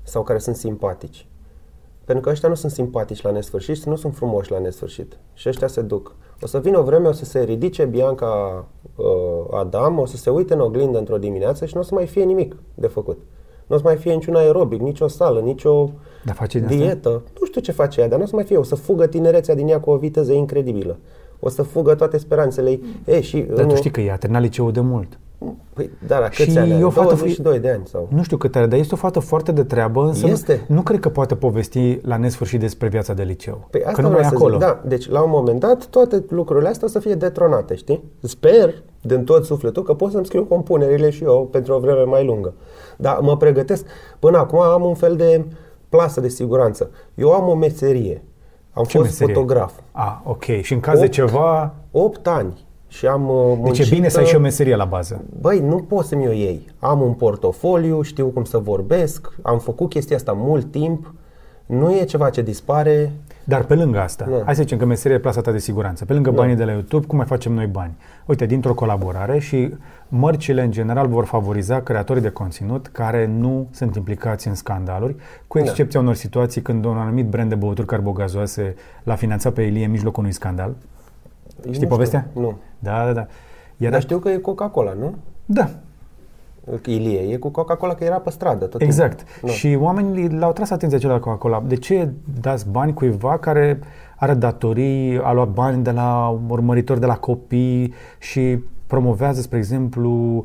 sau 0.03 0.23
care 0.23 0.39
sunt 0.39 0.57
simpatici. 0.57 1.27
Pentru 2.11 2.29
că 2.29 2.35
ăștia 2.35 2.49
nu 2.49 2.55
sunt 2.55 2.73
simpatici 2.73 3.23
la 3.23 3.31
nesfârșit 3.31 3.77
și 3.77 3.89
nu 3.89 3.97
sunt 3.97 4.15
frumoși 4.15 4.51
la 4.51 4.59
nesfârșit. 4.59 5.19
Și 5.35 5.49
ăștia 5.49 5.67
se 5.67 5.81
duc. 5.81 6.15
O 6.43 6.47
să 6.47 6.59
vină 6.61 6.79
o 6.79 6.83
vreme, 6.83 7.09
o 7.09 7.13
să 7.13 7.25
se 7.25 7.41
ridice 7.43 7.85
Bianca 7.85 8.65
uh, 8.97 9.05
Adam, 9.51 9.99
o 9.99 10.07
să 10.07 10.17
se 10.17 10.31
uite 10.31 10.55
în 10.55 10.61
oglindă 10.61 10.99
într-o 10.99 11.19
dimineață 11.19 11.67
și 11.67 11.75
nu 11.75 11.81
o 11.81 11.85
să 11.85 11.95
mai 11.95 12.07
fie 12.07 12.25
nimic 12.25 12.57
de 12.75 12.87
făcut. 12.87 13.19
Nu 13.67 13.75
o 13.75 13.79
să 13.79 13.85
mai 13.85 13.97
fie 13.97 14.13
niciun 14.13 14.35
aerobic, 14.35 14.81
nicio 14.81 15.07
sală, 15.09 15.41
nicio 15.41 15.91
Dar 16.25 16.35
face 16.35 16.59
din 16.59 16.67
asta? 16.69 16.79
dietă. 16.79 17.11
Nu 17.41 17.47
știu 17.47 17.61
ce 17.61 17.73
face 17.73 18.01
ea, 18.01 18.09
dar 18.09 18.19
nu 18.19 18.25
o 18.25 18.27
să 18.29 18.35
mai 18.35 18.45
fie. 18.45 18.57
O 18.57 18.63
să 18.63 18.75
fugă 18.75 19.07
tinerețea 19.07 19.55
din 19.55 19.69
ea 19.69 19.81
cu 19.81 19.91
o 19.91 19.97
viteză 19.97 20.33
incredibilă. 20.33 20.99
O 21.41 21.49
să 21.49 21.63
fugă 21.63 21.95
toate 21.95 22.19
speranțele 22.19 22.71
ei. 22.71 22.83
E, 23.05 23.21
și 23.21 23.39
Dar 23.41 23.65
tu 23.65 23.71
în- 23.71 23.77
știi 23.77 23.91
că 23.91 24.01
ea 24.01 24.13
a 24.15 24.17
terminat 24.17 24.43
liceul 24.43 24.73
de 24.73 24.81
mult. 24.81 25.19
Păi, 25.73 25.91
da, 26.07 26.19
la 26.19 26.31
Și 26.31 26.45
câți 26.45 26.59
ani? 26.59 26.71
e 26.71 26.75
are? 26.75 26.85
o 26.85 26.91
fată- 26.91 27.09
22 27.09 27.59
de 27.59 27.71
ani 27.71 27.83
sau... 27.87 28.09
Nu 28.13 28.23
știu 28.23 28.37
cât 28.37 28.57
are, 28.57 28.67
dar 28.67 28.79
este 28.79 28.95
o 28.95 28.97
fată 28.97 29.21
foarte 29.21 29.53
de 29.53 29.65
treabă, 29.65 30.03
însă 30.05 30.27
Este. 30.27 30.65
Nu, 30.69 30.75
nu 30.75 30.83
cred 30.83 31.01
că 31.01 31.09
poate 31.09 31.35
povesti 31.37 31.99
la 32.03 32.17
nesfârșit 32.17 32.61
despre 32.61 32.89
viața 32.89 33.13
de 33.15 33.23
liceu. 33.23 33.67
Păi 33.71 33.81
că 33.81 33.89
asta 33.89 34.03
nu 34.03 34.09
mai 34.09 34.17
vreau 34.17 34.33
e 34.33 34.37
să 34.37 34.45
acolo. 34.45 34.59
zic. 34.59 34.67
Da, 34.67 34.81
deci 34.89 35.09
la 35.09 35.23
un 35.23 35.31
moment 35.31 35.61
dat 35.61 35.87
toate 35.87 36.25
lucrurile 36.29 36.69
astea 36.69 36.87
o 36.87 36.91
să 36.91 36.99
fie 36.99 37.15
detronate, 37.15 37.75
știi? 37.75 38.03
Sper 38.23 38.75
din 39.01 39.25
tot 39.25 39.45
sufletul 39.45 39.83
că 39.83 39.95
pot 39.95 40.11
să-mi 40.11 40.27
scriu 40.27 40.45
compunerile 40.45 41.11
și 41.11 41.25
eu 41.25 41.49
pentru 41.53 41.75
o 41.75 41.79
vreme 41.79 42.03
mai 42.03 42.25
lungă. 42.25 42.55
Dar 42.97 43.19
mă 43.21 43.37
pregătesc. 43.37 43.85
Până 44.19 44.39
acum 44.39 44.61
am 44.61 44.83
un 44.85 44.95
fel 44.95 45.17
de 45.17 45.45
plasă 45.89 46.21
de 46.21 46.29
siguranță. 46.29 46.91
Eu 47.15 47.33
am 47.33 47.49
o 47.49 47.55
meserie. 47.55 48.23
Am 48.73 48.85
Ce 48.85 48.97
fost 48.99 49.11
meserie? 49.11 49.35
fotograf. 49.35 49.73
A, 49.93 50.23
ok. 50.27 50.45
Și 50.45 50.73
în 50.73 50.81
caz 50.81 50.99
de 50.99 51.05
Opt. 51.05 51.13
ceva, 51.13 51.75
8 51.91 52.27
ani. 52.27 52.69
Și 52.91 53.07
am 53.07 53.29
uh, 53.29 53.53
deci 53.53 53.59
muncit, 53.59 53.87
e 53.87 53.95
bine 53.95 54.09
să 54.09 54.19
ai 54.19 54.25
și 54.25 54.35
o 54.35 54.39
uh, 54.39 54.43
meserie 54.43 54.77
la 54.77 54.85
bază. 54.85 55.25
Băi, 55.41 55.61
nu 55.61 55.77
pot 55.77 56.05
să-mi 56.05 56.27
o 56.29 56.33
iei. 56.33 56.67
Am 56.79 57.01
un 57.01 57.13
portofoliu, 57.13 58.03
știu 58.03 58.27
cum 58.27 58.45
să 58.45 58.59
vorbesc, 58.59 59.33
am 59.43 59.59
făcut 59.59 59.89
chestia 59.89 60.17
asta 60.17 60.33
mult 60.33 60.71
timp. 60.71 61.15
Nu 61.67 61.95
e 61.97 62.05
ceva 62.05 62.31
ce 62.31 62.43
dispare. 62.43 63.13
Dar 63.45 63.65
pe 63.65 63.75
lângă 63.75 64.01
asta, 64.01 64.27
Da. 64.31 64.43
hai 64.45 64.55
să 64.55 64.63
zicem 64.63 64.79
că 64.79 64.85
meseria 64.85 65.17
e 65.17 65.21
plasa 65.21 65.41
ta 65.41 65.51
de 65.53 65.59
siguranță. 65.59 66.05
Pe 66.05 66.13
lângă 66.13 66.31
banii 66.31 66.55
de 66.57 66.65
la 66.65 66.73
YouTube, 66.73 67.07
cum 67.07 67.17
mai 67.17 67.27
facem 67.27 67.53
noi 67.53 67.67
bani? 67.67 67.97
Uite, 68.27 68.47
dintr-o 68.47 68.75
colaborare 68.75 69.39
și 69.39 69.75
mărcile 70.09 70.63
în 70.63 70.71
general 70.71 71.07
vor 71.09 71.25
favoriza 71.25 71.81
creatorii 71.81 72.23
de 72.23 72.29
conținut 72.31 72.87
care 72.87 73.27
nu 73.27 73.69
sunt 73.71 73.97
implicați 73.97 74.49
în 74.49 74.55
scandaluri, 74.55 75.17
cu 75.47 75.59
Da. 75.59 75.65
excepția 75.65 76.01
unor 76.01 76.15
situații 76.15 76.63
când 76.63 76.85
un 76.85 76.97
anumit 76.97 77.27
brand 77.27 77.49
de 77.49 77.55
băuturi 77.55 77.87
carbogazoase 77.87 78.75
l-a 79.03 79.15
finanțat 79.15 79.53
pe 79.53 79.63
Elie 79.63 79.85
în 79.85 79.91
mijlocul 79.91 80.23
unui 80.23 80.35
scandal. 80.35 80.75
Nu 81.67 81.73
Știi 81.73 81.87
povestea? 81.87 82.27
Nu. 82.33 82.57
Da, 82.79 83.05
da, 83.05 83.13
da. 83.13 83.27
Era, 83.77 83.91
Dar 83.91 84.01
știu 84.01 84.19
că 84.19 84.29
e 84.29 84.37
Coca-Cola, 84.37 84.93
nu? 84.93 85.15
Da, 85.47 85.69
Ilie, 86.85 87.21
e 87.21 87.37
cu 87.37 87.49
Coca-Cola 87.49 87.95
că 87.95 88.05
era 88.05 88.17
pe 88.17 88.31
stradă 88.31 88.65
tot 88.67 88.81
Exact. 88.81 89.17
timpul. 89.17 89.49
Da. 89.49 89.53
Și 89.53 89.77
oamenii 89.81 90.29
l-au 90.29 90.53
tras 90.53 90.71
atenția 90.71 90.99
celor 90.99 91.15
la 91.15 91.23
Coca-Cola. 91.23 91.63
De 91.67 91.77
ce 91.77 92.09
dați 92.41 92.69
bani 92.71 92.95
cuiva 92.95 93.39
care 93.39 93.79
are 94.17 94.35
datorii, 94.35 95.21
a 95.23 95.33
luat 95.33 95.49
bani 95.49 95.83
de 95.83 95.91
la 95.91 96.39
urmăritori 96.49 97.01
de 97.01 97.07
la 97.07 97.17
copii 97.17 97.95
și 98.19 98.59
promovează, 98.87 99.41
spre 99.41 99.59
exemplu, 99.59 100.45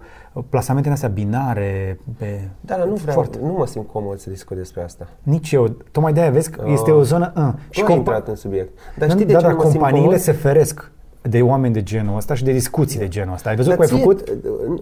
plasamentele 0.50 0.94
astea 0.94 1.10
binare 1.10 2.00
pe... 2.18 2.50
Dar 2.62 2.86
nu 2.86 2.94
vreau, 2.94 3.16
Foarte. 3.16 3.38
nu 3.42 3.56
mă 3.58 3.66
simt 3.66 3.88
comod 3.88 4.18
să 4.18 4.30
discut 4.30 4.58
despre 4.58 4.84
asta. 4.84 5.08
Nici 5.24 5.52
eu. 5.52 5.68
Tocmai 5.92 6.14
de-aia 6.14 6.30
vezi 6.30 6.50
că 6.52 6.64
este 6.68 6.92
o 6.92 7.04
zonă... 7.04 7.34
Uh, 7.38 7.54
Și 7.70 7.82
nu 7.82 7.88
ai 7.88 7.96
intrat 7.96 8.28
în 8.28 8.36
subiect. 8.36 8.78
Dar 8.98 9.10
știi 9.10 9.26
da, 9.26 9.32
de 9.32 9.38
ce 9.38 9.42
dar 9.42 9.52
nu 9.52 9.58
mă 9.58 9.64
simt 9.64 9.74
companiile 9.74 10.06
comod? 10.06 10.20
se 10.22 10.32
feresc 10.32 10.92
de 11.30 11.42
oameni 11.42 11.74
de 11.74 11.84
genul 11.84 12.16
ăsta 12.16 12.34
și 12.34 12.44
de 12.44 12.52
discuții 12.52 13.00
de 13.00 13.08
genul 13.08 13.34
ăsta. 13.34 13.50
Ai 13.50 13.56
văzut 13.56 13.76
Dar 13.76 13.88
cum 13.88 13.98
ai 13.98 14.02
ție- 14.02 14.08
făcut? 14.08 14.30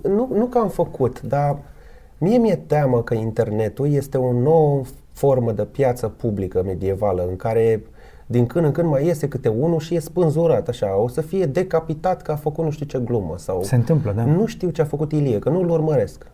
Nu, 0.04 0.30
nu 0.34 0.46
că 0.46 0.58
am 0.58 0.70
făcut, 0.70 1.22
dar 1.22 1.58
mie 2.18 2.38
mi-e 2.38 2.56
teamă 2.68 3.02
că 3.02 3.14
internetul 3.14 3.92
este 3.92 4.18
o 4.18 4.32
nouă 4.32 4.82
formă 5.14 5.52
de 5.52 5.64
piață 5.64 6.08
publică 6.08 6.64
medievală 6.66 7.26
în 7.30 7.36
care 7.36 7.84
din 8.26 8.46
când 8.46 8.66
în 8.66 8.72
când 8.72 8.90
mai 8.90 9.06
iese 9.06 9.28
câte 9.28 9.48
unul 9.48 9.80
și 9.80 9.96
e 9.96 10.00
spânzurat 10.00 10.68
așa, 10.68 10.98
o 10.98 11.08
să 11.08 11.22
fie 11.22 11.46
decapitat 11.46 12.22
că 12.22 12.32
a 12.32 12.36
făcut 12.36 12.64
nu 12.64 12.72
știu 12.72 12.86
ce 12.86 13.00
glumă 13.00 13.34
sau... 13.38 13.64
Se 13.64 13.76
întâmplă, 13.76 14.12
da. 14.16 14.26
Nu 14.26 14.46
știu 14.46 14.70
ce 14.70 14.82
a 14.82 14.86
făcut 14.86 15.12
Ilie, 15.12 15.40
că 15.40 15.50
nu-l 15.50 15.70
urmăresc. 15.70 16.26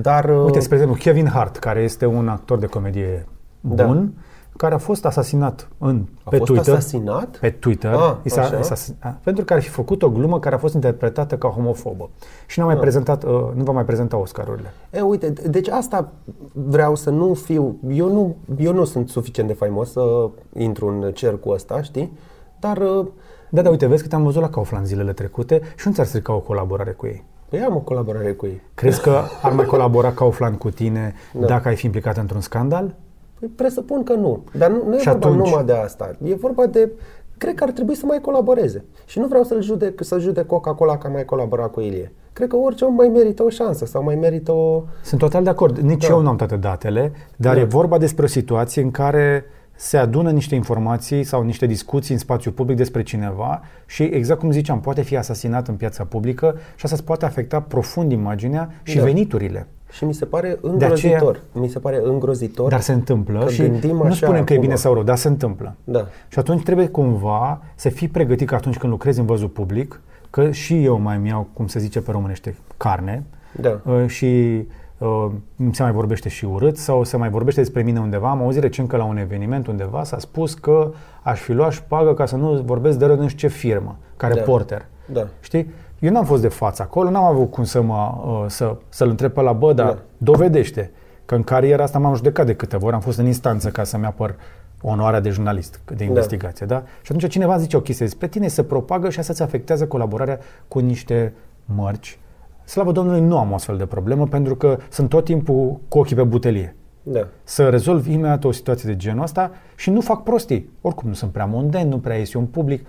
Dar... 0.00 0.24
Uite, 0.24 0.58
uh, 0.58 0.62
spre 0.62 0.74
exemplu, 0.74 1.00
Kevin 1.00 1.26
Hart, 1.26 1.56
care 1.56 1.80
este 1.80 2.06
un 2.06 2.28
actor 2.28 2.58
de 2.58 2.66
comedie 2.66 3.26
Da. 3.60 4.08
Bun, 4.56 4.68
care 4.68 4.74
a 4.74 4.78
fost 4.78 5.04
asasinat 5.04 5.68
în, 5.78 6.04
A 6.24 6.30
pe 6.30 6.36
fost 6.36 6.50
Twitter. 6.52 6.74
asasinat? 6.74 7.36
Pe 7.40 7.50
Twitter. 7.50 7.92
Ah, 7.92 8.16
i 8.22 8.28
s-a, 8.28 8.40
așa. 8.40 8.58
i 8.58 8.62
s-a, 8.64 8.74
a, 8.98 9.18
pentru 9.22 9.44
că 9.44 9.52
ar 9.52 9.62
fi 9.62 9.68
făcut 9.68 10.02
o 10.02 10.10
glumă 10.10 10.38
care 10.38 10.54
a 10.54 10.58
fost 10.58 10.74
interpretată 10.74 11.36
ca 11.36 11.48
homofobă. 11.48 12.10
Și 12.46 12.58
n-a 12.58 12.64
mai 12.64 12.74
Ah. 12.74 12.80
prezentat, 12.80 13.24
uh, 13.24 13.30
nu 13.54 13.62
va 13.62 13.72
mai 13.72 13.84
prezenta 13.84 14.16
Oscarurile. 14.16 14.72
E, 14.90 15.00
uite, 15.00 15.32
d- 15.32 15.50
deci 15.50 15.68
asta 15.68 16.12
vreau 16.52 16.94
să 16.94 17.10
nu 17.10 17.34
fiu, 17.34 17.76
eu 17.88 18.12
nu, 18.12 18.36
eu 18.58 18.72
nu 18.72 18.84
sunt 18.84 19.08
suficient 19.08 19.48
de 19.48 19.54
faimos 19.54 19.90
să 19.92 20.28
intru 20.58 20.86
în 20.88 21.12
cercul 21.12 21.54
ăsta, 21.54 21.82
știi? 21.82 22.12
Dar 22.60 22.76
uh, 22.76 23.06
Da, 23.50 23.62
da, 23.62 23.70
uite, 23.70 23.86
vezi 23.86 24.02
că 24.02 24.08
te-am 24.08 24.22
văzut 24.24 24.40
la 24.42 24.48
Kaufland 24.50 24.86
zilele 24.86 25.12
trecute 25.12 25.60
și 25.76 25.88
nu 25.88 25.94
ți-ar 25.94 26.06
strica 26.06 26.32
o 26.34 26.38
colaborare 26.40 26.90
cu 26.90 27.06
ei. 27.06 27.24
păi 27.48 27.60
am 27.60 27.74
o 27.76 27.78
colaborare 27.78 28.32
cu 28.32 28.46
ei. 28.46 28.62
Crezi 28.74 29.00
că 29.00 29.20
ar 29.42 29.52
mai 29.52 29.64
colabora 29.74 30.12
Kaufland 30.12 30.56
cu 30.58 30.70
tine 30.70 31.14
Da. 31.32 31.46
dacă 31.46 31.68
ai 31.68 31.76
fi 31.76 31.84
implicat 31.84 32.16
într-un 32.16 32.40
scandal? 32.40 32.94
Păi 33.38 33.48
presupun 33.56 34.02
că 34.02 34.12
nu. 34.12 34.44
Dar 34.58 34.70
nu, 34.70 34.82
nu 34.88 34.94
e 34.94 34.98
Și 34.98 35.08
vorba 35.08 35.26
atunci? 35.26 35.46
numai 35.48 35.64
de 35.64 35.72
asta. 35.72 36.10
E 36.24 36.34
vorba 36.34 36.66
de, 36.66 36.90
cred 37.38 37.54
că 37.54 37.64
ar 37.64 37.70
trebui 37.70 37.94
să 37.94 38.06
mai 38.06 38.20
colaboreze. 38.20 38.84
Și 39.06 39.18
nu 39.18 39.26
vreau 39.26 39.42
să-l 39.44 39.62
judec, 39.62 40.04
să 40.04 40.18
judec 40.18 40.46
Coca-Cola 40.46 40.98
că 40.98 41.06
a 41.06 41.10
mai 41.10 41.24
colaborat 41.24 41.70
cu 41.70 41.80
Ilie. 41.80 42.12
Cred 42.32 42.48
că 42.48 42.56
orice 42.56 42.84
om 42.84 42.94
mai 42.94 43.08
merită 43.08 43.42
o 43.42 43.48
șansă 43.48 43.84
sau 43.86 44.02
mai 44.02 44.14
merită 44.14 44.52
o... 44.52 44.82
Sunt 45.02 45.20
total 45.20 45.42
de 45.44 45.50
acord. 45.50 45.78
Nici 45.78 46.06
Da. 46.06 46.14
eu 46.14 46.20
nu 46.20 46.28
am 46.28 46.36
toate 46.36 46.56
datele, 46.56 47.12
dar 47.36 47.54
Da. 47.54 47.60
e 47.60 47.64
vorba 47.64 47.98
despre 47.98 48.24
o 48.24 48.28
situație 48.28 48.82
în 48.82 48.90
care 48.90 49.44
se 49.78 49.96
adună 49.96 50.30
niște 50.30 50.54
informații 50.54 51.24
sau 51.24 51.42
niște 51.42 51.66
discuții 51.66 52.14
în 52.14 52.20
spațiu 52.20 52.50
public 52.50 52.76
despre 52.76 53.02
cineva 53.02 53.60
și, 53.86 54.02
exact 54.02 54.40
cum 54.40 54.50
ziceam, 54.50 54.80
poate 54.80 55.02
fi 55.02 55.16
asasinat 55.16 55.68
în 55.68 55.74
piața 55.74 56.04
publică 56.04 56.54
și 56.74 56.84
asta 56.84 56.96
îți 56.96 57.04
poate 57.06 57.24
afecta 57.24 57.60
profund 57.60 58.12
imaginea 58.12 58.70
și 58.82 58.96
Da. 58.96 59.02
veniturile. 59.04 59.66
Și 59.90 60.04
mi 60.04 60.14
se 60.14 60.24
pare 60.24 60.46
aceea- 60.46 60.72
îngrozitor. 60.72 61.40
Mi 61.52 61.68
se 61.68 61.78
pare 61.78 62.00
îngrozitor. 62.04 62.70
Dar 62.70 62.80
se 62.80 62.92
întâmplă 62.92 63.44
că 63.44 63.50
și 63.52 63.62
gândim 63.62 63.96
nu 63.96 64.02
așa 64.02 64.14
spunem 64.26 64.44
că 64.44 64.52
e 64.52 64.56
acum. 64.56 64.66
bine 64.68 64.78
sau 64.78 64.94
rău, 64.94 65.02
dar 65.02 65.16
se 65.16 65.28
întâmplă. 65.28 65.74
Da. 65.84 66.06
Și 66.28 66.38
atunci 66.38 66.62
trebuie 66.62 66.88
cumva 66.88 67.62
să 67.74 67.88
fii 67.88 68.08
pregătit 68.08 68.48
că 68.48 68.54
atunci 68.54 68.76
când 68.78 68.92
lucrezi 68.92 69.18
în 69.20 69.26
văzul 69.26 69.48
public, 69.48 70.00
că 70.30 70.50
și 70.50 70.84
eu 70.84 70.98
mai 71.00 71.16
îmi 71.16 71.28
iau, 71.28 71.46
cum 71.52 71.66
se 71.66 71.78
zice 71.78 72.00
pe 72.00 72.10
românește, 72.10 72.56
carne 72.76 73.24
Da. 73.60 73.80
uh, 73.84 74.06
și 74.06 74.62
uh, 74.98 75.26
se 75.72 75.82
mai 75.82 75.92
vorbește 75.92 76.28
și 76.28 76.44
urât 76.44 76.76
sau 76.76 77.04
se 77.04 77.16
mai 77.16 77.28
vorbește 77.30 77.60
despre 77.60 77.82
mine 77.82 78.00
undeva. 78.00 78.30
Am 78.30 78.42
auzit 78.42 78.62
recent 78.62 78.88
că 78.88 78.96
la 78.96 79.04
un 79.04 79.16
eveniment 79.16 79.66
undeva 79.66 80.04
s-a 80.04 80.18
spus 80.18 80.54
că 80.54 80.90
aș 81.22 81.40
fi 81.40 81.52
luat 81.52 81.72
șpagă 81.72 82.14
ca 82.14 82.26
să 82.26 82.36
nu 82.36 82.62
vorbesc 82.64 82.98
de 82.98 83.06
rău 83.06 83.14
de 83.16 83.22
nu 83.22 83.28
știu 83.28 83.48
ce 83.48 83.54
firmă, 83.54 83.96
care 84.16 84.34
Da. 84.34 84.40
porter. 84.40 84.86
Da. 85.12 85.26
Știi? 85.40 85.70
Eu 86.06 86.12
n-am 86.12 86.24
fost 86.24 86.42
de 86.42 86.48
față 86.48 86.82
acolo, 86.82 87.10
n-am 87.10 87.24
avut 87.24 87.50
cum 87.50 87.64
să 87.64 87.82
mă, 87.82 88.14
uh, 88.24 88.44
să, 88.48 88.76
să-l 88.88 89.08
întreb 89.08 89.32
pe 89.32 89.40
la 89.40 89.52
bă, 89.52 89.72
dar 89.72 89.86
Da. 89.86 89.98
dovedește 90.16 90.90
că 91.24 91.34
în 91.34 91.42
cariera 91.42 91.82
asta 91.82 91.98
m-am 91.98 92.14
judecat 92.14 92.46
de 92.46 92.54
câteva 92.54 92.86
ori, 92.86 92.94
am 92.94 93.00
fost 93.00 93.18
în 93.18 93.26
instanță 93.26 93.68
ca 93.68 93.84
să-mi 93.84 94.04
apăr 94.04 94.34
onoarea 94.82 95.20
de 95.20 95.30
jurnalist, 95.30 95.80
de 95.96 96.04
investigație, 96.04 96.66
da? 96.66 96.82
Și 97.02 97.12
atunci 97.12 97.28
cineva 97.32 97.58
zice 97.58 97.76
o 97.76 97.80
chestie 97.80 98.06
despre 98.06 98.28
tine, 98.28 98.48
se 98.48 98.62
propagă 98.62 99.10
și 99.10 99.18
asta 99.18 99.32
îți 99.32 99.42
afectează 99.42 99.86
colaborarea 99.86 100.38
cu 100.68 100.78
niște 100.78 101.32
mărci. 101.64 102.18
Slavă 102.64 102.92
Domnului, 102.92 103.20
nu 103.20 103.38
am 103.38 103.50
o 103.52 103.54
astfel 103.54 103.76
de 103.76 103.86
problemă 103.86 104.26
pentru 104.26 104.56
că 104.56 104.78
sunt 104.90 105.08
tot 105.08 105.24
timpul 105.24 105.80
cu 105.88 105.98
ochii 105.98 106.16
pe 106.16 106.22
butelie. 106.22 106.76
Da. 107.02 107.26
Să 107.44 107.68
rezolv 107.68 108.06
imediat 108.06 108.44
o 108.44 108.50
situație 108.50 108.90
de 108.90 108.96
genul 108.96 109.22
ăsta 109.22 109.50
și 109.76 109.90
nu 109.90 110.00
fac 110.00 110.22
prostii. 110.22 110.70
Oricum 110.80 111.08
nu 111.08 111.14
sunt 111.14 111.30
prea 111.30 111.44
monden, 111.44 111.88
nu 111.88 111.98
prea 111.98 112.16
ies 112.16 112.34
eu 112.34 112.40
în 112.40 112.46
public, 112.46 112.86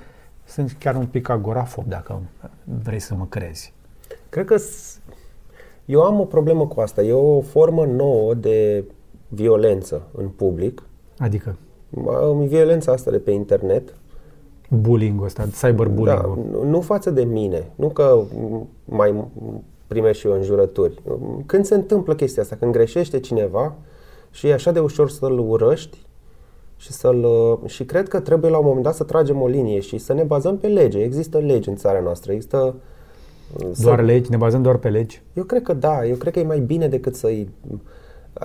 sunt 0.48 0.76
chiar 0.80 0.96
un 0.96 1.06
pic 1.06 1.30
agorafob 1.30 1.86
dacă 1.88 2.22
vrei 2.84 3.00
să 3.00 3.14
mă 3.16 3.26
crezi. 3.30 3.74
Cred 4.30 4.46
că 4.46 4.58
s- 4.58 5.00
eu 5.86 6.02
am 6.04 6.20
o 6.20 6.26
problemă 6.26 6.68
cu 6.68 6.80
asta. 6.80 7.02
E 7.04 7.14
o 7.14 7.42
formă 7.42 7.86
nouă 7.86 8.34
de 8.34 8.84
violență 9.28 10.02
în 10.18 10.28
public. 10.28 10.84
Adică 11.18 11.56
Am 12.08 12.46
Violența 12.48 12.92
asta 12.92 13.12
de 13.12 13.20
pe 13.20 13.32
internet. 13.32 13.94
bullying-ul 14.70 15.26
ăsta, 15.26 15.46
cyberbullying 15.62 16.22
Da, 16.22 16.28
nu- 16.52 16.64
nu 16.64 16.82
față 16.82 17.10
de 17.12 17.24
mine. 17.24 17.72
Nu 17.76 17.88
că 17.90 18.22
m- 18.30 18.66
mai 18.86 19.12
m- 19.20 19.62
primești 19.88 20.22
și 20.22 20.28
eu 20.28 20.34
înjurături. 20.34 21.02
Când 21.46 21.66
se 21.66 21.76
întâmplă 21.76 22.16
chestia 22.16 22.42
asta, 22.44 22.56
când 22.56 22.72
greșește 22.72 23.20
cineva 23.20 23.76
și 24.32 24.48
e 24.48 24.54
așa 24.54 24.72
de 24.72 24.80
ușor 24.80 25.10
să-l 25.10 25.40
urăști 25.40 25.98
și 26.78 26.92
să-l... 26.92 27.26
Și 27.66 27.84
cred 27.86 28.08
că 28.08 28.20
trebuie 28.20 28.52
la 28.52 28.58
un 28.58 28.66
moment 28.66 28.84
dat 28.84 28.96
să 28.96 29.04
tragem 29.04 29.42
o 29.42 29.48
linie 29.48 29.80
și 29.80 29.98
să 29.98 30.14
ne 30.14 30.24
bazăm 30.24 30.58
pe 30.58 30.68
lege. 30.68 31.00
Există 31.00 31.38
legi 31.38 31.70
în 31.70 31.76
țara 31.76 32.00
noastră. 32.00 32.32
Există... 32.32 32.76
să- 33.72 33.84
Doar 33.84 34.04
legi, 34.04 34.30
ne 34.30 34.38
bazăm 34.38 34.62
doar 34.62 34.78
pe 34.78 34.90
legi. 34.90 35.22
Eu 35.34 35.44
cred 35.44 35.62
că 35.62 35.74
da, 35.74 36.06
eu 36.06 36.16
cred 36.16 36.34
că 36.34 36.40
e 36.40 36.44
mai 36.44 36.60
bine 36.60 36.88
decât 36.88 37.16
să-i... 37.16 37.50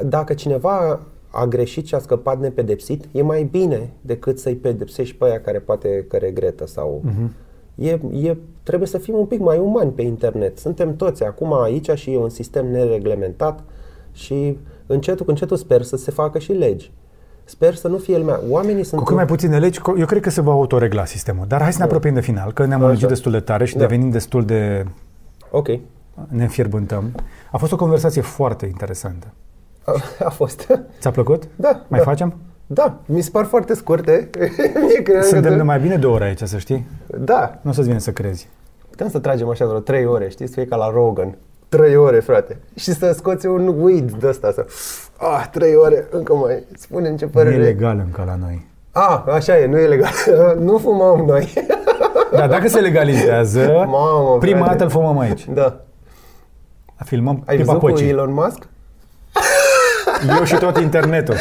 Dacă 0.04 0.34
cineva 0.34 1.00
a 1.28 1.46
greșit 1.46 1.86
și 1.86 1.94
a 1.94 1.98
scăpat 1.98 2.40
nepedepsit, 2.40 3.08
e 3.12 3.22
mai 3.22 3.42
bine 3.42 3.90
decât 4.00 4.38
să-i 4.38 4.54
pedepsești 4.54 5.16
pe 5.16 5.24
aia 5.24 5.40
care 5.40 5.58
poate 5.58 6.04
că 6.08 6.16
regretă 6.16 6.66
sau... 6.66 7.02
Uh-huh. 7.08 7.30
E, 7.74 8.00
e, 8.22 8.36
trebuie 8.62 8.88
să 8.88 8.98
fim 8.98 9.14
un 9.14 9.26
pic 9.26 9.40
mai 9.40 9.58
umani 9.58 9.90
pe 9.90 10.02
internet. 10.02 10.58
Suntem 10.58 10.96
toți 10.96 11.24
acum 11.24 11.52
aici 11.52 11.90
și 11.90 12.12
e 12.12 12.18
un 12.18 12.28
sistem 12.28 12.70
nereglementat 12.70 13.64
și 14.12 14.58
încetul 14.86 15.24
cu 15.24 15.30
încetul 15.30 15.56
sper 15.56 15.82
să 15.82 15.96
se 15.96 16.10
facă 16.10 16.38
și 16.38 16.52
legi. 16.52 16.92
Sper 17.44 17.74
să 17.74 17.88
nu 17.88 17.96
fie 17.98 18.18
lumea. 18.18 18.40
Oamenii 18.48 18.84
sunt... 18.84 19.00
Cu 19.00 19.06
cât 19.06 19.16
mai 19.16 19.24
puține 19.26 19.58
legi, 19.58 19.78
co- 19.80 19.98
eu 19.98 20.06
cred 20.06 20.22
că 20.22 20.30
se 20.30 20.40
va 20.40 20.50
autoregla 20.52 21.04
sistemul. 21.04 21.44
Dar 21.48 21.62
hai 21.62 21.72
să 21.72 21.78
ne 21.78 21.84
apropiem 21.84 22.14
de 22.14 22.20
final, 22.20 22.52
că 22.52 22.64
ne-am 22.66 22.80
lungit 22.80 23.08
destul 23.08 23.32
de 23.32 23.40
tare 23.40 23.64
și 23.64 23.74
Da. 23.74 23.80
devenim 23.80 24.10
destul 24.10 24.44
de 24.44 24.86
Ok. 25.50 25.66
ne 26.28 26.42
înfierbântăm. 26.42 27.12
A 27.50 27.56
fost 27.56 27.72
o 27.72 27.76
conversație 27.76 28.22
foarte 28.22 28.66
interesantă. 28.66 29.26
A, 29.84 29.92
a 30.24 30.30
fost. 30.30 30.66
Ți-a 31.00 31.10
plăcut? 31.10 31.42
Da, 31.56 31.84
Mai 31.88 31.98
da. 31.98 32.04
facem? 32.04 32.34
Da, 32.66 32.98
mi 33.06 33.20
se 33.20 33.30
par 33.30 33.44
foarte 33.44 33.74
scurte. 33.74 34.30
Mie 34.86 35.02
credeam 35.02 35.20
că 35.22 35.26
Suntem 35.26 35.50
de- 35.50 35.56
de 35.56 35.62
mai 35.62 35.80
bine 35.80 35.96
de 35.96 36.06
o 36.06 36.12
oră 36.12 36.24
aici, 36.24 36.40
să 36.42 36.58
știi. 36.58 36.86
Da, 37.18 37.58
Nu 37.62 37.70
o 37.70 37.72
să-ți 37.72 37.86
vine 37.86 37.98
să 37.98 38.10
crezi. 38.12 38.48
Putem 38.90 39.08
să 39.10 39.18
tragem 39.18 39.48
așa 39.48 39.66
vreo 39.66 39.78
3 39.78 40.06
ore, 40.06 40.28
știi, 40.28 40.46
să 40.46 40.52
fie 40.52 40.66
ca 40.66 40.76
la 40.76 40.90
Rogan. 40.90 41.36
Trei 41.76 41.96
ore, 41.96 42.20
frate. 42.20 42.56
Și 42.76 42.92
să 42.92 43.12
scoți 43.16 43.46
un 43.46 43.74
weed 43.80 44.10
de 44.10 44.28
ăsta, 44.28 44.52
să... 44.52 44.66
Ah, 45.16 45.44
trei 45.52 45.74
ore, 45.74 46.06
încă 46.10 46.34
mai 46.34 46.64
spune 46.78 47.08
ce 47.08 47.24
Nu 47.24 47.30
e 47.30 47.42
părere. 47.42 47.56
legal 47.62 48.02
încă 48.06 48.22
la 48.26 48.36
noi. 48.36 48.66
Ah, 48.90 49.22
așa 49.34 49.58
e, 49.58 49.66
nu 49.66 49.78
e 49.78 49.86
legal. 49.86 50.10
nu 50.58 50.78
fumăm 50.78 51.24
noi. 51.26 51.52
Dar 52.38 52.48
dacă 52.48 52.68
se 52.68 52.80
legalizează, 52.80 53.66
Mamă, 53.86 54.36
prima 54.38 54.56
frate. 54.56 54.70
dată 54.70 54.84
îl 54.84 54.90
fumăm 54.90 55.18
aici. 55.18 55.46
da. 55.48 55.80
Filmăm 57.04 57.42
Ai 57.46 57.56
clipa 57.56 57.72
văzut 57.72 57.86
cu 57.88 57.92
păcii. 57.94 58.08
Elon 58.08 58.32
Musk? 58.32 58.68
Eu 60.38 60.44
și 60.44 60.54
tot 60.58 60.76
internetul. 60.78 61.34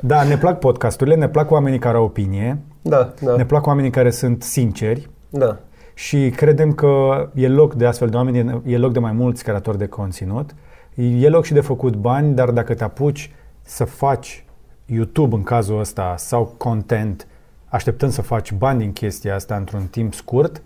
Da, 0.00 0.22
ne 0.22 0.36
plac 0.36 0.58
podcasturile, 0.58 1.16
ne 1.16 1.28
plac 1.28 1.50
oamenii 1.50 1.78
care 1.78 1.96
au 1.96 2.04
opinie, 2.04 2.58
Da, 2.82 3.12
da, 3.20 3.36
ne 3.36 3.44
plac 3.44 3.66
oamenii 3.66 3.90
care 3.90 4.10
sunt 4.10 4.42
sinceri 4.42 5.08
da. 5.28 5.56
Și 5.98 6.32
credem 6.36 6.72
că 6.72 7.28
e 7.34 7.48
loc 7.48 7.74
de 7.74 7.86
astfel 7.86 8.08
de 8.08 8.16
oameni, 8.16 8.62
e 8.66 8.78
loc 8.78 8.92
de 8.92 8.98
mai 8.98 9.12
mulți 9.12 9.42
creatori 9.42 9.78
de 9.78 9.86
conținut, 9.86 10.54
e 10.94 11.28
loc 11.28 11.44
și 11.44 11.52
de 11.52 11.60
făcut 11.60 11.96
bani, 11.96 12.34
dar 12.34 12.50
dacă 12.50 12.74
te 12.74 12.84
apuci 12.84 13.32
să 13.62 13.84
faci 13.84 14.44
YouTube 14.86 15.34
în 15.34 15.42
cazul 15.42 15.78
ăsta 15.78 16.14
sau 16.16 16.54
content, 16.56 17.26
așteptând 17.66 18.12
să 18.12 18.22
faci 18.22 18.52
bani 18.52 18.78
din 18.78 18.92
chestia 18.92 19.34
asta 19.34 19.56
într-un 19.56 19.86
timp 19.90 20.14
scurt, 20.14 20.62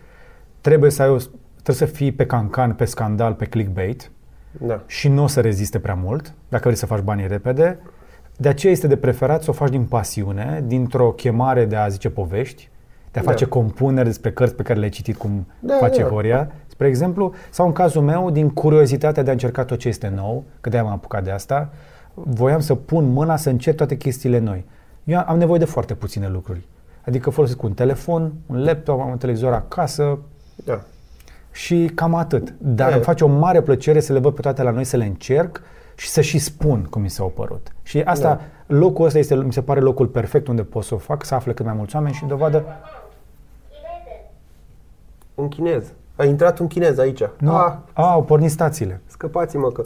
trebuie 0.60 0.90
să 0.90 1.02
ai 1.02 1.08
o, 1.08 1.16
trebuie 1.62 1.88
să 1.88 1.94
fii 1.96 2.12
pe 2.12 2.26
cancan, 2.26 2.72
pe 2.72 2.84
scandal, 2.84 3.34
pe 3.34 3.44
clickbait, 3.44 4.10
Da. 4.50 4.82
și 4.86 5.08
nu 5.08 5.22
o 5.22 5.26
să 5.26 5.40
reziste 5.40 5.78
prea 5.78 5.94
mult, 5.94 6.34
dacă 6.48 6.62
vrei 6.62 6.76
să 6.76 6.86
faci 6.86 7.02
banii 7.02 7.26
repede. 7.26 7.78
De 8.36 8.48
aceea 8.48 8.72
este 8.72 8.86
de 8.86 8.96
preferat 8.96 9.42
să 9.42 9.50
o 9.50 9.52
faci 9.52 9.70
din 9.70 9.84
pasiune, 9.84 10.64
dintr-o 10.66 11.10
chemare 11.12 11.64
de 11.64 11.76
a 11.76 11.88
zice 11.88 12.10
povești, 12.10 12.70
de 13.12 13.18
a 13.18 13.22
Da. 13.22 13.30
face 13.30 13.44
compuneri 13.44 14.06
despre 14.06 14.32
cărți 14.32 14.54
pe 14.54 14.62
care 14.62 14.78
le-ai 14.78 14.90
citit, 14.90 15.16
cum 15.16 15.46
Da, 15.58 15.74
face 15.78 16.02
da. 16.02 16.08
Horia, 16.08 16.50
spre 16.66 16.86
exemplu, 16.86 17.32
sau 17.50 17.66
în 17.66 17.72
cazul 17.72 18.02
meu, 18.02 18.30
din 18.30 18.50
curiozitatea 18.50 19.22
de 19.22 19.28
a 19.28 19.32
încerca 19.32 19.64
tot 19.64 19.78
ce 19.78 19.88
este 19.88 20.12
nou, 20.16 20.44
că 20.60 20.68
de-aia 20.68 20.84
m-am 20.84 20.94
apucat 20.94 21.24
de 21.24 21.30
asta, 21.30 21.70
voiam 22.14 22.60
să 22.60 22.74
pun 22.74 23.12
mâna 23.12 23.36
să 23.36 23.50
încerc 23.50 23.76
toate 23.76 23.96
chestiile 23.96 24.38
noi. 24.38 24.64
Eu 25.04 25.22
am 25.26 25.38
nevoie 25.38 25.58
de 25.58 25.64
foarte 25.64 25.94
puține 25.94 26.28
lucruri. 26.28 26.66
Adică 27.06 27.30
folosesc 27.30 27.62
un 27.62 27.72
telefon, 27.72 28.32
un 28.46 28.64
laptop, 28.64 29.00
am 29.00 29.10
un 29.10 29.16
televizor 29.18 29.52
acasă, 29.52 30.18
Da. 30.64 30.80
și 31.52 31.90
cam 31.94 32.14
atât. 32.14 32.54
Dar 32.58 32.90
E. 32.90 32.94
îmi 32.94 33.02
face 33.02 33.24
o 33.24 33.28
mare 33.28 33.60
plăcere 33.62 34.00
să 34.00 34.12
le 34.12 34.18
văd 34.18 34.34
pe 34.34 34.40
toate 34.40 34.62
la 34.62 34.70
noi, 34.70 34.84
să 34.84 34.96
le 34.96 35.04
încerc 35.04 35.60
și 35.96 36.08
să 36.08 36.20
și 36.20 36.38
spun 36.38 36.86
cum 36.90 37.02
mi 37.02 37.10
s-au 37.10 37.28
părut. 37.28 37.72
Și 37.82 38.00
asta, 38.00 38.40
locul 38.66 39.04
ăsta 39.06 39.18
este, 39.18 39.34
mi 39.34 39.52
se 39.52 39.62
pare 39.62 39.80
locul 39.80 40.06
perfect 40.06 40.46
unde 40.48 40.62
pot 40.62 40.84
să 40.84 40.94
o 40.94 40.98
fac, 40.98 41.24
să 41.24 41.34
afle 41.34 41.52
cât 41.52 41.64
mai 41.64 41.74
mulți 41.76 41.96
oameni 41.96 42.14
și 42.14 42.24
dovadă, 42.24 42.64
Un 45.42 45.48
chinez. 45.48 45.84
A 46.16 46.24
intrat 46.24 46.58
un 46.58 46.66
chinez 46.66 46.98
aici. 46.98 47.22
nu, 47.38 47.54
Ah, 47.56 47.74
a, 47.92 48.10
au 48.10 48.22
pornit 48.24 48.50
stațiile. 48.50 49.00
scăpați-mă 49.06 49.70
că... 49.72 49.84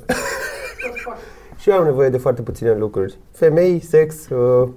și 1.61 1.71
eu 1.71 1.77
am 1.77 1.85
nevoie 1.85 2.09
de 2.09 2.17
foarte 2.19 2.43
puține 2.43 2.75
lucruri. 2.75 3.19
Femei, 3.33 3.81
sex 3.81 4.29
uh, 4.29 4.69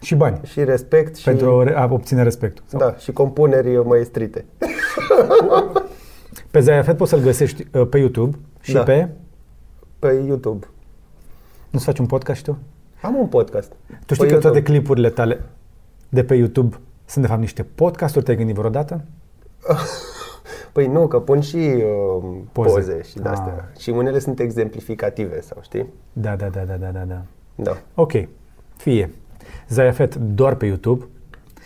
Și 0.00 0.14
bani, 0.14 0.40
și 0.44 0.64
respect 0.64 1.16
și... 1.16 1.24
pentru 1.24 1.64
a 1.74 1.88
obține 1.90 2.22
respectul. 2.22 2.64
Sau- 2.66 2.80
Da, 2.80 2.94
și 2.96 3.12
compuneri 3.12 3.76
uh, 3.76 3.84
maestrite. 3.88 4.44
Pe 6.50 6.60
Zayafet 6.60 6.96
poți 6.96 7.10
să-l 7.10 7.20
găsești 7.20 7.66
uh, 7.72 7.86
pe 7.90 7.98
YouTube 7.98 8.36
și 8.60 8.72
Da. 8.72 8.82
pe... 8.82 9.08
Pe 9.98 10.22
YouTube. 10.26 10.66
Nu-ți 11.70 11.84
faci 11.84 11.98
un 11.98 12.06
podcast 12.06 12.38
și 12.38 12.44
tu? 12.44 12.58
Am 13.02 13.14
un 13.16 13.26
podcast. 13.26 13.72
Tu 14.06 14.14
știi 14.14 14.26
Pe 14.26 14.32
că 14.32 14.38
toate 14.38 14.46
YouTube. 14.56 14.62
clipurile 14.62 15.10
tale 15.10 15.40
de 16.08 16.24
pe 16.24 16.34
YouTube 16.34 16.76
sunt 17.04 17.24
de 17.24 17.30
fapt 17.30 17.40
niște 17.40 17.62
podcasturi, 17.74 18.24
te-ai 18.24 18.36
gândit 18.36 18.54
vreodată? 18.56 19.04
Păi 20.72 20.86
nu, 20.86 21.06
că 21.06 21.20
pun 21.20 21.40
și 21.40 21.56
uh, 21.56 21.82
Poze. 22.52 22.70
poze. 22.74 22.90
poze 22.90 23.02
și 23.02 23.16
de-astea. 23.18 23.70
Ah. 23.72 23.80
Și 23.80 23.90
unele 23.90 24.18
sunt 24.18 24.40
exemplificative, 24.40 25.40
sau 25.40 25.58
știi? 25.62 25.86
Da, 26.12 26.36
da, 26.36 26.46
da, 26.48 26.60
da, 26.60 26.74
da, 26.74 26.86
da, 26.86 27.04
da. 27.08 27.22
Da. 27.54 27.76
Ok, 27.94 28.12
fie. 28.76 29.10
Zayafet 29.68 30.14
doar 30.14 30.54
pe 30.54 30.66
YouTube, 30.66 31.04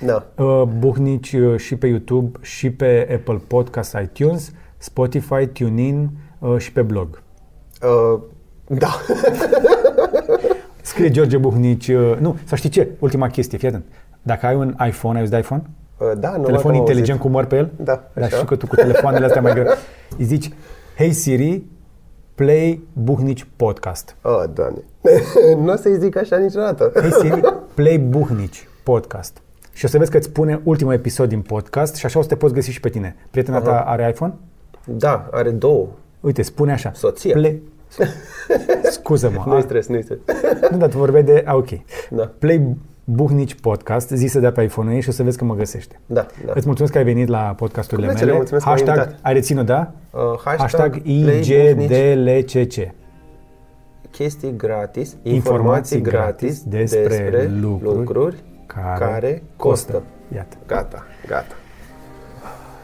Da. 0.01 0.27
Uh, 0.37 0.63
Buhnici 0.79 1.33
uh, 1.33 1.59
și 1.59 1.77
pe 1.77 1.87
YouTube, 1.87 2.39
și 2.43 2.71
pe 2.71 3.09
Apple 3.15 3.41
Podcast, 3.47 3.97
iTunes, 4.03 4.53
Spotify, 4.79 5.47
TuneIn 5.47 6.11
uh, 6.39 6.59
și 6.59 6.73
pe 6.73 6.83
blog. 6.83 7.23
Uh, 7.83 8.21
da. 8.69 8.89
Scrie 10.83 11.11
George 11.11 11.37
Buhnici, 11.37 11.89
uh, 11.89 12.17
nu, 12.21 12.37
să 12.45 12.57
știi 12.57 12.69
ce, 12.71 12.89
ultima 12.99 13.29
chestie, 13.29 13.59
fii 13.59 13.69
atent. 13.69 13.85
Dacă 14.23 14.47
ai 14.47 14.55
un 14.55 14.75
iPhone, 14.87 15.15
ai 15.15 15.21
auzit 15.21 15.35
de 15.35 15.39
iPhone? 15.41 15.63
Uh, 16.13 16.19
da, 16.19 16.37
nu 16.37 16.45
Telefon 16.45 16.71
am 16.71 16.77
inteligent 16.77 17.09
auzit. 17.19 17.23
cu 17.23 17.29
măr 17.29 17.45
pe 17.45 17.57
el? 17.57 17.71
Da, 17.77 17.85
Dar 18.15 18.25
așa. 18.25 18.35
știu 18.35 18.47
că 18.47 18.57
tu 18.57 18.67
cu 18.67 18.75
telefoanele 18.75 19.25
astea 19.25 19.41
mai 19.41 19.53
greu. 19.53 19.65
Îi 20.19 20.25
zici, 20.25 20.51
Hey 20.97 21.13
Siri, 21.13 21.63
play 22.35 22.83
Buhnici 22.93 23.47
podcast. 23.57 24.17
Oh, 24.23 24.43
doamne. 24.55 24.79
nu 25.65 25.73
o 25.73 25.77
să-i 25.77 25.99
zic 25.99 26.17
așa 26.17 26.37
niciodată. 26.37 26.93
Hey 27.01 27.11
Siri, 27.21 27.41
play 27.75 27.99
Buhnici 27.99 28.69
podcast. 28.83 29.39
Și 29.73 29.85
o 29.85 29.89
să 29.89 29.99
vezi 29.99 30.11
că 30.11 30.17
îți 30.17 30.27
spune 30.27 30.61
ultimul 30.65 30.93
episod 30.93 31.29
din 31.29 31.41
podcast 31.41 31.95
și 31.95 32.07
așa 32.07 32.19
o 32.19 32.23
să 32.23 32.29
te 32.29 32.37
poți 32.37 32.55
găsi 32.55 32.71
și 32.71 32.81
pe 32.81 32.89
tine. 32.89 33.17
Prietena 33.31 33.61
ta 33.61 33.81
are 33.87 34.09
iPhone? 34.09 34.35
Da, 34.85 35.29
are 35.31 35.51
două. 35.51 35.87
Uite, 36.21 36.43
spune 36.43 36.73
așa. 36.73 36.93
Soția. 36.95 37.33
Play... 37.35 37.63
Scuză-mă. 38.91 39.43
Nu-i 39.47 39.57
a- 39.57 39.61
stres, 39.61 39.87
nu-i 39.87 40.03
stres. 40.03 40.19
Nu, 40.71 40.77
dar 40.77 40.89
tu 40.89 40.99
vorbeai 40.99 41.23
de... 41.23 41.43
A, 41.47 41.55
ok. 41.55 41.69
Da. 42.11 42.31
Play 42.39 42.77
Buhnici 43.05 43.55
podcast, 43.55 44.09
zi 44.11 44.27
să 44.27 44.41
dea 44.41 44.53
pe 44.53 44.63
iPhone-ul 44.63 44.95
ei 44.95 45.01
și 45.01 45.09
o 45.09 45.13
să 45.13 45.23
vezi 45.23 45.39
că 45.39 45.45
mă 45.45 45.55
găsește. 45.55 46.01
Da, 46.07 46.27
da. 46.47 46.53
Îți 46.55 46.67
mulțumesc 46.67 46.93
că 46.93 46.99
ai 46.99 47.05
venit 47.05 47.29
la 47.29 47.39
podcasturile 47.57 48.07
Cu 48.07 48.13
plăcere, 48.13 48.31
mele. 48.33 48.37
mulțumesc 48.51 48.65
că 48.65 48.71
m-ai 48.71 48.79
hashtag, 48.81 49.05
invitat. 49.05 49.27
ai 49.27 49.33
reținut, 49.33 49.67
da? 49.67 49.93
Uh, 50.11 50.21
hashtag, 50.45 50.59
Hashtag 50.59 51.03
Play 51.03 51.23
Buhnici, 51.25 51.47
IGDLCC. 51.47 52.93
chestii 54.11 54.57
gratis, 54.57 55.17
Informații 55.23 55.35
informații 55.35 56.01
gratis 56.01 56.23
gratis 56.31 56.63
despre 56.63 57.01
despre, 57.09 57.51
lucruri 57.61 57.97
lucruri, 57.97 58.37
care 58.67 59.05
care, 59.11 59.43
costă. 59.57 60.03
Iată. 60.35 60.57
Gata, 60.67 61.03
gata. 61.27 61.55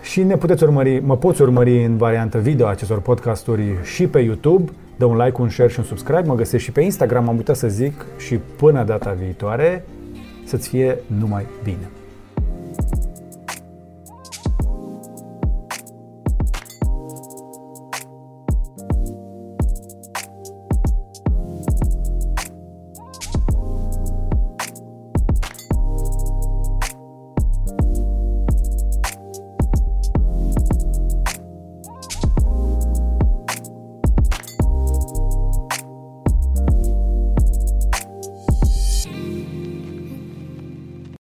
Și 0.02 0.22
ne 0.22 0.36
puteți 0.36 0.62
urmări, 0.62 1.00
mă 1.00 1.16
poți 1.16 1.42
urmări 1.42 1.84
în 1.84 1.96
variantă 1.96 2.38
video 2.38 2.66
acestor 2.66 3.00
podcasturi 3.00 3.74
și 3.82 4.06
pe 4.06 4.18
YouTube. 4.18 4.72
Dă 4.96 5.04
un 5.04 5.16
like, 5.16 5.40
un 5.40 5.48
share 5.48 5.68
și 5.68 5.78
un 5.78 5.84
subscribe. 5.84 6.22
Mă 6.26 6.34
găsești 6.34 6.66
și 6.66 6.72
pe 6.72 6.80
Instagram, 6.80 7.28
am 7.28 7.36
uitat 7.36 7.56
să 7.56 7.68
zic. 7.68 8.04
Și 8.16 8.36
până 8.56 8.84
data 8.84 9.10
viitoare, 9.12 9.84
să-ți 10.50 10.68
fie 10.68 10.98
numai 11.06 11.46
bine. 11.62 11.90